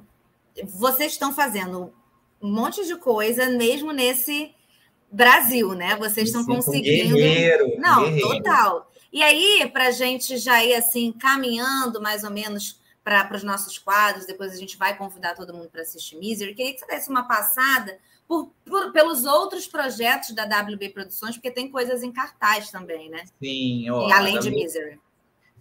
vocês 0.64 1.12
estão 1.12 1.32
fazendo 1.32 1.92
um 2.40 2.52
monte 2.52 2.84
de 2.86 2.96
coisa, 2.96 3.48
mesmo 3.50 3.92
nesse 3.92 4.54
Brasil, 5.10 5.74
né? 5.74 5.94
Vocês 5.96 6.28
estão 6.28 6.44
conseguindo. 6.44 7.14
Guerreiro, 7.14 7.78
não, 7.78 8.04
guerreiro. 8.04 8.28
total. 8.28 8.90
E 9.12 9.22
aí, 9.22 9.70
para 9.72 9.88
a 9.88 9.90
gente 9.90 10.38
já 10.38 10.64
ir 10.64 10.74
assim, 10.74 11.12
caminhando 11.12 12.00
mais 12.00 12.24
ou 12.24 12.30
menos 12.30 12.80
para 13.04 13.36
os 13.36 13.42
nossos 13.42 13.78
quadros, 13.78 14.26
depois 14.26 14.52
a 14.52 14.56
gente 14.56 14.78
vai 14.78 14.96
convidar 14.96 15.34
todo 15.34 15.52
mundo 15.52 15.68
para 15.68 15.82
assistir 15.82 16.16
Misery. 16.16 16.54
Queria 16.54 16.72
que 16.72 16.80
você 16.80 16.86
desse 16.86 17.10
uma 17.10 17.24
passada 17.24 17.98
por, 18.26 18.50
por, 18.64 18.92
pelos 18.92 19.24
outros 19.24 19.66
projetos 19.66 20.34
da 20.34 20.44
WB 20.44 20.90
Produções, 20.90 21.36
porque 21.36 21.50
tem 21.50 21.70
coisas 21.70 22.02
em 22.02 22.12
cartaz 22.12 22.70
também, 22.70 23.10
né? 23.10 23.24
Sim, 23.40 23.90
ó, 23.90 24.08
e 24.08 24.12
além 24.12 24.38
de 24.38 24.48
WB, 24.48 24.62
Misery. 24.62 25.00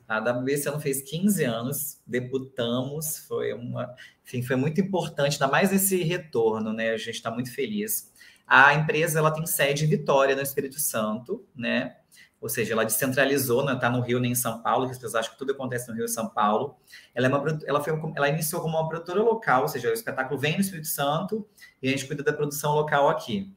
A 0.08 0.20
WB 0.20 0.54
esse 0.54 0.70
ano 0.70 0.80
fez 0.80 1.02
15 1.02 1.44
anos, 1.44 2.00
debutamos, 2.06 3.18
foi 3.28 3.54
uma, 3.54 3.94
enfim, 4.38 4.46
foi 4.46 4.56
muito 4.56 4.80
importante, 4.80 5.34
ainda 5.34 5.48
mais 5.48 5.72
esse 5.74 6.02
retorno, 6.04 6.74
né? 6.74 6.92
A 6.92 6.98
gente 6.98 7.12
está 7.12 7.32
muito 7.32 7.54
feliz. 7.54 8.12
A 8.48 8.74
empresa 8.74 9.20
ela 9.20 9.32
tem 9.32 9.46
sede 9.46 9.86
em 9.86 9.88
Vitória, 9.88 10.36
no 10.36 10.42
Espírito 10.42 10.80
Santo, 10.80 11.46
né? 11.56 11.96
ou 12.42 12.50
seja, 12.50 12.74
ela 12.74 12.84
descentralizou, 12.84 13.64
não 13.64 13.76
está 13.76 13.88
no 13.88 14.02
Rio 14.02 14.20
nem 14.20 14.32
em 14.32 14.36
São 14.36 14.64
Paulo, 14.64 14.88
que 14.88 14.94
as 14.94 14.98
pessoas 14.98 15.14
acham 15.14 15.34
que 15.34 15.38
tudo 15.38 15.52
acontece 15.52 15.88
no 15.88 15.94
Rio 15.94 16.06
e 16.06 16.10
São 16.10 16.28
Paulo. 16.28 16.76
Ela, 17.14 17.28
é 17.28 17.30
uma, 17.30 17.60
ela, 17.68 17.84
foi, 17.84 17.94
ela 18.16 18.30
iniciou 18.30 18.64
como 18.64 18.80
uma 18.80 18.90
produtora 18.90 19.22
local, 19.22 19.62
ou 19.62 19.68
seja, 19.68 19.90
o 19.90 19.94
espetáculo 19.94 20.40
vem 20.40 20.56
no 20.56 20.62
Espírito 20.62 20.88
Santo 20.88 21.48
e 21.80 21.88
a 21.88 21.92
gente 21.92 22.08
cuida 22.08 22.24
da 22.24 22.34
produção 22.34 22.74
local 22.74 23.10
aqui. 23.10 23.56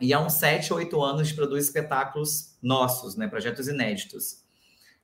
E 0.00 0.12
há 0.12 0.20
uns 0.20 0.34
sete, 0.34 0.72
oito 0.72 1.02
anos 1.02 1.22
a 1.22 1.24
gente 1.24 1.34
produz 1.34 1.64
espetáculos 1.64 2.56
nossos, 2.62 3.16
né, 3.16 3.26
projetos 3.26 3.66
inéditos. 3.66 4.41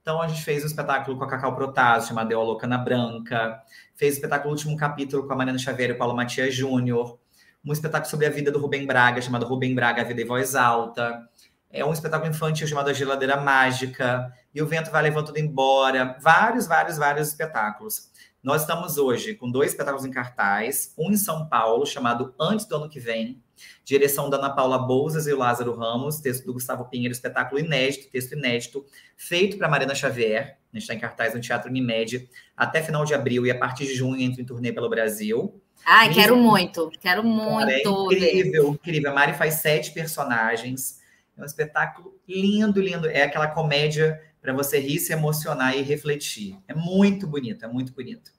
Então 0.08 0.22
a 0.22 0.26
gente 0.26 0.42
fez 0.42 0.64
um 0.64 0.66
espetáculo 0.66 1.18
com 1.18 1.24
a 1.24 1.28
Cacau 1.28 1.54
Protásio, 1.54 2.08
chamado 2.08 2.28
Deu 2.28 2.40
a 2.40 2.42
Louca 2.42 2.66
na 2.66 2.78
Branca, 2.78 3.62
fez 3.94 4.14
o 4.14 4.16
espetáculo 4.16 4.54
Último 4.54 4.74
Capítulo 4.74 5.26
com 5.26 5.34
a 5.34 5.36
Mariana 5.36 5.58
Xavier 5.58 5.90
e 5.90 5.92
o 5.92 5.98
Paulo 5.98 6.16
Matias 6.16 6.54
Júnior, 6.54 7.18
um 7.62 7.74
espetáculo 7.74 8.10
sobre 8.10 8.24
a 8.24 8.30
vida 8.30 8.50
do 8.50 8.58
Rubem 8.58 8.86
Braga, 8.86 9.20
chamado 9.20 9.44
Rubem 9.44 9.74
Braga, 9.74 10.00
A 10.00 10.04
Vida 10.06 10.22
e 10.22 10.24
Voz 10.24 10.54
Alta, 10.54 11.28
é 11.70 11.84
um 11.84 11.92
espetáculo 11.92 12.30
infantil 12.30 12.66
chamado 12.66 12.88
A 12.88 12.94
Geladeira 12.94 13.36
Mágica, 13.36 14.32
e 14.54 14.62
o 14.62 14.66
vento 14.66 14.90
vai 14.90 15.02
levando 15.02 15.26
tudo 15.26 15.40
embora. 15.40 16.16
Vários, 16.22 16.66
vários, 16.66 16.96
vários 16.96 17.28
espetáculos. 17.28 18.10
Nós 18.42 18.62
estamos 18.62 18.96
hoje 18.96 19.34
com 19.34 19.50
dois 19.50 19.72
espetáculos 19.72 20.06
em 20.06 20.10
cartaz, 20.10 20.94
um 20.96 21.10
em 21.10 21.18
São 21.18 21.46
Paulo, 21.50 21.84
chamado 21.84 22.34
Antes 22.40 22.64
do 22.64 22.76
Ano 22.76 22.88
Que 22.88 22.98
Vem, 22.98 23.42
direção 23.84 24.28
da 24.30 24.36
Ana 24.36 24.50
Paula 24.50 24.78
Bouzas 24.78 25.26
e 25.26 25.32
o 25.32 25.38
Lázaro 25.38 25.74
Ramos, 25.74 26.20
texto 26.20 26.44
do 26.44 26.52
Gustavo 26.52 26.84
Pinheiro, 26.86 27.12
espetáculo 27.12 27.60
inédito, 27.60 28.10
texto 28.10 28.32
inédito, 28.32 28.84
feito 29.16 29.56
para 29.58 29.68
Marina 29.68 29.94
Xavier, 29.94 30.58
a 30.72 30.76
gente 30.76 30.82
está 30.82 30.94
em 30.94 30.98
cartaz 30.98 31.34
no 31.34 31.40
Teatro 31.40 31.70
Unimed, 31.70 32.28
até 32.56 32.82
final 32.82 33.04
de 33.04 33.14
abril 33.14 33.46
e 33.46 33.50
a 33.50 33.58
partir 33.58 33.86
de 33.86 33.94
junho 33.94 34.20
entra 34.20 34.42
em 34.42 34.44
turnê 34.44 34.72
pelo 34.72 34.88
Brasil. 34.88 35.60
Ai, 35.84 36.12
quero 36.12 36.36
muito, 36.36 36.90
quero 37.00 37.24
muito. 37.24 37.58
Cara, 37.58 37.72
é 37.72 37.82
incrível, 37.82 38.68
incrível. 38.68 39.10
A 39.10 39.14
Mari 39.14 39.34
faz 39.34 39.54
sete 39.54 39.92
personagens, 39.92 41.00
é 41.36 41.42
um 41.42 41.44
espetáculo 41.44 42.20
lindo, 42.28 42.80
lindo. 42.80 43.08
É 43.08 43.22
aquela 43.22 43.46
comédia 43.46 44.20
para 44.42 44.52
você 44.52 44.78
rir, 44.78 44.98
se 44.98 45.12
emocionar 45.12 45.76
e 45.76 45.82
refletir. 45.82 46.58
É 46.68 46.74
muito 46.74 47.26
bonito, 47.26 47.64
é 47.64 47.68
muito 47.68 47.92
bonito. 47.92 48.32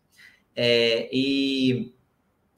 É, 0.55 1.09
e 1.11 1.93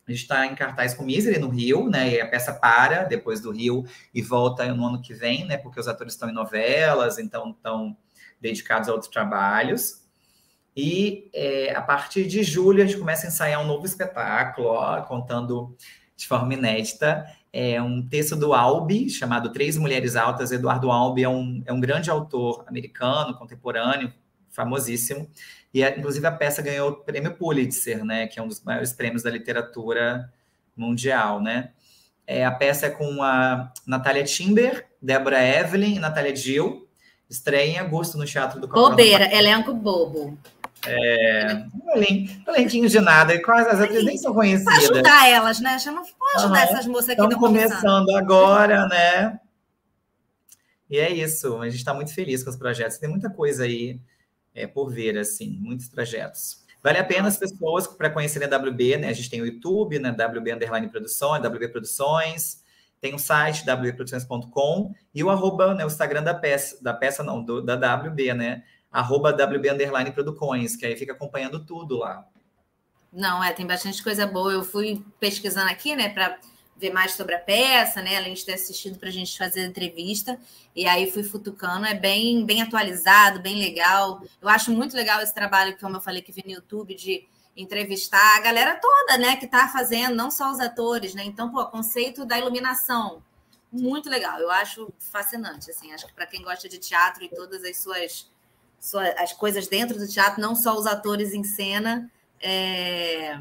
a 0.08 0.12
gente 0.12 0.22
está 0.22 0.46
em 0.46 0.56
cartaz 0.56 0.94
com 0.94 1.04
Misery 1.04 1.40
no 1.40 1.50
Rio, 1.50 1.90
né? 1.90 2.16
E 2.16 2.22
a 2.22 2.28
peça 2.28 2.54
para 2.54 3.04
depois 3.04 3.40
do 3.40 3.52
Rio 3.52 3.86
e 4.14 4.22
volta 4.22 4.74
no 4.74 4.86
ano 4.86 5.02
que 5.02 5.14
vem, 5.14 5.46
né? 5.46 5.58
Porque 5.58 5.80
os 5.80 5.88
atores 5.88 6.14
estão 6.14 6.30
em 6.30 6.34
novelas, 6.34 7.18
então 7.18 7.52
estão 7.52 7.96
dedicados 8.40 8.90
a 8.90 8.92
outros 8.92 9.12
trabalhos. 9.12 10.02
E 10.76 11.30
é, 11.34 11.76
a 11.76 11.82
partir 11.82 12.28
de 12.28 12.44
julho 12.44 12.84
a 12.84 12.86
gente 12.86 13.00
começa 13.00 13.28
a 13.28 13.30
ensaiar 13.30 13.62
um 13.62 13.68
novo 13.68 13.86
espetáculo, 13.86 14.70
ó, 14.70 15.02
contando 15.02 15.76
de 16.16 16.28
forma 16.28 16.54
inédita 16.54 17.26
é 17.54 17.82
um 17.82 18.08
texto 18.08 18.36
do 18.36 18.54
Albi, 18.54 19.10
chamado 19.10 19.52
Três 19.52 19.78
Mulheres 19.78 20.16
Altas. 20.16 20.52
Eduardo 20.52 20.90
Albi 20.90 21.24
é 21.24 21.30
um, 21.30 21.62
é 21.66 21.74
um 21.74 21.82
grande 21.82 22.10
autor 22.10 22.64
americano, 22.68 23.38
contemporâneo, 23.38 24.14
famosíssimo. 24.50 25.30
E, 25.74 25.88
inclusive, 25.88 26.26
a 26.28 26.32
peça 26.32 26.62
ganhou 26.62 26.90
o 26.90 26.96
prêmio 26.96 27.34
Pulitzer, 27.34 28.04
né, 28.04 28.28
que 28.28 28.40
é 28.40 28.44
um 28.44 28.48
dos 28.48 28.62
maiores 28.64 28.92
prêmios 28.92 29.24
da 29.24 29.30
literatura 29.30 30.32
mundial, 30.76 31.42
né? 31.42 31.72
É, 32.28 32.46
a 32.46 32.52
peça 32.52 32.88
é 32.88 32.90
com 32.90 33.22
a 33.22 33.72
Natália 33.86 34.24
Timber, 34.24 34.88
Débora 35.02 35.44
Evelyn 35.44 35.96
e 35.96 36.00
Natália 36.00 36.36
Gill. 36.36 36.88
Estreia 37.30 37.72
em 37.72 37.78
agosto 37.78 38.18
no 38.18 38.26
Teatro 38.26 38.60
do 38.60 38.68
Bobeira, 38.68 39.34
elenco 39.34 39.74
bobo. 39.74 40.38
É, 40.86 41.64
um 41.86 42.52
elenquinho 42.52 42.90
de 42.90 43.00
nada, 43.00 43.40
quase 43.42 43.70
as 43.70 43.80
atrizes 43.80 44.06
nem 44.06 44.18
são 44.18 44.34
conhecidas. 44.34 44.74
Para 44.74 44.94
ajudar 44.96 45.30
elas, 45.30 45.60
né? 45.60 45.78
Chama, 45.80 46.02
pode 46.02 46.38
ajudar 46.38 46.68
uhum. 46.68 46.74
essas 46.74 46.88
moças 46.88 47.10
aqui 47.10 47.22
Estão 47.22 47.40
começando 47.40 48.10
agora, 48.12 48.88
né? 48.88 49.40
E 50.90 50.98
é 50.98 51.10
isso, 51.10 51.62
a 51.62 51.70
gente 51.70 51.80
está 51.80 51.94
muito 51.94 52.14
feliz 52.14 52.44
com 52.44 52.50
os 52.50 52.58
projetos. 52.58 52.98
Tem 52.98 53.10
muita 53.10 53.30
coisa 53.30 53.64
aí 53.64 54.00
é, 54.54 54.68
por 54.68 54.90
ver, 54.90 55.18
assim, 55.18 55.58
muitos 55.60 55.88
projetos. 55.88 56.62
Vale 56.84 56.98
a 56.98 57.04
pena 57.04 57.28
as 57.28 57.38
pessoas 57.38 57.88
para 57.88 58.10
conhecerem 58.10 58.50
a 58.52 58.58
WB, 58.58 58.98
né? 58.98 59.10
A 59.10 59.14
gente 59.14 59.30
tem 59.30 59.42
o 59.42 59.46
YouTube, 59.46 60.00
né? 60.00 60.12
WB 60.12 60.54
Underline 60.54 60.90
Produções, 60.90 61.44
WB 61.46 61.68
Produções, 61.70 62.64
tem 63.00 63.14
o 63.14 63.20
site 63.20 63.64
wbproduções.com 63.66 64.94
e 65.14 65.24
o 65.24 65.30
arroba, 65.30 65.74
né? 65.76 65.84
O 65.84 65.88
Instagram 65.88 66.24
da 66.24 66.34
peça, 66.34 66.82
da 66.84 66.94
peça 66.94 67.24
não, 67.24 67.44
do, 67.44 67.62
da 67.62 67.76
WB, 67.76 68.34
né? 68.34 68.64
arroba 68.92 69.32
WB 69.32 69.72
Underline 69.72 70.12
Producões, 70.12 70.76
que 70.76 70.86
aí 70.86 70.98
fica 70.98 71.14
acompanhando 71.14 71.66
tudo 71.66 71.98
lá. 71.98 72.28
Não, 73.12 73.44
é, 73.44 73.54
tem 73.54 73.66
bastante 73.66 74.04
coisa 74.04 74.28
boa. 74.28 74.52
Eu 74.52 74.64
fui 74.64 75.04
pesquisando 75.20 75.70
aqui, 75.70 75.96
né, 75.96 76.10
para 76.10 76.38
ver 76.82 76.92
mais 76.92 77.14
sobre 77.14 77.36
a 77.36 77.40
peça, 77.40 78.02
né, 78.02 78.18
além 78.18 78.34
de 78.34 78.44
ter 78.44 78.54
assistido 78.54 78.98
para 78.98 79.10
a 79.10 79.12
gente 79.12 79.38
fazer 79.38 79.62
a 79.62 79.66
entrevista, 79.68 80.40
e 80.76 80.88
aí 80.88 81.12
fui 81.12 81.24
futucando, 81.24 81.86
é 81.86 81.94
bem, 81.94 82.44
bem 82.44 82.62
atualizado, 82.62 83.40
bem 83.40 83.60
legal. 83.60 84.24
Eu 84.42 84.50
acho 84.50 84.72
muito 84.72 84.96
legal 84.96 85.22
esse 85.22 85.34
trabalho, 85.34 85.78
como 85.80 85.98
eu 85.98 86.02
falei, 86.02 86.24
que 86.24 86.32
vi 86.32 86.44
no 86.44 86.52
YouTube, 86.52 86.96
de 86.96 87.28
entrevistar 87.56 88.38
a 88.38 88.42
galera 88.42 88.76
toda, 88.76 89.18
né, 89.20 89.36
que 89.36 89.46
está 89.46 89.68
fazendo, 89.68 90.16
não 90.16 90.32
só 90.32 90.52
os 90.52 90.60
atores, 90.60 91.14
né, 91.14 91.24
então, 91.24 91.52
pô, 91.52 91.64
conceito 91.68 92.26
da 92.26 92.40
iluminação, 92.40 93.22
muito 93.72 94.10
legal, 94.10 94.40
eu 94.40 94.50
acho 94.50 94.92
fascinante, 94.98 95.70
assim, 95.70 95.94
acho 95.94 96.08
que 96.08 96.14
para 96.14 96.26
quem 96.26 96.42
gosta 96.42 96.68
de 96.68 96.80
teatro 96.80 97.24
e 97.24 97.30
todas 97.30 97.64
as 97.64 97.78
suas 97.78 98.30
as 99.18 99.32
coisas 99.32 99.68
dentro 99.68 99.96
do 100.00 100.08
teatro, 100.08 100.42
não 100.42 100.56
só 100.56 100.76
os 100.76 100.88
atores 100.88 101.36
em 101.36 101.44
cena. 101.44 102.10
É, 102.42 103.40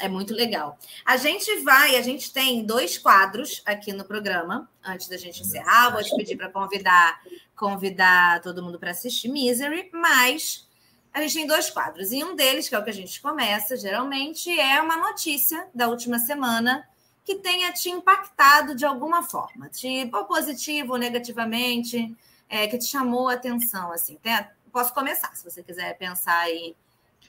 é 0.00 0.08
muito 0.08 0.34
legal. 0.34 0.78
A 1.04 1.16
gente 1.16 1.62
vai, 1.62 1.96
a 1.96 2.02
gente 2.02 2.32
tem 2.32 2.64
dois 2.64 2.98
quadros 2.98 3.62
aqui 3.64 3.92
no 3.92 4.04
programa, 4.04 4.68
antes 4.84 5.08
da 5.08 5.16
gente 5.16 5.42
encerrar. 5.42 5.90
Vou 5.90 6.02
te 6.02 6.14
pedir 6.16 6.36
para 6.36 6.50
convidar, 6.50 7.20
convidar 7.54 8.40
todo 8.42 8.62
mundo 8.62 8.78
para 8.78 8.90
assistir 8.90 9.28
Misery, 9.28 9.90
mas 9.92 10.68
a 11.12 11.20
gente 11.20 11.34
tem 11.34 11.46
dois 11.46 11.70
quadros. 11.70 12.12
E 12.12 12.22
um 12.22 12.36
deles, 12.36 12.68
que 12.68 12.74
é 12.74 12.78
o 12.78 12.84
que 12.84 12.90
a 12.90 12.94
gente 12.94 13.20
começa, 13.20 13.76
geralmente, 13.76 14.50
é 14.58 14.80
uma 14.80 14.96
notícia 14.96 15.66
da 15.74 15.88
última 15.88 16.18
semana 16.18 16.86
que 17.24 17.36
tenha 17.36 17.72
te 17.72 17.90
impactado 17.90 18.74
de 18.74 18.84
alguma 18.84 19.22
forma, 19.22 19.68
tipo, 19.68 20.24
positivo 20.26 20.92
ou 20.92 20.98
negativamente, 20.98 22.14
é, 22.48 22.68
que 22.68 22.78
te 22.78 22.84
chamou 22.84 23.28
a 23.28 23.32
atenção, 23.32 23.90
assim. 23.90 24.16
Tem, 24.22 24.32
posso 24.70 24.94
começar, 24.94 25.34
se 25.34 25.42
você 25.42 25.62
quiser 25.62 25.96
pensar 25.98 26.38
aí 26.38 26.76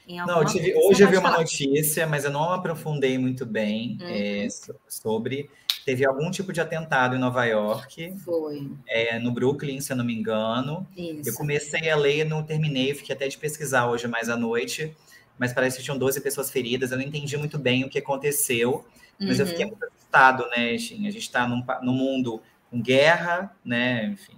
não, 0.07 0.45
tive, 0.45 0.73
Hoje 0.75 1.03
eu 1.03 1.09
vi 1.09 1.17
uma 1.17 1.31
notícia, 1.31 2.07
mas 2.07 2.23
eu 2.23 2.31
não 2.31 2.51
aprofundei 2.51 3.17
muito 3.17 3.45
bem 3.45 3.97
uhum. 4.01 4.07
é, 4.07 4.47
sobre. 4.88 5.49
Teve 5.85 6.05
algum 6.05 6.29
tipo 6.29 6.51
de 6.51 6.59
atentado 6.59 7.15
em 7.15 7.19
Nova 7.19 7.45
York. 7.45 8.13
Foi. 8.19 8.71
É, 8.88 9.19
no 9.19 9.31
Brooklyn, 9.31 9.79
se 9.79 9.91
eu 9.91 9.97
não 9.97 10.05
me 10.05 10.13
engano. 10.13 10.88
Isso. 10.95 11.29
Eu 11.29 11.33
comecei 11.33 11.89
a 11.89 11.95
ler, 11.95 12.25
não 12.25 12.43
terminei, 12.43 12.93
fiquei 12.93 13.15
até 13.15 13.27
de 13.27 13.38
pesquisar 13.38 13.89
hoje 13.89 14.07
mais 14.07 14.29
à 14.29 14.35
noite. 14.35 14.95
Mas 15.38 15.53
parece 15.53 15.77
que 15.77 15.83
tinham 15.83 15.97
12 15.97 16.19
pessoas 16.21 16.49
feridas. 16.49 16.91
Eu 16.91 16.97
não 16.97 17.05
entendi 17.05 17.38
muito 17.38 17.57
bem 17.57 17.83
o 17.83 17.89
que 17.89 17.99
aconteceu. 17.99 18.85
Mas 19.19 19.39
uhum. 19.39 19.45
eu 19.45 19.47
fiquei 19.47 19.65
muito 19.65 19.83
assustado, 19.83 20.47
né, 20.49 20.71
A 20.71 20.77
gente 20.77 21.17
está 21.17 21.47
num, 21.47 21.63
num 21.81 21.93
mundo 21.93 22.41
com 22.69 22.81
guerra, 22.81 23.55
né? 23.63 24.07
Enfim, 24.07 24.35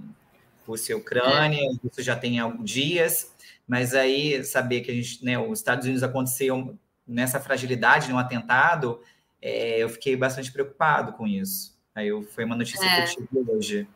Rússia 0.67 0.93
e 0.93 0.95
Ucrânia, 0.95 1.61
é. 1.61 1.87
isso 1.87 2.01
já 2.01 2.15
tem 2.15 2.39
alguns 2.39 2.69
dias, 2.69 3.33
mas 3.69 3.93
aí 3.93 4.43
saber 4.43 4.81
que 4.81 4.89
a 4.89 4.93
gente, 4.95 5.23
né, 5.23 5.37
os 5.37 5.59
Estados 5.59 5.85
Unidos 5.85 6.01
aconteceu 6.01 6.75
nessa 7.07 7.39
fragilidade, 7.39 8.09
num 8.09 8.17
atentado, 8.17 8.99
é, 9.39 9.77
eu 9.77 9.87
fiquei 9.87 10.15
bastante 10.15 10.51
preocupado 10.51 11.13
com 11.13 11.27
isso. 11.27 11.77
Aí 11.93 12.07
eu, 12.07 12.23
foi 12.23 12.45
uma 12.45 12.55
notícia 12.55 12.83
é. 12.83 13.05
que 13.05 13.21
eu 13.21 13.27
tive 13.27 13.51
hoje. 13.51 13.87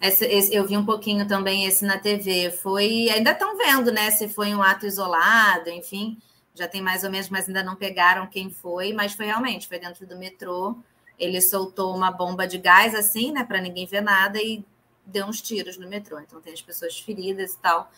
Esse, 0.00 0.24
esse, 0.24 0.54
eu 0.54 0.66
vi 0.66 0.74
um 0.74 0.86
pouquinho 0.86 1.28
também 1.28 1.66
esse 1.66 1.84
na 1.84 1.98
TV. 1.98 2.50
Foi, 2.50 3.10
ainda 3.10 3.32
estão 3.32 3.58
vendo, 3.58 3.92
né? 3.92 4.10
Se 4.10 4.26
foi 4.26 4.54
um 4.54 4.62
ato 4.62 4.86
isolado, 4.86 5.68
enfim, 5.68 6.16
já 6.54 6.66
tem 6.66 6.80
mais 6.80 7.04
ou 7.04 7.10
menos, 7.10 7.28
mas 7.28 7.46
ainda 7.46 7.62
não 7.62 7.76
pegaram 7.76 8.26
quem 8.26 8.48
foi. 8.48 8.94
Mas 8.94 9.12
foi 9.12 9.26
realmente, 9.26 9.68
foi 9.68 9.78
dentro 9.78 10.06
do 10.06 10.16
metrô. 10.16 10.78
Ele 11.18 11.42
soltou 11.42 11.94
uma 11.94 12.10
bomba 12.10 12.46
de 12.46 12.56
gás 12.56 12.94
assim, 12.94 13.32
né, 13.32 13.44
para 13.44 13.60
ninguém 13.60 13.84
ver 13.84 14.00
nada 14.00 14.38
e 14.40 14.64
deu 15.10 15.26
uns 15.26 15.40
tiros 15.40 15.76
no 15.76 15.88
metrô, 15.88 16.18
então 16.20 16.40
tem 16.40 16.52
as 16.52 16.62
pessoas 16.62 16.98
feridas 16.98 17.54
e 17.54 17.58
tal. 17.58 17.90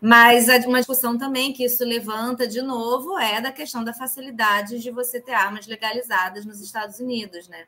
Mas 0.00 0.48
uma 0.64 0.78
discussão 0.78 1.18
também 1.18 1.52
que 1.52 1.64
isso 1.64 1.84
levanta 1.84 2.46
de 2.46 2.62
novo 2.62 3.18
é 3.18 3.40
da 3.40 3.52
questão 3.52 3.84
da 3.84 3.92
facilidade 3.92 4.78
de 4.78 4.90
você 4.90 5.20
ter 5.20 5.32
armas 5.32 5.66
legalizadas 5.66 6.46
nos 6.46 6.60
Estados 6.60 7.00
Unidos, 7.00 7.48
né? 7.48 7.66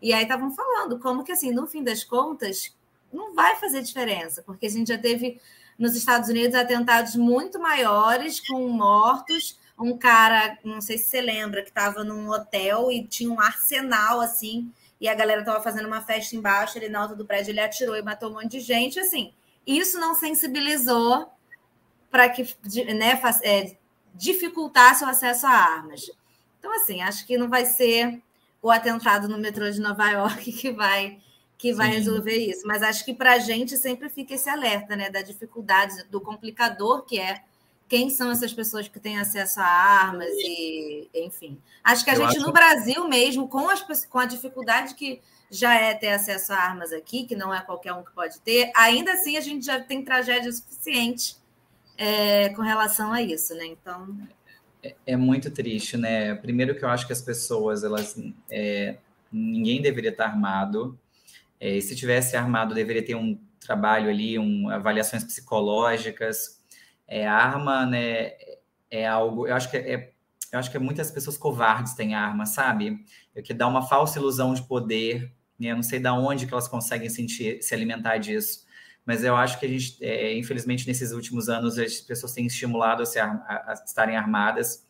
E 0.00 0.12
aí 0.12 0.22
estavam 0.22 0.54
falando 0.54 0.98
como 0.98 1.24
que, 1.24 1.32
assim, 1.32 1.50
no 1.50 1.66
fim 1.66 1.82
das 1.82 2.04
contas, 2.04 2.74
não 3.12 3.34
vai 3.34 3.56
fazer 3.56 3.82
diferença, 3.82 4.42
porque 4.42 4.66
a 4.66 4.70
gente 4.70 4.88
já 4.88 4.98
teve 4.98 5.40
nos 5.78 5.94
Estados 5.94 6.28
Unidos 6.28 6.54
atentados 6.54 7.14
muito 7.16 7.58
maiores, 7.58 8.40
com 8.40 8.68
mortos. 8.68 9.58
Um 9.78 9.96
cara, 9.96 10.58
não 10.64 10.80
sei 10.80 10.96
se 10.96 11.08
você 11.08 11.20
lembra, 11.20 11.62
que 11.62 11.68
estava 11.68 12.02
num 12.02 12.30
hotel 12.30 12.90
e 12.90 13.06
tinha 13.06 13.30
um 13.30 13.40
arsenal, 13.40 14.20
assim, 14.20 14.72
e 15.00 15.08
a 15.08 15.14
galera 15.14 15.40
estava 15.40 15.62
fazendo 15.62 15.86
uma 15.86 16.00
festa 16.00 16.34
embaixo, 16.34 16.78
ele 16.78 16.88
na 16.88 17.00
alta 17.00 17.14
do 17.14 17.26
prédio 17.26 17.50
ele 17.50 17.60
atirou 17.60 17.96
e 17.96 18.02
matou 18.02 18.30
um 18.30 18.34
monte 18.34 18.48
de 18.52 18.60
gente, 18.60 18.98
assim, 18.98 19.32
isso 19.66 19.98
não 19.98 20.14
sensibilizou 20.14 21.30
para 22.10 22.28
que 22.28 22.42
né, 22.94 23.20
é, 23.42 23.76
dificultasse 24.14 25.04
o 25.04 25.08
acesso 25.08 25.46
a 25.46 25.50
armas. 25.50 26.10
Então, 26.58 26.74
assim, 26.74 27.02
acho 27.02 27.26
que 27.26 27.36
não 27.36 27.48
vai 27.48 27.66
ser 27.66 28.22
o 28.62 28.70
atentado 28.70 29.28
no 29.28 29.38
metrô 29.38 29.70
de 29.70 29.80
Nova 29.80 30.08
York 30.10 30.50
que 30.52 30.70
vai 30.70 31.20
que 31.58 31.72
vai 31.72 31.88
Sim. 31.88 31.94
resolver 31.94 32.36
isso. 32.36 32.66
Mas 32.66 32.82
acho 32.82 33.02
que 33.02 33.14
para 33.14 33.32
a 33.32 33.38
gente 33.38 33.78
sempre 33.78 34.10
fica 34.10 34.34
esse 34.34 34.48
alerta, 34.48 34.94
né, 34.94 35.08
da 35.08 35.22
dificuldade, 35.22 36.04
do 36.10 36.20
complicador 36.20 37.04
que 37.06 37.18
é 37.18 37.42
quem 37.88 38.10
são 38.10 38.30
essas 38.30 38.52
pessoas 38.52 38.88
que 38.88 38.98
têm 38.98 39.18
acesso 39.18 39.60
a 39.60 39.66
armas 39.66 40.32
e, 40.38 41.08
enfim. 41.14 41.58
Acho 41.84 42.04
que 42.04 42.10
a 42.10 42.14
Eu 42.14 42.22
gente 42.22 42.38
acho... 42.38 42.46
no 42.46 42.52
Brasil 42.52 43.08
mesmo, 43.08 43.48
com, 43.48 43.68
as, 43.68 44.04
com 44.04 44.18
a 44.18 44.26
dificuldade 44.26 44.94
que 44.94 45.20
já 45.50 45.74
é 45.74 45.94
ter 45.94 46.08
acesso 46.08 46.52
a 46.52 46.56
armas 46.56 46.92
aqui, 46.92 47.24
que 47.24 47.36
não 47.36 47.54
é 47.54 47.60
qualquer 47.60 47.92
um 47.92 48.02
que 48.02 48.12
pode 48.12 48.40
ter, 48.40 48.72
ainda 48.74 49.12
assim 49.12 49.36
a 49.36 49.40
gente 49.40 49.64
já 49.64 49.80
tem 49.80 50.04
tragédia 50.04 50.52
suficiente 50.52 51.36
é, 51.96 52.48
com 52.50 52.62
relação 52.62 53.12
a 53.12 53.22
isso, 53.22 53.54
né? 53.54 53.66
Então. 53.66 54.16
É, 54.82 54.94
é, 55.06 55.16
muito 55.16 55.50
triste, 55.50 55.96
né? 55.96 56.34
Primeiro 56.34 56.74
que 56.74 56.84
eu 56.84 56.88
acho 56.88 57.06
que 57.06 57.12
as 57.12 57.22
pessoas, 57.22 57.84
elas. 57.84 58.16
É, 58.50 58.96
ninguém 59.32 59.80
deveria 59.80 60.10
estar 60.10 60.26
armado. 60.26 60.98
É, 61.58 61.80
se 61.80 61.96
tivesse 61.96 62.36
armado, 62.36 62.74
deveria 62.74 63.04
ter 63.04 63.14
um 63.14 63.38
trabalho 63.58 64.10
ali, 64.10 64.38
um, 64.38 64.68
avaliações 64.68 65.24
psicológicas. 65.24 66.55
É, 67.06 67.26
arma, 67.26 67.86
né, 67.86 68.32
é 68.90 69.06
algo, 69.06 69.46
eu 69.46 69.54
acho 69.54 69.70
que 69.70 69.76
é, 69.76 70.12
eu 70.52 70.58
acho 70.58 70.70
que 70.70 70.78
muitas 70.78 71.10
pessoas 71.10 71.36
covardes 71.36 71.94
têm 71.94 72.14
arma, 72.14 72.46
sabe? 72.46 73.04
É 73.34 73.42
que 73.42 73.52
dá 73.52 73.66
uma 73.66 73.82
falsa 73.82 74.18
ilusão 74.18 74.54
de 74.54 74.62
poder, 74.62 75.32
né? 75.58 75.68
Eu 75.72 75.76
não 75.76 75.82
sei 75.82 75.98
de 75.98 76.08
onde 76.08 76.46
que 76.46 76.52
elas 76.52 76.68
conseguem 76.68 77.08
sentir, 77.08 77.62
se 77.62 77.74
alimentar 77.74 78.18
disso. 78.18 78.64
Mas 79.04 79.22
eu 79.24 79.36
acho 79.36 79.58
que 79.58 79.66
a 79.66 79.68
gente, 79.68 80.02
é, 80.04 80.36
infelizmente, 80.36 80.86
nesses 80.86 81.12
últimos 81.12 81.48
anos, 81.48 81.78
as 81.78 82.00
pessoas 82.00 82.32
têm 82.32 82.46
estimulado 82.46 83.02
a, 83.02 83.06
se, 83.06 83.18
a, 83.18 83.26
a 83.26 83.74
estarem 83.84 84.16
armadas. 84.16 84.86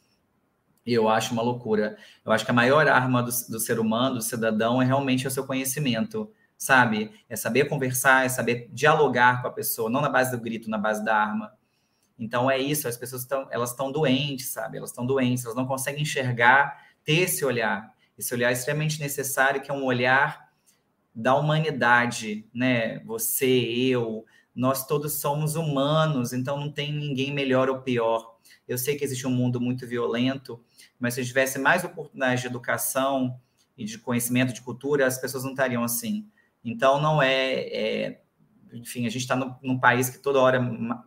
E 0.84 0.92
eu 0.94 1.08
acho 1.08 1.32
uma 1.32 1.42
loucura. 1.42 1.96
Eu 2.24 2.32
acho 2.32 2.44
que 2.44 2.50
a 2.50 2.54
maior 2.54 2.86
arma 2.88 3.22
do, 3.22 3.30
do 3.48 3.60
ser 3.60 3.78
humano, 3.80 4.16
do 4.16 4.22
cidadão, 4.22 4.80
é 4.80 4.84
realmente 4.84 5.26
o 5.26 5.30
seu 5.30 5.44
conhecimento 5.46 6.30
sabe? 6.58 7.10
É 7.28 7.36
saber 7.36 7.66
conversar, 7.66 8.24
é 8.24 8.28
saber 8.28 8.68
dialogar 8.72 9.42
com 9.42 9.48
a 9.48 9.52
pessoa, 9.52 9.90
não 9.90 10.00
na 10.00 10.08
base 10.08 10.30
do 10.30 10.40
grito, 10.40 10.70
na 10.70 10.78
base 10.78 11.04
da 11.04 11.16
arma. 11.16 11.52
Então 12.18 12.50
é 12.50 12.58
isso, 12.58 12.88
as 12.88 12.96
pessoas 12.96 13.22
estão, 13.22 13.46
elas 13.50 13.70
estão 13.70 13.92
doentes, 13.92 14.48
sabe? 14.48 14.78
Elas 14.78 14.90
estão 14.90 15.04
doentes, 15.04 15.44
elas 15.44 15.56
não 15.56 15.66
conseguem 15.66 16.02
enxergar, 16.02 16.86
ter 17.04 17.20
esse 17.20 17.44
olhar. 17.44 17.94
Esse 18.18 18.32
olhar 18.34 18.50
é 18.50 18.52
extremamente 18.52 19.00
necessário, 19.00 19.60
que 19.60 19.70
é 19.70 19.74
um 19.74 19.84
olhar 19.84 20.50
da 21.14 21.34
humanidade, 21.34 22.48
né? 22.52 23.00
Você, 23.00 23.46
eu, 23.46 24.24
nós 24.54 24.86
todos 24.86 25.14
somos 25.14 25.54
humanos, 25.54 26.32
então 26.32 26.58
não 26.58 26.70
tem 26.70 26.92
ninguém 26.92 27.32
melhor 27.32 27.68
ou 27.68 27.80
pior. 27.82 28.36
Eu 28.66 28.78
sei 28.78 28.96
que 28.96 29.04
existe 29.04 29.26
um 29.26 29.30
mundo 29.30 29.60
muito 29.60 29.86
violento, 29.86 30.62
mas 30.98 31.14
se 31.14 31.24
tivesse 31.24 31.58
mais 31.58 31.84
oportunidade 31.84 32.40
de 32.40 32.46
educação 32.46 33.38
e 33.76 33.84
de 33.84 33.98
conhecimento 33.98 34.52
de 34.52 34.62
cultura, 34.62 35.06
as 35.06 35.18
pessoas 35.18 35.44
não 35.44 35.50
estariam 35.50 35.84
assim. 35.84 36.26
Então, 36.64 37.00
não 37.00 37.22
é, 37.22 37.52
é 37.60 38.20
enfim, 38.78 39.06
a 39.06 39.10
gente 39.10 39.22
está 39.22 39.36
num 39.62 39.78
país 39.78 40.08
que 40.08 40.18
toda 40.18 40.40
hora 40.40 40.60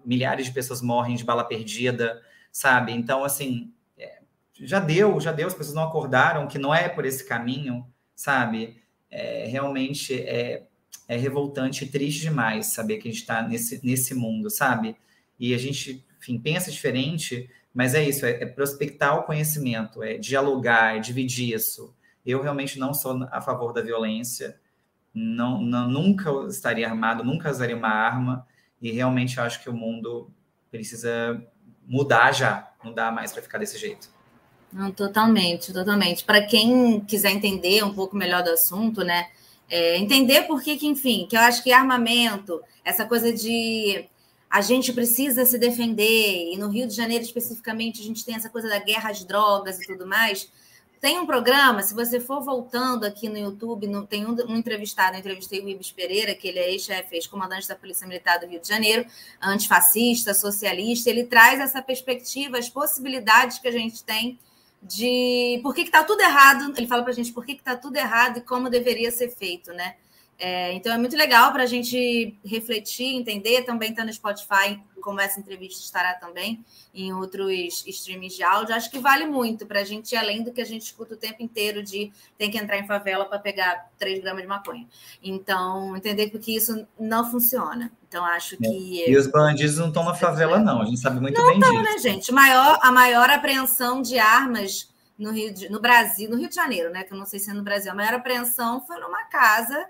milhares 0.06 0.46
de 0.46 0.52
pessoas 0.52 0.82
morrem 0.82 1.16
de 1.16 1.24
bala 1.24 1.44
perdida, 1.44 2.22
sabe? 2.52 2.92
Então, 2.92 3.24
assim, 3.24 3.74
é, 3.98 4.20
já 4.54 4.80
deu, 4.80 5.20
já 5.20 5.32
deu, 5.32 5.48
as 5.48 5.54
pessoas 5.54 5.76
não 5.76 5.84
acordaram 5.84 6.48
que 6.48 6.58
não 6.58 6.74
é 6.74 6.90
por 6.90 7.06
esse 7.06 7.28
caminho, 7.28 7.86
sabe? 8.16 8.82
É, 9.10 9.46
realmente 9.48 10.14
é, 10.22 10.68
é 11.08 11.18
revoltante 11.18 11.86
e 11.86 11.88
triste 11.88 12.22
demais 12.22 12.68
saber 12.68 12.98
que 12.98 13.08
a 13.08 13.12
gente 13.12 13.22
está 13.22 13.42
nesse, 13.42 13.86
nesse 13.86 14.14
mundo, 14.14 14.50
sabe? 14.50 14.96
E 15.40 15.54
a 15.54 15.58
gente, 15.58 16.06
enfim, 16.20 16.38
pensa 16.40 16.72
diferente, 16.72 17.50
mas 17.74 17.96
é 17.96 18.04
isso, 18.04 18.26
é, 18.26 18.44
é 18.44 18.46
prospectar 18.46 19.18
o 19.18 19.24
conhecimento, 19.24 20.04
é 20.04 20.18
dialogar, 20.18 20.98
é 20.98 21.00
dividir 21.00 21.54
isso. 21.54 21.96
Eu 22.26 22.42
realmente 22.42 22.78
não 22.78 22.94
sou 22.94 23.28
a 23.32 23.42
favor 23.42 23.74
da 23.74 23.82
violência, 23.82 24.60
não, 25.14 25.62
não, 25.62 25.88
nunca 25.88 26.30
estaria 26.48 26.88
armado, 26.88 27.24
nunca 27.24 27.50
usaria 27.50 27.76
uma 27.76 27.90
arma, 27.90 28.46
e 28.82 28.92
realmente 28.92 29.40
acho 29.40 29.62
que 29.62 29.70
o 29.70 29.74
mundo 29.74 30.32
precisa 30.72 31.44
mudar 31.86 32.32
já, 32.32 32.72
não 32.84 32.94
dá 32.94 33.12
mais 33.12 33.32
para 33.32 33.42
ficar 33.42 33.58
desse 33.58 33.78
jeito. 33.78 34.10
Não, 34.72 34.92
totalmente, 34.92 35.74
totalmente. 35.74 36.24
Para 36.24 36.46
quem 36.46 37.00
quiser 37.02 37.32
entender 37.32 37.84
um 37.84 37.94
pouco 37.94 38.16
melhor 38.16 38.44
do 38.44 38.52
assunto, 38.52 39.04
né? 39.04 39.28
É, 39.68 39.98
entender 39.98 40.44
por 40.44 40.62
que, 40.62 40.78
que, 40.78 40.88
enfim, 40.88 41.28
que 41.28 41.36
eu 41.36 41.42
acho 41.42 41.64
que 41.64 41.72
armamento, 41.72 42.62
essa 42.84 43.06
coisa 43.06 43.34
de 43.34 44.06
a 44.50 44.62
gente 44.62 44.92
precisa 44.92 45.46
se 45.46 45.60
defender, 45.60 46.54
e 46.54 46.58
no 46.58 46.70
Rio 46.70 46.88
de 46.88 46.94
Janeiro 46.96 47.24
especificamente 47.24 48.02
a 48.02 48.04
gente 48.04 48.26
tem 48.26 48.36
essa 48.36 48.50
coisa 48.50 48.68
da 48.68 48.80
guerra 48.80 49.12
às 49.12 49.24
drogas 49.24 49.80
e 49.80 49.86
tudo 49.86 50.08
mais. 50.08 50.52
Tem 51.00 51.18
um 51.18 51.26
programa, 51.26 51.82
se 51.82 51.94
você 51.94 52.20
for 52.20 52.44
voltando 52.44 53.06
aqui 53.06 53.30
no 53.30 53.38
YouTube, 53.38 53.88
no, 53.88 54.06
tem 54.06 54.26
um, 54.26 54.36
um, 54.50 54.58
entrevistado, 54.58 55.16
eu 55.16 55.20
entrevistei 55.20 55.62
o 55.62 55.70
Ibis 55.70 55.94
Pereira, 55.94 56.36
que 56.36 56.48
ele 56.48 56.60
é 56.60 56.72
ex-chefe, 56.72 57.16
ex-comandante 57.16 57.68
da 57.70 57.76
Polícia 57.76 58.06
Militar 58.06 58.38
do 58.38 58.48
Rio 58.48 58.60
de 58.60 58.68
Janeiro, 58.68 59.06
antifascista, 59.42 60.34
socialista, 60.34 61.10
ele 61.10 61.24
traz 61.24 61.62
essa 61.62 61.82
perspectiva, 61.82 62.58
as 62.58 62.68
possibilidades 62.68 63.60
que 63.60 63.68
a 63.70 63.72
gente 63.72 64.04
tem 64.04 64.38
de 64.84 65.60
por 65.64 65.74
que 65.74 65.82
está 65.82 66.04
tudo 66.04 66.22
errado, 66.22 66.74
ele 66.78 66.88
fala 66.88 67.04
para 67.04 67.12
a 67.12 67.16
gente 67.16 67.32
por 67.32 67.46
que 67.46 67.54
está 67.54 67.78
tudo 67.78 67.96
errado 67.96 68.40
e 68.40 68.42
como 68.42 68.70
deveria 68.70 69.12
ser 69.12 69.30
feito, 69.30 69.72
né? 69.72 69.96
É, 70.40 70.72
então 70.72 70.94
é 70.94 70.98
muito 70.98 71.18
legal 71.18 71.52
para 71.52 71.64
a 71.64 71.66
gente 71.66 72.40
refletir, 72.46 73.14
entender. 73.14 73.64
Também 73.64 73.90
está 73.90 74.06
no 74.06 74.14
Spotify, 74.14 74.82
como 75.02 75.20
essa 75.20 75.38
entrevista 75.38 75.84
estará 75.84 76.14
também 76.14 76.64
em 76.94 77.14
outros 77.14 77.84
streamings 77.86 78.36
de 78.36 78.44
áudio. 78.44 78.74
Acho 78.74 78.90
que 78.90 79.00
vale 79.00 79.26
muito 79.26 79.66
para 79.66 79.82
a 79.82 79.84
gente 79.84 80.14
ir 80.14 80.16
além 80.16 80.42
do 80.42 80.54
que 80.54 80.62
a 80.62 80.66
gente 80.66 80.84
escuta 80.84 81.14
o 81.14 81.18
tempo 81.18 81.44
inteiro 81.44 81.84
de 81.84 82.14
tem 82.38 82.50
que 82.50 82.58
entrar 82.58 82.78
em 82.78 82.88
favela 82.88 83.26
para 83.26 83.38
pegar 83.38 83.90
3 84.00 84.22
gramas 84.22 84.44
de 84.44 84.48
maconha. 84.48 84.88
Então, 85.22 85.98
entender 85.98 86.30
que 86.30 86.56
isso 86.56 86.88
não 86.98 87.30
funciona. 87.30 87.92
Então, 88.08 88.24
acho 88.24 88.56
que. 88.56 89.10
E 89.10 89.18
os 89.18 89.28
bandidos 89.28 89.78
não 89.78 89.90
estão 89.90 90.06
na 90.06 90.16
favela, 90.16 90.58
não. 90.58 90.82
A 90.82 90.86
gente 90.86 91.02
sabe 91.02 91.20
muito 91.20 91.38
não 91.38 91.48
bem 91.50 91.60
tão, 91.60 91.72
disso. 91.72 91.84
né, 91.84 91.98
gente? 91.98 92.32
Maior, 92.32 92.80
a 92.82 92.92
maior 92.94 93.30
apreensão 93.30 94.02
de 94.02 94.18
armas 94.18 94.90
no, 95.18 95.32
Rio 95.32 95.54
de, 95.54 95.70
no 95.70 95.82
Brasil, 95.82 96.30
no 96.30 96.38
Rio 96.38 96.48
de 96.48 96.56
Janeiro, 96.56 96.90
né? 96.92 97.04
Que 97.04 97.14
eu 97.14 97.18
não 97.18 97.26
sei 97.26 97.40
se 97.40 97.52
é 97.52 97.54
no 97.54 97.62
Brasil. 97.62 97.92
A 97.92 97.96
maior 97.96 98.14
apreensão 98.14 98.80
foi 98.88 98.98
numa 99.00 99.26
casa 99.26 99.86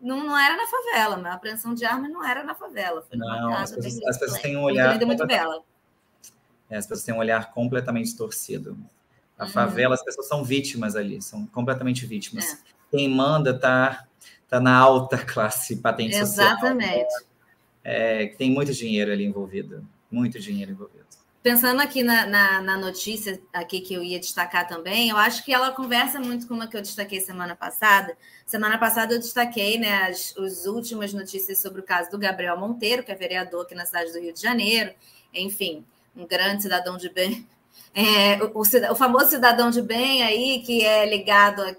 não, 0.00 0.24
não 0.24 0.38
era 0.38 0.56
na 0.56 0.66
favela, 0.66 1.16
mas 1.16 1.26
a 1.26 1.34
apreensão 1.34 1.74
de 1.74 1.84
armas 1.84 2.10
não 2.10 2.24
era 2.24 2.44
na 2.44 2.54
favela. 2.54 3.02
Foi 3.02 3.16
numa 3.16 3.40
não, 3.40 3.50
casa 3.50 3.76
as 3.76 3.84
pessoas, 3.84 4.06
as 4.06 4.18
pessoas 4.18 4.42
têm 4.42 4.56
um 4.56 4.62
olhar. 4.62 4.98
Muito 5.04 5.26
bela. 5.26 5.62
É, 6.68 6.76
as 6.76 6.86
pessoas 6.86 7.04
têm 7.04 7.14
um 7.14 7.18
olhar 7.18 7.52
completamente 7.52 8.06
distorcido. 8.06 8.76
A 9.38 9.44
uhum. 9.44 9.50
favela, 9.50 9.94
as 9.94 10.02
pessoas 10.02 10.28
são 10.28 10.42
vítimas 10.42 10.96
ali, 10.96 11.20
são 11.22 11.46
completamente 11.46 12.06
vítimas. 12.06 12.54
É. 12.54 12.56
Quem 12.90 13.08
manda 13.08 13.58
tá, 13.58 14.06
tá 14.48 14.60
na 14.60 14.76
alta 14.76 15.18
classe 15.18 15.76
patente 15.76 16.16
Exatamente. 16.16 16.54
social. 16.54 16.76
Exatamente. 16.76 17.26
É, 17.84 18.26
tem 18.28 18.50
muito 18.50 18.72
dinheiro 18.72 19.12
ali 19.12 19.24
envolvido. 19.24 19.86
Muito 20.10 20.38
dinheiro 20.38 20.72
envolvido 20.72 21.06
pensando 21.46 21.80
aqui 21.80 22.02
na, 22.02 22.26
na, 22.26 22.60
na, 22.60 22.76
notícia 22.76 23.40
aqui 23.52 23.80
que 23.80 23.94
eu 23.94 24.02
ia 24.02 24.18
destacar 24.18 24.66
também, 24.66 25.10
eu 25.10 25.16
acho 25.16 25.44
que 25.44 25.54
ela 25.54 25.70
conversa 25.70 26.18
muito 26.18 26.44
com 26.48 26.54
uma 26.54 26.66
que 26.66 26.76
eu 26.76 26.82
destaquei 26.82 27.20
semana 27.20 27.54
passada. 27.54 28.18
Semana 28.44 28.76
passada 28.78 29.14
eu 29.14 29.20
destaquei 29.20 29.78
né, 29.78 30.08
as, 30.08 30.36
as 30.36 30.66
últimas 30.66 31.14
notícias 31.14 31.60
sobre 31.60 31.80
o 31.80 31.84
caso 31.84 32.10
do 32.10 32.18
Gabriel 32.18 32.58
Monteiro, 32.58 33.04
que 33.04 33.12
é 33.12 33.14
vereador 33.14 33.62
aqui 33.62 33.76
na 33.76 33.86
cidade 33.86 34.10
do 34.12 34.18
Rio 34.18 34.32
de 34.32 34.42
Janeiro. 34.42 34.92
Enfim, 35.32 35.84
um 36.16 36.26
grande 36.26 36.64
cidadão 36.64 36.96
de 36.96 37.08
bem. 37.10 37.46
É, 37.94 38.42
o, 38.42 38.50
o, 38.58 38.62
o 38.62 38.96
famoso 38.96 39.30
cidadão 39.30 39.70
de 39.70 39.80
bem 39.80 40.24
aí, 40.24 40.64
que 40.66 40.84
é 40.84 41.08
ligado 41.08 41.62
a 41.62 41.76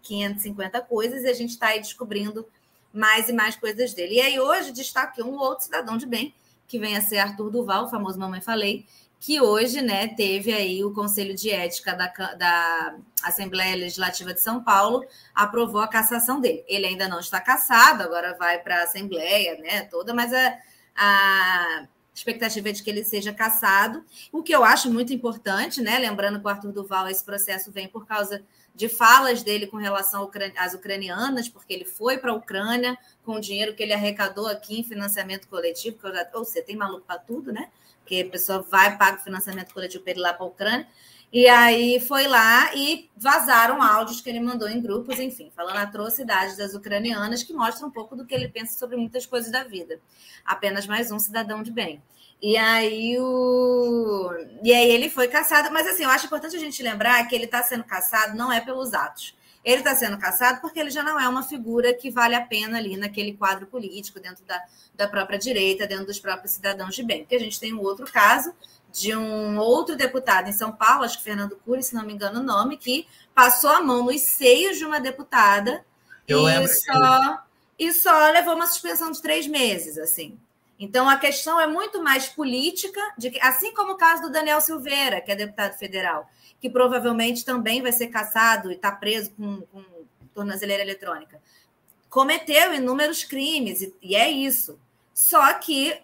550 0.00 0.80
coisas, 0.80 1.24
e 1.24 1.28
a 1.28 1.34
gente 1.34 1.50
está 1.50 1.66
aí 1.66 1.78
descobrindo 1.78 2.48
mais 2.90 3.28
e 3.28 3.34
mais 3.34 3.54
coisas 3.54 3.92
dele. 3.92 4.14
E 4.14 4.20
aí 4.22 4.40
hoje 4.40 4.72
destaquei 4.72 5.22
um 5.22 5.36
outro 5.38 5.66
cidadão 5.66 5.98
de 5.98 6.06
bem, 6.06 6.32
que 6.66 6.78
vem 6.78 6.96
a 6.96 7.02
ser 7.02 7.18
Arthur 7.18 7.50
Duval, 7.50 7.84
o 7.84 7.90
famoso 7.90 8.18
Mamãe 8.18 8.40
Falei, 8.40 8.86
que 9.20 9.38
hoje 9.38 9.82
né, 9.82 10.08
teve 10.08 10.50
aí 10.50 10.82
o 10.82 10.94
Conselho 10.94 11.34
de 11.34 11.50
Ética 11.50 11.94
da, 11.94 12.06
da 12.34 12.96
Assembleia 13.22 13.76
Legislativa 13.76 14.32
de 14.32 14.40
São 14.40 14.64
Paulo 14.64 15.04
aprovou 15.34 15.82
a 15.82 15.88
cassação 15.88 16.40
dele. 16.40 16.64
Ele 16.66 16.86
ainda 16.86 17.06
não 17.06 17.20
está 17.20 17.38
cassado, 17.38 18.02
agora 18.02 18.34
vai 18.38 18.58
para 18.60 18.80
a 18.80 18.84
Assembleia 18.84 19.58
né, 19.58 19.82
toda, 19.82 20.14
mas 20.14 20.32
a, 20.32 20.58
a 20.96 21.86
expectativa 22.14 22.70
é 22.70 22.72
de 22.72 22.82
que 22.82 22.88
ele 22.88 23.04
seja 23.04 23.30
cassado, 23.30 24.02
o 24.32 24.42
que 24.42 24.54
eu 24.54 24.64
acho 24.64 24.90
muito 24.90 25.12
importante, 25.12 25.82
né? 25.82 25.98
Lembrando 25.98 26.40
que 26.40 26.46
o 26.46 26.48
Arthur 26.48 26.72
Duval, 26.72 27.08
esse 27.08 27.24
processo 27.24 27.70
vem 27.70 27.88
por 27.88 28.06
causa 28.06 28.42
de 28.74 28.88
falas 28.88 29.42
dele 29.42 29.66
com 29.66 29.76
relação 29.76 30.30
às 30.56 30.74
ucranianas, 30.74 31.48
porque 31.48 31.74
ele 31.74 31.84
foi 31.84 32.16
para 32.16 32.30
a 32.30 32.34
Ucrânia 32.34 32.96
com 33.22 33.32
o 33.32 33.40
dinheiro 33.40 33.74
que 33.74 33.82
ele 33.82 33.92
arrecadou 33.92 34.46
aqui 34.46 34.80
em 34.80 34.84
financiamento 34.84 35.46
coletivo, 35.46 35.98
que 35.98 36.06
eu 36.06 36.14
já, 36.14 36.26
ou 36.34 36.44
seja, 36.44 36.64
tem 36.64 36.76
maluco 36.76 37.04
para 37.06 37.18
tudo, 37.18 37.52
né? 37.52 37.68
Porque 38.10 38.22
a 38.26 38.30
pessoa 38.30 38.60
vai, 38.68 38.98
paga 38.98 39.20
o 39.20 39.22
financiamento 39.22 39.72
coletivo 39.72 40.02
para 40.02 40.10
ele 40.10 40.20
lá 40.20 40.34
para 40.34 40.44
a 40.44 40.48
Ucrânia. 40.48 40.88
E 41.32 41.46
aí 41.46 42.00
foi 42.00 42.26
lá 42.26 42.74
e 42.74 43.08
vazaram 43.16 43.80
áudios 43.80 44.20
que 44.20 44.28
ele 44.28 44.40
mandou 44.40 44.68
em 44.68 44.82
grupos, 44.82 45.20
enfim, 45.20 45.48
falando 45.54 45.76
atrocidades 45.76 46.56
das 46.56 46.74
ucranianas, 46.74 47.44
que 47.44 47.52
mostram 47.52 47.86
um 47.86 47.90
pouco 47.92 48.16
do 48.16 48.26
que 48.26 48.34
ele 48.34 48.48
pensa 48.48 48.76
sobre 48.76 48.96
muitas 48.96 49.26
coisas 49.26 49.52
da 49.52 49.62
vida. 49.62 50.00
Apenas 50.44 50.88
mais 50.88 51.12
um 51.12 51.20
cidadão 51.20 51.62
de 51.62 51.70
bem. 51.70 52.02
E 52.42 52.56
aí 52.56 53.16
o. 53.20 54.32
E 54.64 54.72
aí 54.72 54.90
ele 54.90 55.08
foi 55.08 55.28
caçado, 55.28 55.70
mas 55.72 55.86
assim, 55.86 56.02
eu 56.02 56.10
acho 56.10 56.26
importante 56.26 56.56
a 56.56 56.60
gente 56.60 56.82
lembrar 56.82 57.24
que 57.28 57.34
ele 57.36 57.44
está 57.44 57.62
sendo 57.62 57.84
caçado 57.84 58.36
não 58.36 58.52
é 58.52 58.60
pelos 58.60 58.92
atos. 58.92 59.36
Ele 59.64 59.78
está 59.78 59.94
sendo 59.94 60.16
caçado 60.18 60.60
porque 60.60 60.80
ele 60.80 60.90
já 60.90 61.02
não 61.02 61.20
é 61.20 61.28
uma 61.28 61.42
figura 61.42 61.92
que 61.92 62.10
vale 62.10 62.34
a 62.34 62.40
pena 62.40 62.78
ali 62.78 62.96
naquele 62.96 63.34
quadro 63.34 63.66
político, 63.66 64.18
dentro 64.18 64.44
da, 64.44 64.62
da 64.94 65.06
própria 65.06 65.38
direita, 65.38 65.86
dentro 65.86 66.06
dos 66.06 66.18
próprios 66.18 66.52
cidadãos 66.52 66.94
de 66.94 67.02
bem. 67.02 67.20
Porque 67.20 67.36
a 67.36 67.40
gente 67.40 67.60
tem 67.60 67.74
um 67.74 67.80
outro 67.80 68.10
caso 68.10 68.54
de 68.92 69.14
um 69.14 69.58
outro 69.58 69.96
deputado 69.96 70.48
em 70.48 70.52
São 70.52 70.72
Paulo, 70.72 71.04
acho 71.04 71.18
que 71.18 71.24
Fernando 71.24 71.56
Cury, 71.64 71.82
se 71.82 71.94
não 71.94 72.04
me 72.04 72.12
engano 72.12 72.40
o 72.40 72.42
nome, 72.42 72.76
que 72.76 73.06
passou 73.34 73.70
a 73.70 73.82
mão 73.82 74.04
nos 74.04 74.20
seios 74.22 74.78
de 74.78 74.84
uma 74.84 75.00
deputada 75.00 75.84
Eu 76.26 76.48
e 76.48 76.68
só, 76.68 77.42
e 77.78 77.92
só 77.92 78.30
levou 78.30 78.54
uma 78.54 78.66
suspensão 78.66 79.10
de 79.12 79.22
três 79.22 79.46
meses, 79.46 79.96
assim. 79.98 80.38
Então 80.80 81.08
a 81.08 81.16
questão 81.16 81.60
é 81.60 81.66
muito 81.66 82.02
mais 82.02 82.26
política, 82.26 83.00
de 83.16 83.30
que, 83.30 83.40
assim 83.40 83.72
como 83.74 83.92
o 83.92 83.96
caso 83.96 84.22
do 84.22 84.32
Daniel 84.32 84.60
Silveira, 84.60 85.20
que 85.20 85.30
é 85.30 85.36
deputado 85.36 85.78
federal 85.78 86.28
que 86.60 86.68
provavelmente 86.68 87.44
também 87.44 87.80
vai 87.80 87.90
ser 87.90 88.08
caçado 88.08 88.70
e 88.70 88.74
está 88.74 88.92
preso 88.92 89.30
com, 89.30 89.62
com 89.72 89.82
tornozeleira 90.34 90.82
eletrônica. 90.82 91.40
cometeu 92.08 92.74
inúmeros 92.74 93.24
crimes, 93.24 93.82
e, 93.82 93.94
e 94.02 94.14
é 94.16 94.28
isso. 94.30 94.78
Só 95.14 95.54
que 95.54 96.00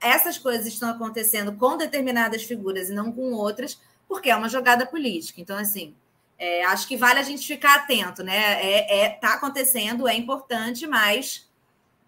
essas 0.00 0.36
coisas 0.38 0.66
estão 0.66 0.90
acontecendo 0.90 1.52
com 1.52 1.76
determinadas 1.76 2.42
figuras 2.42 2.90
e 2.90 2.92
não 2.92 3.12
com 3.12 3.32
outras, 3.32 3.80
porque 4.08 4.30
é 4.30 4.36
uma 4.36 4.48
jogada 4.48 4.84
política. 4.86 5.40
Então, 5.40 5.56
assim, 5.56 5.94
é, 6.38 6.64
acho 6.64 6.88
que 6.88 6.96
vale 6.96 7.20
a 7.20 7.22
gente 7.22 7.46
ficar 7.46 7.76
atento, 7.76 8.22
né? 8.22 8.62
É, 8.62 9.04
é, 9.04 9.08
tá 9.10 9.34
acontecendo, 9.34 10.08
é 10.08 10.14
importante, 10.14 10.86
mas 10.86 11.48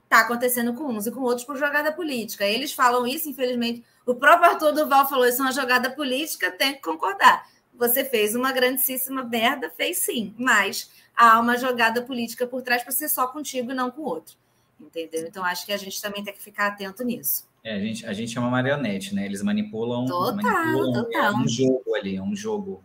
tá 0.09 0.21
acontecendo 0.21 0.75
com 0.75 0.85
uns 0.85 1.07
e 1.07 1.11
com 1.11 1.21
outros 1.21 1.45
por 1.45 1.57
jogada 1.57 1.93
política. 1.93 2.45
Eles 2.45 2.73
falam 2.73 3.07
isso, 3.07 3.29
infelizmente. 3.29 3.85
O 4.07 4.15
próprio 4.15 4.51
Arthur 4.51 4.73
Duval 4.73 5.09
falou 5.09 5.27
isso 5.27 5.41
é 5.41 5.47
uma 5.47 5.53
jogada 5.53 5.91
política, 5.91 6.51
tem 6.51 6.75
que 6.75 6.81
concordar. 6.81 7.49
Você 7.75 8.05
fez 8.05 8.35
uma 8.35 8.53
grandíssima 8.53 9.25
merda, 9.25 9.71
fez 9.71 9.99
sim, 9.99 10.35
mas 10.39 10.91
há 11.17 11.41
uma 11.41 11.57
jogada 11.57 12.03
política 12.03 12.47
por 12.47 12.63
trás 12.63 12.83
para 12.83 12.93
ser 12.93 13.09
só 13.09 13.27
contigo 13.27 13.73
e 13.73 13.75
não 13.75 13.91
com 13.91 14.03
o 14.03 14.07
outro. 14.07 14.37
Entendeu? 14.81 15.27
Então, 15.27 15.45
acho 15.45 15.67
que 15.67 15.73
a 15.73 15.77
gente 15.77 16.01
também 16.01 16.23
tem 16.23 16.33
que 16.33 16.43
ficar 16.43 16.69
atento 16.69 17.03
nisso. 17.03 17.49
É, 17.63 17.75
a, 17.75 17.79
gente, 17.79 18.07
a 18.07 18.13
gente 18.13 18.37
é 18.37 18.41
uma 18.41 18.51
marionete, 18.51 19.15
né? 19.15 19.25
Eles 19.25 19.43
manipulam, 19.43 20.05
total, 20.05 20.37
manipulam 20.37 20.93
total. 20.93 21.25
É 21.25 21.37
um 21.37 21.49
jogo 21.49 21.95
ali, 21.95 22.17
é 22.17 22.23
um 22.23 22.37
jogo. 22.37 22.85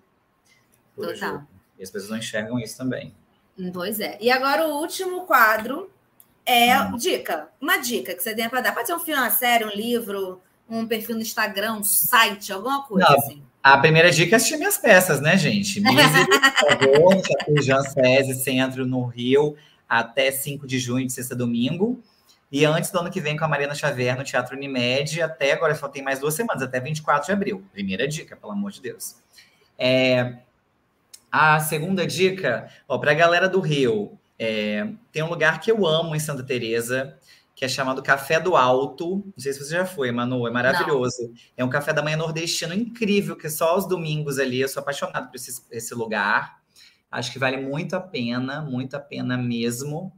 Total. 0.96 1.16
Jogo. 1.16 1.48
E 1.78 1.84
as 1.84 1.92
pessoas 1.92 2.12
não 2.12 2.18
enxergam 2.18 2.58
isso 2.60 2.78
também. 2.78 3.14
Pois 3.74 4.00
é. 4.00 4.18
E 4.22 4.32
agora 4.32 4.68
o 4.68 4.80
último 4.80 5.26
quadro 5.26 5.92
é 6.50 6.98
dica. 6.98 7.50
Uma 7.62 7.78
dica 7.78 8.16
que 8.16 8.24
você 8.24 8.34
tem 8.34 8.50
para 8.50 8.62
dar. 8.62 8.74
Pode 8.74 8.88
ser 8.88 8.96
um 8.96 9.00
filme, 9.00 9.22
uma 9.22 9.30
série, 9.30 9.66
um 9.66 9.70
livro, 9.70 10.42
um 10.70 10.88
perfil 10.88 11.16
no 11.16 11.22
Instagram, 11.22 11.76
um 11.76 11.84
site, 11.84 12.52
alguma 12.52 12.84
coisa 12.84 13.08
não, 13.08 13.18
assim. 13.18 13.44
A 13.62 13.78
primeira 13.78 14.10
dica 14.10 14.36
é 14.36 14.38
assistir 14.38 14.58
minhas 14.58 14.78
peças, 14.78 15.22
né, 15.22 15.38
gente? 15.38 15.80
Mise, 15.82 16.26
por 16.26 16.80
favor, 16.80 17.16
no 17.48 17.62
Teatro 17.62 18.34
Centro, 18.36 18.86
no 18.86 19.06
Rio, 19.06 19.56
até 19.88 20.32
5 20.32 20.66
de 20.66 20.80
junho, 20.80 21.06
de 21.06 21.14
sexta 21.14 21.36
domingo. 21.36 22.02
E 22.52 22.66
antes 22.66 22.90
do 22.90 23.00
ano 23.00 23.12
que 23.12 23.22
vem 23.22 23.38
com 23.38 23.46
a 23.46 23.48
Mariana 23.48 23.76
Xavier 23.76 24.18
no 24.18 24.24
Teatro 24.24 24.56
Unimed, 24.56 25.22
até 25.22 25.52
agora 25.52 25.76
só 25.76 25.88
tem 25.88 26.02
mais 26.02 26.20
duas 26.20 26.34
semanas, 26.34 26.64
até 26.64 26.80
24 26.80 27.28
de 27.28 27.32
abril. 27.32 27.64
Primeira 27.72 28.08
dica, 28.08 28.36
pelo 28.36 28.54
amor 28.54 28.72
de 28.72 28.82
Deus. 28.82 29.18
É, 29.78 30.38
a 31.32 31.60
segunda 31.60 32.08
dica, 32.08 32.68
para 32.88 33.12
a 33.12 33.14
galera 33.14 33.48
do 33.48 33.60
Rio, 33.60 34.19
é, 34.40 34.88
tem 35.12 35.22
um 35.22 35.30
lugar 35.30 35.60
que 35.60 35.70
eu 35.70 35.86
amo 35.86 36.16
em 36.16 36.20
Santa 36.20 36.42
Teresa, 36.42 37.18
que 37.54 37.66
é 37.66 37.68
chamado 37.68 38.02
Café 38.02 38.40
do 38.40 38.56
Alto. 38.56 39.18
Não 39.18 39.34
sei 39.38 39.52
se 39.52 39.60
você 39.60 39.72
já 39.72 39.86
foi, 39.86 40.10
Manu, 40.14 40.48
é 40.48 40.52
maravilhoso. 40.52 41.28
Não. 41.28 41.34
É 41.58 41.66
um 41.66 41.70
café 41.70 41.92
da 41.92 42.02
manhã 42.02 42.16
nordestino 42.16 42.74
incrível, 42.74 43.36
que 43.36 43.50
só 43.50 43.72
aos 43.72 43.86
domingos 43.86 44.40
ali. 44.40 44.62
Eu 44.62 44.70
sou 44.70 44.80
apaixonado 44.80 45.28
por 45.30 45.36
esse, 45.36 45.62
esse 45.70 45.94
lugar. 45.94 46.58
Acho 47.12 47.34
que 47.34 47.38
vale 47.38 47.58
muito 47.58 47.98
a 47.98 48.00
pena, 48.00 48.62
muito 48.62 48.96
a 48.96 49.00
pena 49.00 49.38
mesmo. 49.38 50.14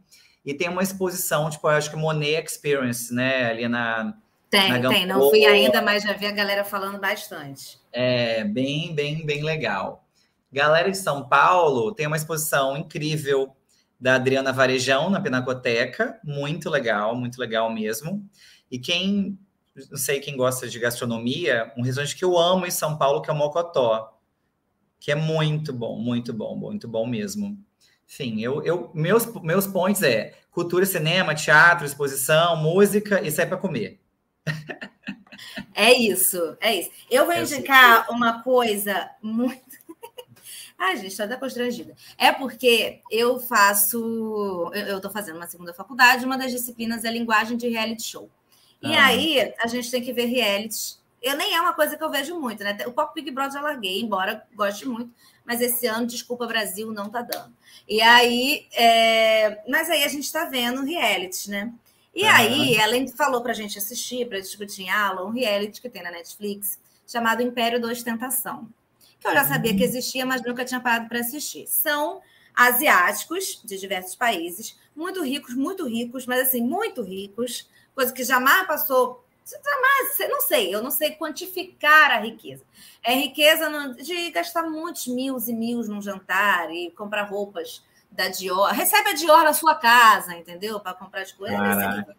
E 0.45 0.53
tem 0.53 0.69
uma 0.69 0.83
exposição, 0.83 1.49
tipo, 1.49 1.67
eu 1.67 1.71
acho 1.71 1.89
que 1.89 1.95
Monet 1.95 2.45
Experience, 2.45 3.11
né? 3.11 3.49
Ali 3.49 3.67
na. 3.67 4.15
Tem, 4.51 4.79
na 4.79 4.89
tem. 4.89 5.07
Não 5.07 5.29
fui 5.31 5.45
ainda, 5.45 5.81
mas 5.81 6.03
já 6.03 6.13
vi 6.13 6.27
a 6.27 6.31
galera 6.31 6.63
falando 6.63 6.99
bastante. 6.99 7.79
É, 7.91 8.43
bem, 8.43 8.93
bem, 8.93 9.25
bem 9.25 9.43
legal. 9.43 10.05
Galera 10.51 10.91
de 10.91 10.97
São 10.97 11.27
Paulo 11.27 11.91
tem 11.91 12.05
uma 12.05 12.17
exposição 12.17 12.77
incrível 12.77 13.55
da 14.01 14.15
Adriana 14.15 14.51
Varejão 14.51 15.11
na 15.11 15.21
Pinacoteca, 15.21 16.19
muito 16.23 16.71
legal, 16.71 17.15
muito 17.15 17.39
legal 17.39 17.71
mesmo. 17.71 18.27
E 18.71 18.79
quem, 18.79 19.37
não 19.91 19.97
sei 19.97 20.19
quem 20.19 20.35
gosta 20.35 20.67
de 20.67 20.79
gastronomia, 20.79 21.71
um 21.77 21.83
restaurante 21.83 22.15
que 22.15 22.25
eu 22.25 22.35
amo 22.35 22.65
em 22.65 22.71
São 22.71 22.97
Paulo, 22.97 23.21
que 23.21 23.29
é 23.29 23.33
o 23.33 23.37
Mocotó, 23.37 24.17
que 24.99 25.11
é 25.11 25.15
muito 25.15 25.71
bom, 25.71 25.99
muito 25.99 26.33
bom, 26.33 26.55
muito 26.55 26.87
bom 26.87 27.05
mesmo. 27.05 27.55
Enfim, 28.09 28.41
eu, 28.41 28.63
eu, 28.63 28.89
meus, 28.95 29.25
meus 29.43 29.67
pontos 29.67 30.01
é 30.01 30.33
cultura, 30.49 30.83
cinema, 30.83 31.35
teatro, 31.35 31.85
exposição, 31.85 32.57
música 32.57 33.21
e 33.21 33.29
sair 33.29 33.45
para 33.45 33.57
comer. 33.57 34.01
É 35.73 35.93
isso, 35.93 36.57
é 36.59 36.75
isso. 36.75 36.91
Eu 37.09 37.25
vou 37.25 37.33
é 37.33 37.41
indicar 37.41 38.09
uma 38.11 38.41
coisa 38.43 39.09
muito. 39.21 39.70
Ai, 40.81 40.97
gente, 40.97 41.09
estou 41.09 41.27
até 41.27 41.35
constrangida. 41.37 41.95
É 42.17 42.31
porque 42.31 43.01
eu 43.11 43.39
faço. 43.39 44.71
Eu 44.73 44.97
estou 44.97 45.11
fazendo 45.11 45.35
uma 45.35 45.45
segunda 45.45 45.75
faculdade, 45.75 46.25
uma 46.25 46.39
das 46.39 46.51
disciplinas 46.51 47.05
é 47.05 47.11
linguagem 47.11 47.55
de 47.55 47.69
reality 47.69 48.01
show. 48.01 48.27
E 48.81 48.95
ah. 48.95 49.05
aí 49.05 49.53
a 49.59 49.67
gente 49.67 49.91
tem 49.91 50.01
que 50.01 50.11
ver 50.11 50.25
reality. 50.25 50.95
Eu 51.21 51.37
nem 51.37 51.53
é 51.53 51.61
uma 51.61 51.73
coisa 51.73 51.95
que 51.95 52.03
eu 52.03 52.09
vejo 52.09 52.39
muito, 52.39 52.63
né? 52.63 52.75
O 52.87 52.91
Pop 52.91 53.13
Big 53.13 53.29
Brother 53.29 53.61
eu 53.61 53.63
larguei, 53.63 54.01
embora 54.01 54.43
goste 54.55 54.87
muito, 54.87 55.11
mas 55.45 55.61
esse 55.61 55.85
ano, 55.85 56.07
desculpa, 56.07 56.47
Brasil, 56.47 56.91
não 56.91 57.11
tá 57.11 57.21
dando. 57.21 57.53
E 57.87 58.01
aí, 58.01 58.65
é... 58.73 59.61
mas 59.69 59.87
aí 59.87 60.03
a 60.03 60.07
gente 60.07 60.23
está 60.23 60.45
vendo 60.45 60.83
reality, 60.83 61.51
né? 61.51 61.71
E 62.15 62.23
uhum. 62.23 62.29
aí, 62.31 62.75
ela 62.75 62.95
falou 63.15 63.41
para 63.43 63.51
a 63.51 63.55
gente 63.55 63.77
assistir, 63.77 64.27
para 64.27 64.39
discutir 64.39 64.81
em 64.81 64.89
aula, 64.89 65.23
um 65.23 65.29
reality 65.29 65.79
que 65.79 65.89
tem 65.91 66.01
na 66.01 66.09
Netflix, 66.09 66.79
chamado 67.05 67.43
Império 67.43 67.79
da 67.79 67.87
Ostentação. 67.87 68.67
Que 69.21 69.27
eu 69.27 69.33
já 69.33 69.45
sabia 69.45 69.75
que 69.75 69.83
existia, 69.83 70.25
mas 70.25 70.41
nunca 70.41 70.65
tinha 70.65 70.81
parado 70.81 71.07
para 71.07 71.19
assistir. 71.19 71.67
São 71.67 72.21
asiáticos 72.53 73.61
de 73.63 73.77
diversos 73.77 74.15
países, 74.15 74.77
muito 74.93 75.23
ricos, 75.23 75.53
muito 75.55 75.87
ricos, 75.87 76.25
mas 76.25 76.41
assim, 76.41 76.61
muito 76.61 77.01
ricos, 77.01 77.69
coisa 77.95 78.11
que 78.11 78.23
jamais 78.23 78.67
passou 78.67 79.23
Jamais, 79.43 80.31
não 80.31 80.41
sei, 80.41 80.73
eu 80.73 80.81
não 80.81 80.91
sei 80.91 81.11
quantificar 81.11 82.11
a 82.11 82.19
riqueza. 82.19 82.63
É 83.03 83.13
riqueza 83.13 83.69
de 83.95 84.29
gastar 84.31 84.63
muitos 84.63 85.07
mil 85.07 85.37
e 85.37 85.53
mil 85.53 85.81
num 85.81 86.01
jantar 86.01 86.71
e 86.71 86.91
comprar 86.91 87.23
roupas 87.23 87.83
da 88.09 88.27
Dior. 88.27 88.69
Recebe 88.71 89.09
a 89.09 89.13
Dior 89.13 89.43
na 89.43 89.53
sua 89.53 89.75
casa, 89.75 90.35
entendeu? 90.35 90.79
Para 90.79 90.93
comprar 90.93 91.21
as 91.21 91.31
coisas. 91.31 91.59
É 91.59 91.75
nesse, 91.75 91.97
nível. 91.97 92.15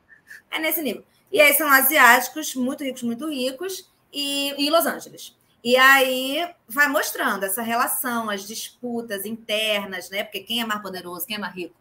é 0.51 0.59
nesse 0.59 0.83
nível. 0.83 1.05
E 1.31 1.41
aí 1.41 1.55
são 1.55 1.69
asiáticos, 1.71 2.55
muito 2.55 2.85
ricos, 2.85 3.03
muito 3.03 3.29
ricos, 3.29 3.91
e 4.13 4.51
em 4.59 4.71
Los 4.71 4.85
Angeles. 4.85 5.35
E 5.65 5.77
aí 5.77 6.49
vai 6.69 6.89
mostrando 6.89 7.45
essa 7.45 7.63
relação, 7.63 8.29
as 8.29 8.47
disputas 8.47 9.25
internas, 9.25 10.11
né? 10.11 10.25
Porque 10.25 10.41
quem 10.41 10.61
é 10.61 10.65
mais 10.65 10.83
poderoso, 10.83 11.27
quem 11.27 11.37
é 11.37 11.39
mais 11.39 11.55
rico? 11.55 11.75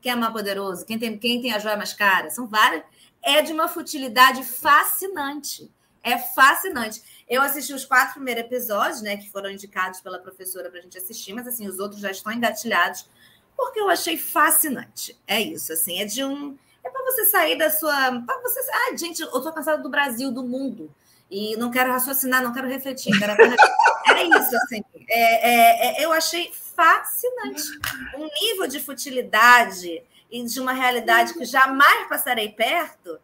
Quem 0.00 0.12
é 0.12 0.16
mais 0.16 0.32
poderoso? 0.32 0.86
Quem 0.86 0.98
tem, 0.98 1.18
quem 1.18 1.42
tem 1.42 1.52
a 1.52 1.58
joia 1.58 1.76
mais 1.76 1.92
cara? 1.92 2.30
São 2.30 2.46
várias 2.46 2.82
é 3.22 3.42
de 3.42 3.52
uma 3.52 3.68
futilidade 3.68 4.42
fascinante. 4.44 5.70
É 6.02 6.18
fascinante. 6.18 7.02
Eu 7.28 7.42
assisti 7.42 7.74
os 7.74 7.84
quatro 7.84 8.14
primeiros 8.14 8.44
episódios, 8.44 9.02
né, 9.02 9.16
que 9.16 9.30
foram 9.30 9.50
indicados 9.50 10.00
pela 10.00 10.18
professora 10.18 10.70
para 10.70 10.78
a 10.78 10.82
gente 10.82 10.96
assistir, 10.96 11.34
mas 11.34 11.46
assim, 11.46 11.68
os 11.68 11.78
outros 11.78 12.00
já 12.00 12.10
estão 12.10 12.32
engatilhados, 12.32 13.06
porque 13.56 13.78
eu 13.78 13.90
achei 13.90 14.16
fascinante. 14.16 15.16
É 15.26 15.40
isso, 15.40 15.72
assim, 15.72 16.00
é 16.00 16.06
de 16.06 16.24
um. 16.24 16.56
É 16.82 16.88
para 16.88 17.04
você 17.04 17.26
sair 17.26 17.58
da 17.58 17.68
sua. 17.68 18.22
Para 18.22 18.40
você. 18.40 18.60
Ah, 18.72 18.96
gente, 18.96 19.20
eu 19.20 19.28
tô 19.28 19.52
cansada 19.52 19.82
do 19.82 19.90
Brasil, 19.90 20.32
do 20.32 20.42
mundo. 20.42 20.90
E 21.30 21.56
não 21.56 21.70
quero 21.70 21.92
raciocinar, 21.92 22.42
não 22.42 22.52
quero 22.52 22.68
refletir. 22.68 23.16
Quero... 23.18 23.40
é 23.40 24.24
isso, 24.24 24.56
assim. 24.56 24.82
É, 25.08 25.50
é, 25.50 26.02
é, 26.02 26.04
eu 26.04 26.12
achei 26.12 26.50
fascinante. 26.74 27.62
Um 28.16 28.28
nível 28.42 28.66
de 28.66 28.80
futilidade 28.80 30.02
e 30.30 30.44
de 30.44 30.60
uma 30.60 30.72
realidade 30.72 31.34
que 31.34 31.44
jamais 31.44 32.08
passarei 32.08 32.48
perto. 32.48 33.18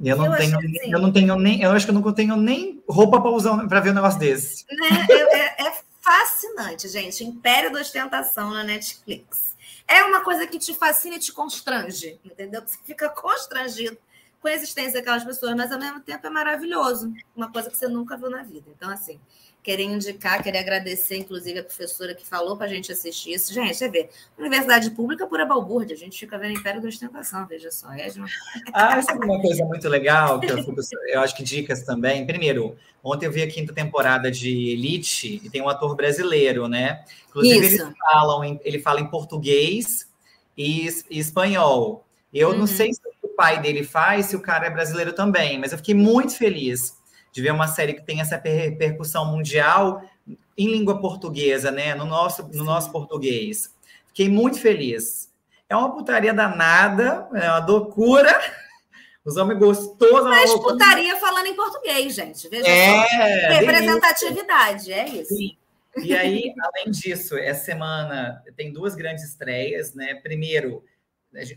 Eu 0.00 0.16
não, 0.16 0.26
eu 0.26 0.36
tenho, 0.36 0.58
assim, 0.58 0.92
eu 0.92 0.98
não 0.98 1.12
tenho 1.12 1.36
nem, 1.36 1.62
eu 1.62 1.70
acho 1.70 1.86
que 1.86 1.90
eu 1.90 1.94
não 1.94 2.12
tenho 2.12 2.36
nem 2.36 2.82
roupa 2.88 3.20
para 3.20 3.30
usar 3.30 3.68
para 3.68 3.78
ver 3.78 3.90
um 3.90 3.94
negócio 3.94 4.18
desse. 4.18 4.64
Né? 4.68 5.06
é, 5.08 5.68
é 5.68 5.82
fascinante, 6.00 6.88
gente. 6.88 7.22
Império 7.22 7.72
da 7.72 7.80
Ostentação 7.80 8.50
na 8.50 8.64
Netflix. 8.64 9.56
É 9.86 10.02
uma 10.02 10.20
coisa 10.22 10.46
que 10.46 10.58
te 10.58 10.74
fascina 10.74 11.16
e 11.16 11.20
te 11.20 11.32
constrange, 11.32 12.18
entendeu? 12.24 12.62
Você 12.62 12.78
fica 12.84 13.08
constrangido 13.08 13.96
com 14.42 14.48
a 14.48 14.52
existência 14.52 14.94
daquelas 14.94 15.22
pessoas, 15.22 15.54
mas 15.54 15.70
ao 15.70 15.78
mesmo 15.78 16.00
tempo 16.00 16.26
é 16.26 16.30
maravilhoso. 16.30 17.12
Uma 17.34 17.50
coisa 17.50 17.70
que 17.70 17.76
você 17.76 17.86
nunca 17.86 18.16
viu 18.16 18.28
na 18.28 18.42
vida. 18.42 18.68
Então, 18.76 18.90
assim, 18.90 19.20
querer 19.62 19.84
indicar, 19.84 20.42
querer 20.42 20.58
agradecer, 20.58 21.16
inclusive, 21.16 21.60
a 21.60 21.62
professora 21.62 22.12
que 22.12 22.26
falou 22.26 22.56
para 22.56 22.66
a 22.66 22.68
gente 22.68 22.90
assistir 22.90 23.34
isso. 23.34 23.54
Gente, 23.54 23.76
você 23.76 23.88
vê, 23.88 24.10
universidade 24.36 24.90
pública 24.90 25.28
pura 25.28 25.46
balbúrdia, 25.46 25.94
a 25.94 25.98
gente 25.98 26.18
fica 26.18 26.36
vendo 26.36 26.58
Império 26.58 26.82
da 26.82 26.88
Ostentação, 26.88 27.46
veja 27.46 27.70
só. 27.70 27.92
É 27.92 28.10
uma... 28.16 28.26
Ah, 28.74 28.98
é 28.98 29.14
uma 29.14 29.40
coisa 29.40 29.64
muito 29.64 29.88
legal, 29.88 30.40
que 30.40 30.50
eu, 30.50 30.58
eu, 31.06 31.20
acho 31.20 31.36
que 31.36 31.44
dicas 31.44 31.82
também. 31.82 32.26
Primeiro, 32.26 32.76
ontem 33.04 33.26
eu 33.26 33.32
vi 33.32 33.42
a 33.42 33.48
quinta 33.48 33.72
temporada 33.72 34.28
de 34.28 34.70
Elite 34.70 35.40
e 35.44 35.48
tem 35.48 35.62
um 35.62 35.68
ator 35.68 35.94
brasileiro, 35.94 36.66
né? 36.66 37.04
Inclusive, 37.28 37.64
isso. 37.64 37.84
ele, 37.84 37.94
falam, 37.94 38.60
ele 38.64 38.78
fala 38.80 39.00
em 39.00 39.06
português 39.06 40.10
e, 40.58 40.88
e 41.08 41.20
espanhol. 41.20 42.04
Eu 42.34 42.48
uhum. 42.50 42.58
não 42.58 42.66
sei 42.66 42.92
se 42.92 43.11
pai 43.36 43.60
dele 43.60 43.84
faz, 43.84 44.26
se 44.26 44.36
o 44.36 44.40
cara 44.40 44.66
é 44.66 44.70
brasileiro 44.70 45.12
também, 45.12 45.58
mas 45.58 45.72
eu 45.72 45.78
fiquei 45.78 45.94
muito 45.94 46.36
feliz 46.36 47.00
de 47.32 47.40
ver 47.40 47.52
uma 47.52 47.66
série 47.66 47.94
que 47.94 48.02
tem 48.02 48.20
essa 48.20 48.36
repercussão 48.36 49.24
mundial 49.24 50.02
em 50.56 50.66
língua 50.68 51.00
portuguesa, 51.00 51.70
né? 51.70 51.94
No 51.94 52.04
nosso, 52.04 52.46
no 52.48 52.64
nosso 52.64 52.92
português. 52.92 53.74
Fiquei 54.08 54.28
muito 54.28 54.60
feliz. 54.60 55.32
É 55.68 55.74
uma 55.74 55.94
putaria 55.94 56.34
danada, 56.34 57.26
é 57.34 57.48
uma 57.48 57.64
loucura. 57.64 58.38
Os 59.24 59.36
homens 59.36 59.58
gostosos. 59.58 60.24
Mas 60.24 60.52
putaria 60.54 61.16
falando 61.16 61.46
em 61.46 61.54
português, 61.54 62.14
gente. 62.14 62.48
Veja 62.48 62.68
é, 62.68 63.06
só. 63.06 63.54
Representatividade, 63.54 64.92
é 64.92 65.08
isso. 65.08 65.34
Sim. 65.34 65.56
E 65.96 66.14
aí, 66.14 66.52
além 66.60 66.90
disso, 66.90 67.36
essa 67.38 67.64
semana 67.64 68.42
tem 68.56 68.72
duas 68.72 68.94
grandes 68.94 69.24
estreias, 69.24 69.94
né? 69.94 70.14
Primeiro, 70.16 70.82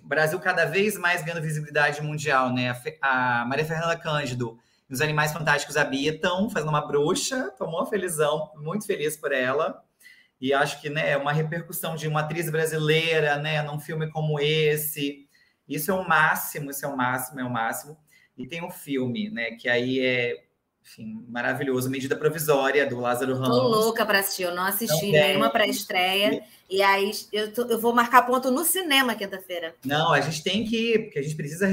o 0.04 0.08
Brasil 0.08 0.40
cada 0.40 0.66
vez 0.66 0.98
mais 0.98 1.22
ganhando 1.22 1.42
visibilidade 1.42 2.02
mundial, 2.02 2.54
né? 2.54 2.76
A 3.02 3.46
Maria 3.46 3.66
Fernanda 3.66 3.98
Cândido 3.98 4.58
e 4.90 4.94
os 4.94 5.02
Animais 5.02 5.34
Fantásticos 5.34 5.76
habitam, 5.76 6.50
fazendo 6.50 6.70
uma 6.70 6.86
bruxa, 6.86 7.52
tomou 7.58 7.80
uma 7.80 7.86
felizão, 7.86 8.52
muito 8.56 8.86
feliz 8.86 9.18
por 9.18 9.32
ela. 9.32 9.84
E 10.40 10.54
acho 10.54 10.82
que 10.82 10.90
né, 10.90 11.12
é 11.12 11.18
uma 11.18 11.34
repercussão 11.34 11.96
de 11.96 12.08
uma 12.08 12.22
atriz 12.22 12.50
brasileira, 12.50 13.38
né, 13.38 13.62
num 13.62 13.80
filme 13.80 14.10
como 14.12 14.40
esse. 14.40 15.28
Isso 15.68 15.92
é 15.92 15.94
o 15.94 16.08
máximo, 16.08 16.70
isso 16.70 16.86
é 16.86 16.88
o 16.88 16.96
máximo, 16.96 17.40
é 17.40 17.44
o 17.44 17.50
máximo. 17.50 17.98
E 18.38 18.48
tem 18.48 18.62
o 18.62 18.68
um 18.68 18.72
filme, 18.72 19.30
né, 19.30 19.52
que 19.52 19.68
aí 19.68 20.00
é 20.00 20.45
enfim, 20.86 21.26
maravilhoso, 21.28 21.90
medida 21.90 22.16
provisória 22.16 22.88
do 22.88 23.00
Lázaro 23.00 23.34
Ramos. 23.34 23.58
Tô 23.58 23.68
louca 23.68 24.06
para 24.06 24.20
assistir, 24.20 24.44
eu 24.44 24.54
não 24.54 24.64
assisti 24.64 25.08
não 25.08 25.14
nenhuma 25.14 25.50
pré-estreia. 25.50 26.44
E 26.70 26.82
aí 26.84 27.12
eu, 27.34 27.52
tô, 27.52 27.64
eu 27.64 27.80
vou 27.80 27.94
marcar 27.94 28.22
ponto 28.22 28.52
no 28.52 28.64
cinema 28.64 29.16
quinta-feira. 29.16 29.76
Não, 29.84 30.14
a 30.14 30.22
gente 30.22 30.44
tem 30.44 30.64
que 30.64 30.94
ir, 30.94 31.04
porque 31.06 31.18
a 31.20 31.24
gente 31.24 31.36
precisa. 31.36 31.68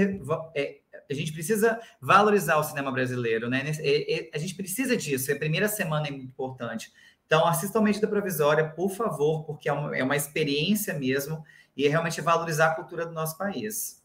É, 0.54 0.78
a 1.10 1.14
gente 1.14 1.30
precisa 1.30 1.78
valorizar 2.00 2.56
o 2.56 2.64
cinema 2.64 2.90
brasileiro, 2.90 3.50
né? 3.50 3.70
É, 3.80 4.14
é, 4.14 4.30
a 4.32 4.38
gente 4.38 4.54
precisa 4.54 4.96
disso, 4.96 5.30
é 5.30 5.34
a 5.34 5.38
primeira 5.38 5.68
semana 5.68 6.08
é 6.08 6.10
importante. 6.10 6.90
Então, 7.26 7.46
assista 7.46 7.78
a 7.78 7.82
medida 7.82 8.08
provisória, 8.08 8.70
por 8.70 8.90
favor, 8.90 9.44
porque 9.44 9.68
é 9.68 9.72
uma, 9.72 9.96
é 9.96 10.02
uma 10.02 10.16
experiência 10.16 10.94
mesmo 10.94 11.44
e 11.76 11.86
é 11.86 11.88
realmente 11.88 12.20
valorizar 12.22 12.68
a 12.68 12.74
cultura 12.74 13.04
do 13.04 13.12
nosso 13.12 13.36
país. 13.36 14.01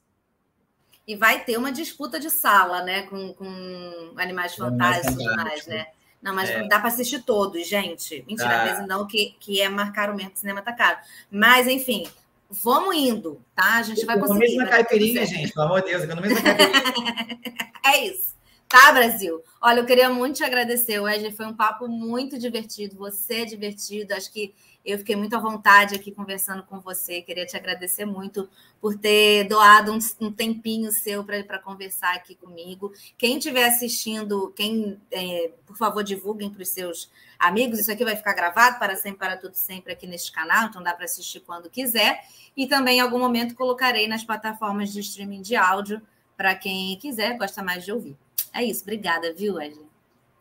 E 1.07 1.15
vai 1.15 1.43
ter 1.43 1.57
uma 1.57 1.71
disputa 1.71 2.19
de 2.19 2.29
sala, 2.29 2.83
né? 2.83 3.03
Com, 3.03 3.33
com 3.33 4.13
animais 4.17 4.55
fantásticos 4.55 5.13
e 5.13 5.23
tudo 5.23 5.35
mais, 5.35 5.65
né? 5.65 5.87
Não, 6.21 6.33
mas 6.33 6.49
é. 6.49 6.67
dá 6.67 6.79
para 6.79 6.89
assistir 6.89 7.23
todos, 7.23 7.65
gente. 7.67 8.25
Mentira, 8.27 8.63
às 8.63 8.69
vezes 8.69 8.87
não, 8.87 9.07
que, 9.07 9.35
que 9.39 9.61
é 9.61 9.69
marcar 9.69 10.09
o 10.09 10.15
mesmo 10.15 10.31
cinema 10.35 10.61
tá 10.61 10.73
caro. 10.73 10.97
Mas, 11.31 11.67
enfim, 11.67 12.05
vamos 12.49 12.95
indo, 12.95 13.41
tá? 13.55 13.75
A 13.75 13.83
gente 13.83 14.05
vai 14.05 14.19
conseguir. 14.19 14.45
Economiza 14.45 14.63
na 14.63 14.69
caipirinha, 14.69 15.25
gente, 15.25 15.53
pelo 15.53 15.65
amor 15.65 15.81
de 15.81 15.91
Deus, 15.91 16.03
economiza 16.03 16.35
na 16.35 16.41
caipirinha. 16.41 17.15
é 17.85 18.05
isso. 18.05 18.35
Tá, 18.67 18.91
Brasil? 18.91 19.41
Olha, 19.61 19.79
eu 19.79 19.85
queria 19.85 20.09
muito 20.09 20.37
te 20.37 20.43
agradecer, 20.43 20.99
Wesley. 20.99 21.31
Foi 21.31 21.45
um 21.45 21.53
papo 21.53 21.87
muito 21.87 22.37
divertido. 22.37 22.97
Você 22.97 23.41
é 23.41 23.45
divertido. 23.45 24.13
Acho 24.13 24.31
que 24.31 24.53
eu 24.87 24.97
fiquei 24.97 25.17
muito 25.17 25.35
à 25.35 25.39
vontade 25.39 25.93
aqui 25.93 26.13
conversando 26.13 26.63
com 26.63 26.79
você. 26.79 27.21
Queria 27.21 27.45
te 27.45 27.57
agradecer 27.57 28.05
muito 28.05 28.49
por 28.79 28.97
ter 28.97 29.43
doado 29.43 29.91
um, 29.91 29.99
um 30.21 30.31
tempinho 30.31 30.93
seu 30.93 31.25
para 31.25 31.59
conversar 31.59 32.15
aqui 32.15 32.35
comigo. 32.35 32.93
Quem 33.17 33.37
estiver 33.37 33.65
assistindo, 33.65 34.53
quem, 34.55 34.97
é, 35.11 35.51
por 35.65 35.75
favor, 35.75 36.05
divulguem 36.05 36.49
para 36.49 36.63
os 36.63 36.69
seus 36.69 37.11
amigos. 37.37 37.79
Isso 37.79 37.91
aqui 37.91 38.05
vai 38.05 38.15
ficar 38.15 38.31
gravado 38.31 38.79
para 38.79 38.95
sempre, 38.95 39.19
para 39.19 39.35
tudo 39.35 39.55
sempre 39.55 39.91
aqui 39.91 40.07
neste 40.07 40.31
canal, 40.31 40.67
então 40.67 40.81
dá 40.81 40.93
para 40.93 41.03
assistir 41.03 41.41
quando 41.41 41.69
quiser. 41.69 42.23
E 42.55 42.65
também, 42.65 42.99
em 42.99 43.01
algum 43.01 43.19
momento, 43.19 43.55
colocarei 43.55 44.07
nas 44.07 44.23
plataformas 44.23 44.93
de 44.93 45.01
streaming 45.01 45.41
de 45.41 45.57
áudio 45.57 46.01
para 46.37 46.55
quem 46.55 46.97
quiser, 46.97 47.37
gosta 47.37 47.61
mais 47.61 47.83
de 47.83 47.91
ouvir. 47.91 48.15
É 48.53 48.63
isso, 48.63 48.83
obrigada, 48.83 49.33
viu, 49.33 49.55
Wesley? 49.55 49.86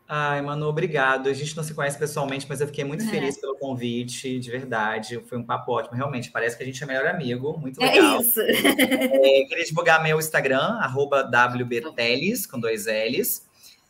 Ai, 0.09 0.41
Manu, 0.41 0.67
obrigado. 0.67 1.27
A 1.27 1.33
gente 1.33 1.55
não 1.57 1.63
se 1.63 1.73
conhece 1.73 1.97
pessoalmente, 1.97 2.45
mas 2.47 2.61
eu 2.61 2.67
fiquei 2.67 2.85
muito 2.85 3.03
é. 3.03 3.07
feliz 3.07 3.37
pelo 3.37 3.57
convite, 3.57 4.39
de 4.39 4.49
verdade. 4.49 5.21
Foi 5.27 5.37
um 5.37 5.43
papo 5.43 5.73
ótimo, 5.73 5.97
realmente. 5.97 6.31
Parece 6.31 6.55
que 6.55 6.63
a 6.63 6.65
gente 6.65 6.81
é 6.81 6.87
melhor 6.87 7.07
amigo, 7.07 7.57
muito 7.57 7.81
é 7.83 7.91
legal. 7.91 8.19
É 8.19 8.21
isso. 8.21 8.39
É, 8.41 9.45
queria 9.47 9.65
divulgar 9.65 10.01
meu 10.01 10.17
Instagram, 10.17 10.79
WBTeles, 10.85 12.45
com 12.45 12.57
dois 12.57 12.85
L's. 12.85 13.45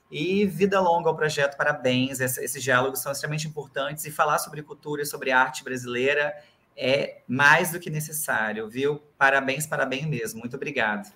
E 0.09 0.45
vida 0.45 0.79
longa 0.79 1.09
ao 1.09 1.15
projeto, 1.15 1.55
parabéns. 1.55 2.19
esses 2.19 2.63
diálogos 2.63 2.99
são 2.99 3.11
extremamente 3.11 3.47
importantes 3.47 4.05
e 4.05 4.11
falar 4.11 4.39
sobre 4.39 4.63
cultura 4.63 5.03
e 5.03 5.05
sobre 5.05 5.31
arte 5.31 5.63
brasileira 5.63 6.33
é 6.75 7.21
mais 7.27 7.71
do 7.71 7.79
que 7.79 7.89
necessário, 7.89 8.69
viu? 8.69 9.01
Parabéns, 9.17 9.65
parabéns 9.65 10.05
mesmo. 10.05 10.39
Muito 10.39 10.55
obrigado. 10.55 11.11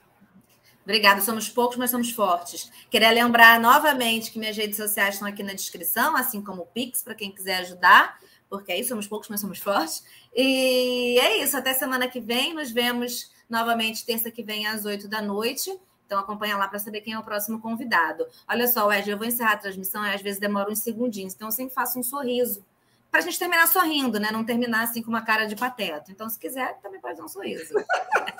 Obrigada, 0.83 1.21
somos 1.21 1.47
poucos, 1.47 1.77
mas 1.77 1.91
somos 1.91 2.11
fortes. 2.11 2.71
Queria 2.89 3.11
lembrar 3.11 3.59
novamente 3.59 4.31
que 4.31 4.39
minhas 4.39 4.57
redes 4.57 4.77
sociais 4.77 5.15
estão 5.15 5.27
aqui 5.27 5.43
na 5.43 5.53
descrição, 5.53 6.15
assim 6.15 6.41
como 6.41 6.63
o 6.63 6.65
Pix, 6.65 7.03
para 7.03 7.13
quem 7.13 7.31
quiser 7.31 7.57
ajudar, 7.57 8.19
porque 8.49 8.71
aí 8.71 8.83
somos 8.83 9.07
poucos, 9.07 9.29
mas 9.29 9.39
somos 9.39 9.59
fortes. 9.59 10.03
E 10.35 11.19
é 11.19 11.43
isso, 11.43 11.55
até 11.55 11.73
semana 11.73 12.07
que 12.07 12.19
vem. 12.19 12.53
Nos 12.53 12.71
vemos 12.71 13.31
novamente 13.49 14.05
terça 14.05 14.31
que 14.31 14.43
vem 14.43 14.65
às 14.65 14.85
8 14.85 15.07
da 15.07 15.21
noite. 15.21 15.71
Então 16.05 16.19
acompanha 16.19 16.57
lá 16.57 16.67
para 16.67 16.77
saber 16.77 16.99
quem 17.01 17.13
é 17.13 17.19
o 17.19 17.23
próximo 17.23 17.61
convidado. 17.61 18.25
Olha 18.45 18.67
só, 18.67 18.91
Ed, 18.91 19.09
eu 19.09 19.17
vou 19.17 19.25
encerrar 19.25 19.53
a 19.53 19.57
transmissão 19.57 20.03
às 20.03 20.21
vezes 20.21 20.41
demora 20.41 20.69
uns 20.69 20.79
segundinhos, 20.79 21.33
então 21.33 21.47
eu 21.47 21.53
sempre 21.53 21.73
faço 21.73 21.97
um 21.97 22.03
sorriso. 22.03 22.65
Para 23.09 23.19
a 23.19 23.23
gente 23.23 23.37
terminar 23.37 23.67
sorrindo, 23.67 24.19
né? 24.19 24.31
Não 24.31 24.43
terminar 24.43 24.83
assim 24.83 25.01
com 25.01 25.09
uma 25.09 25.21
cara 25.21 25.45
de 25.45 25.55
pateta. 25.55 26.11
Então, 26.11 26.29
se 26.29 26.39
quiser, 26.39 26.79
também 26.81 26.99
pode 26.99 27.17
dar 27.17 27.25
um 27.25 27.27
sorriso. 27.27 27.73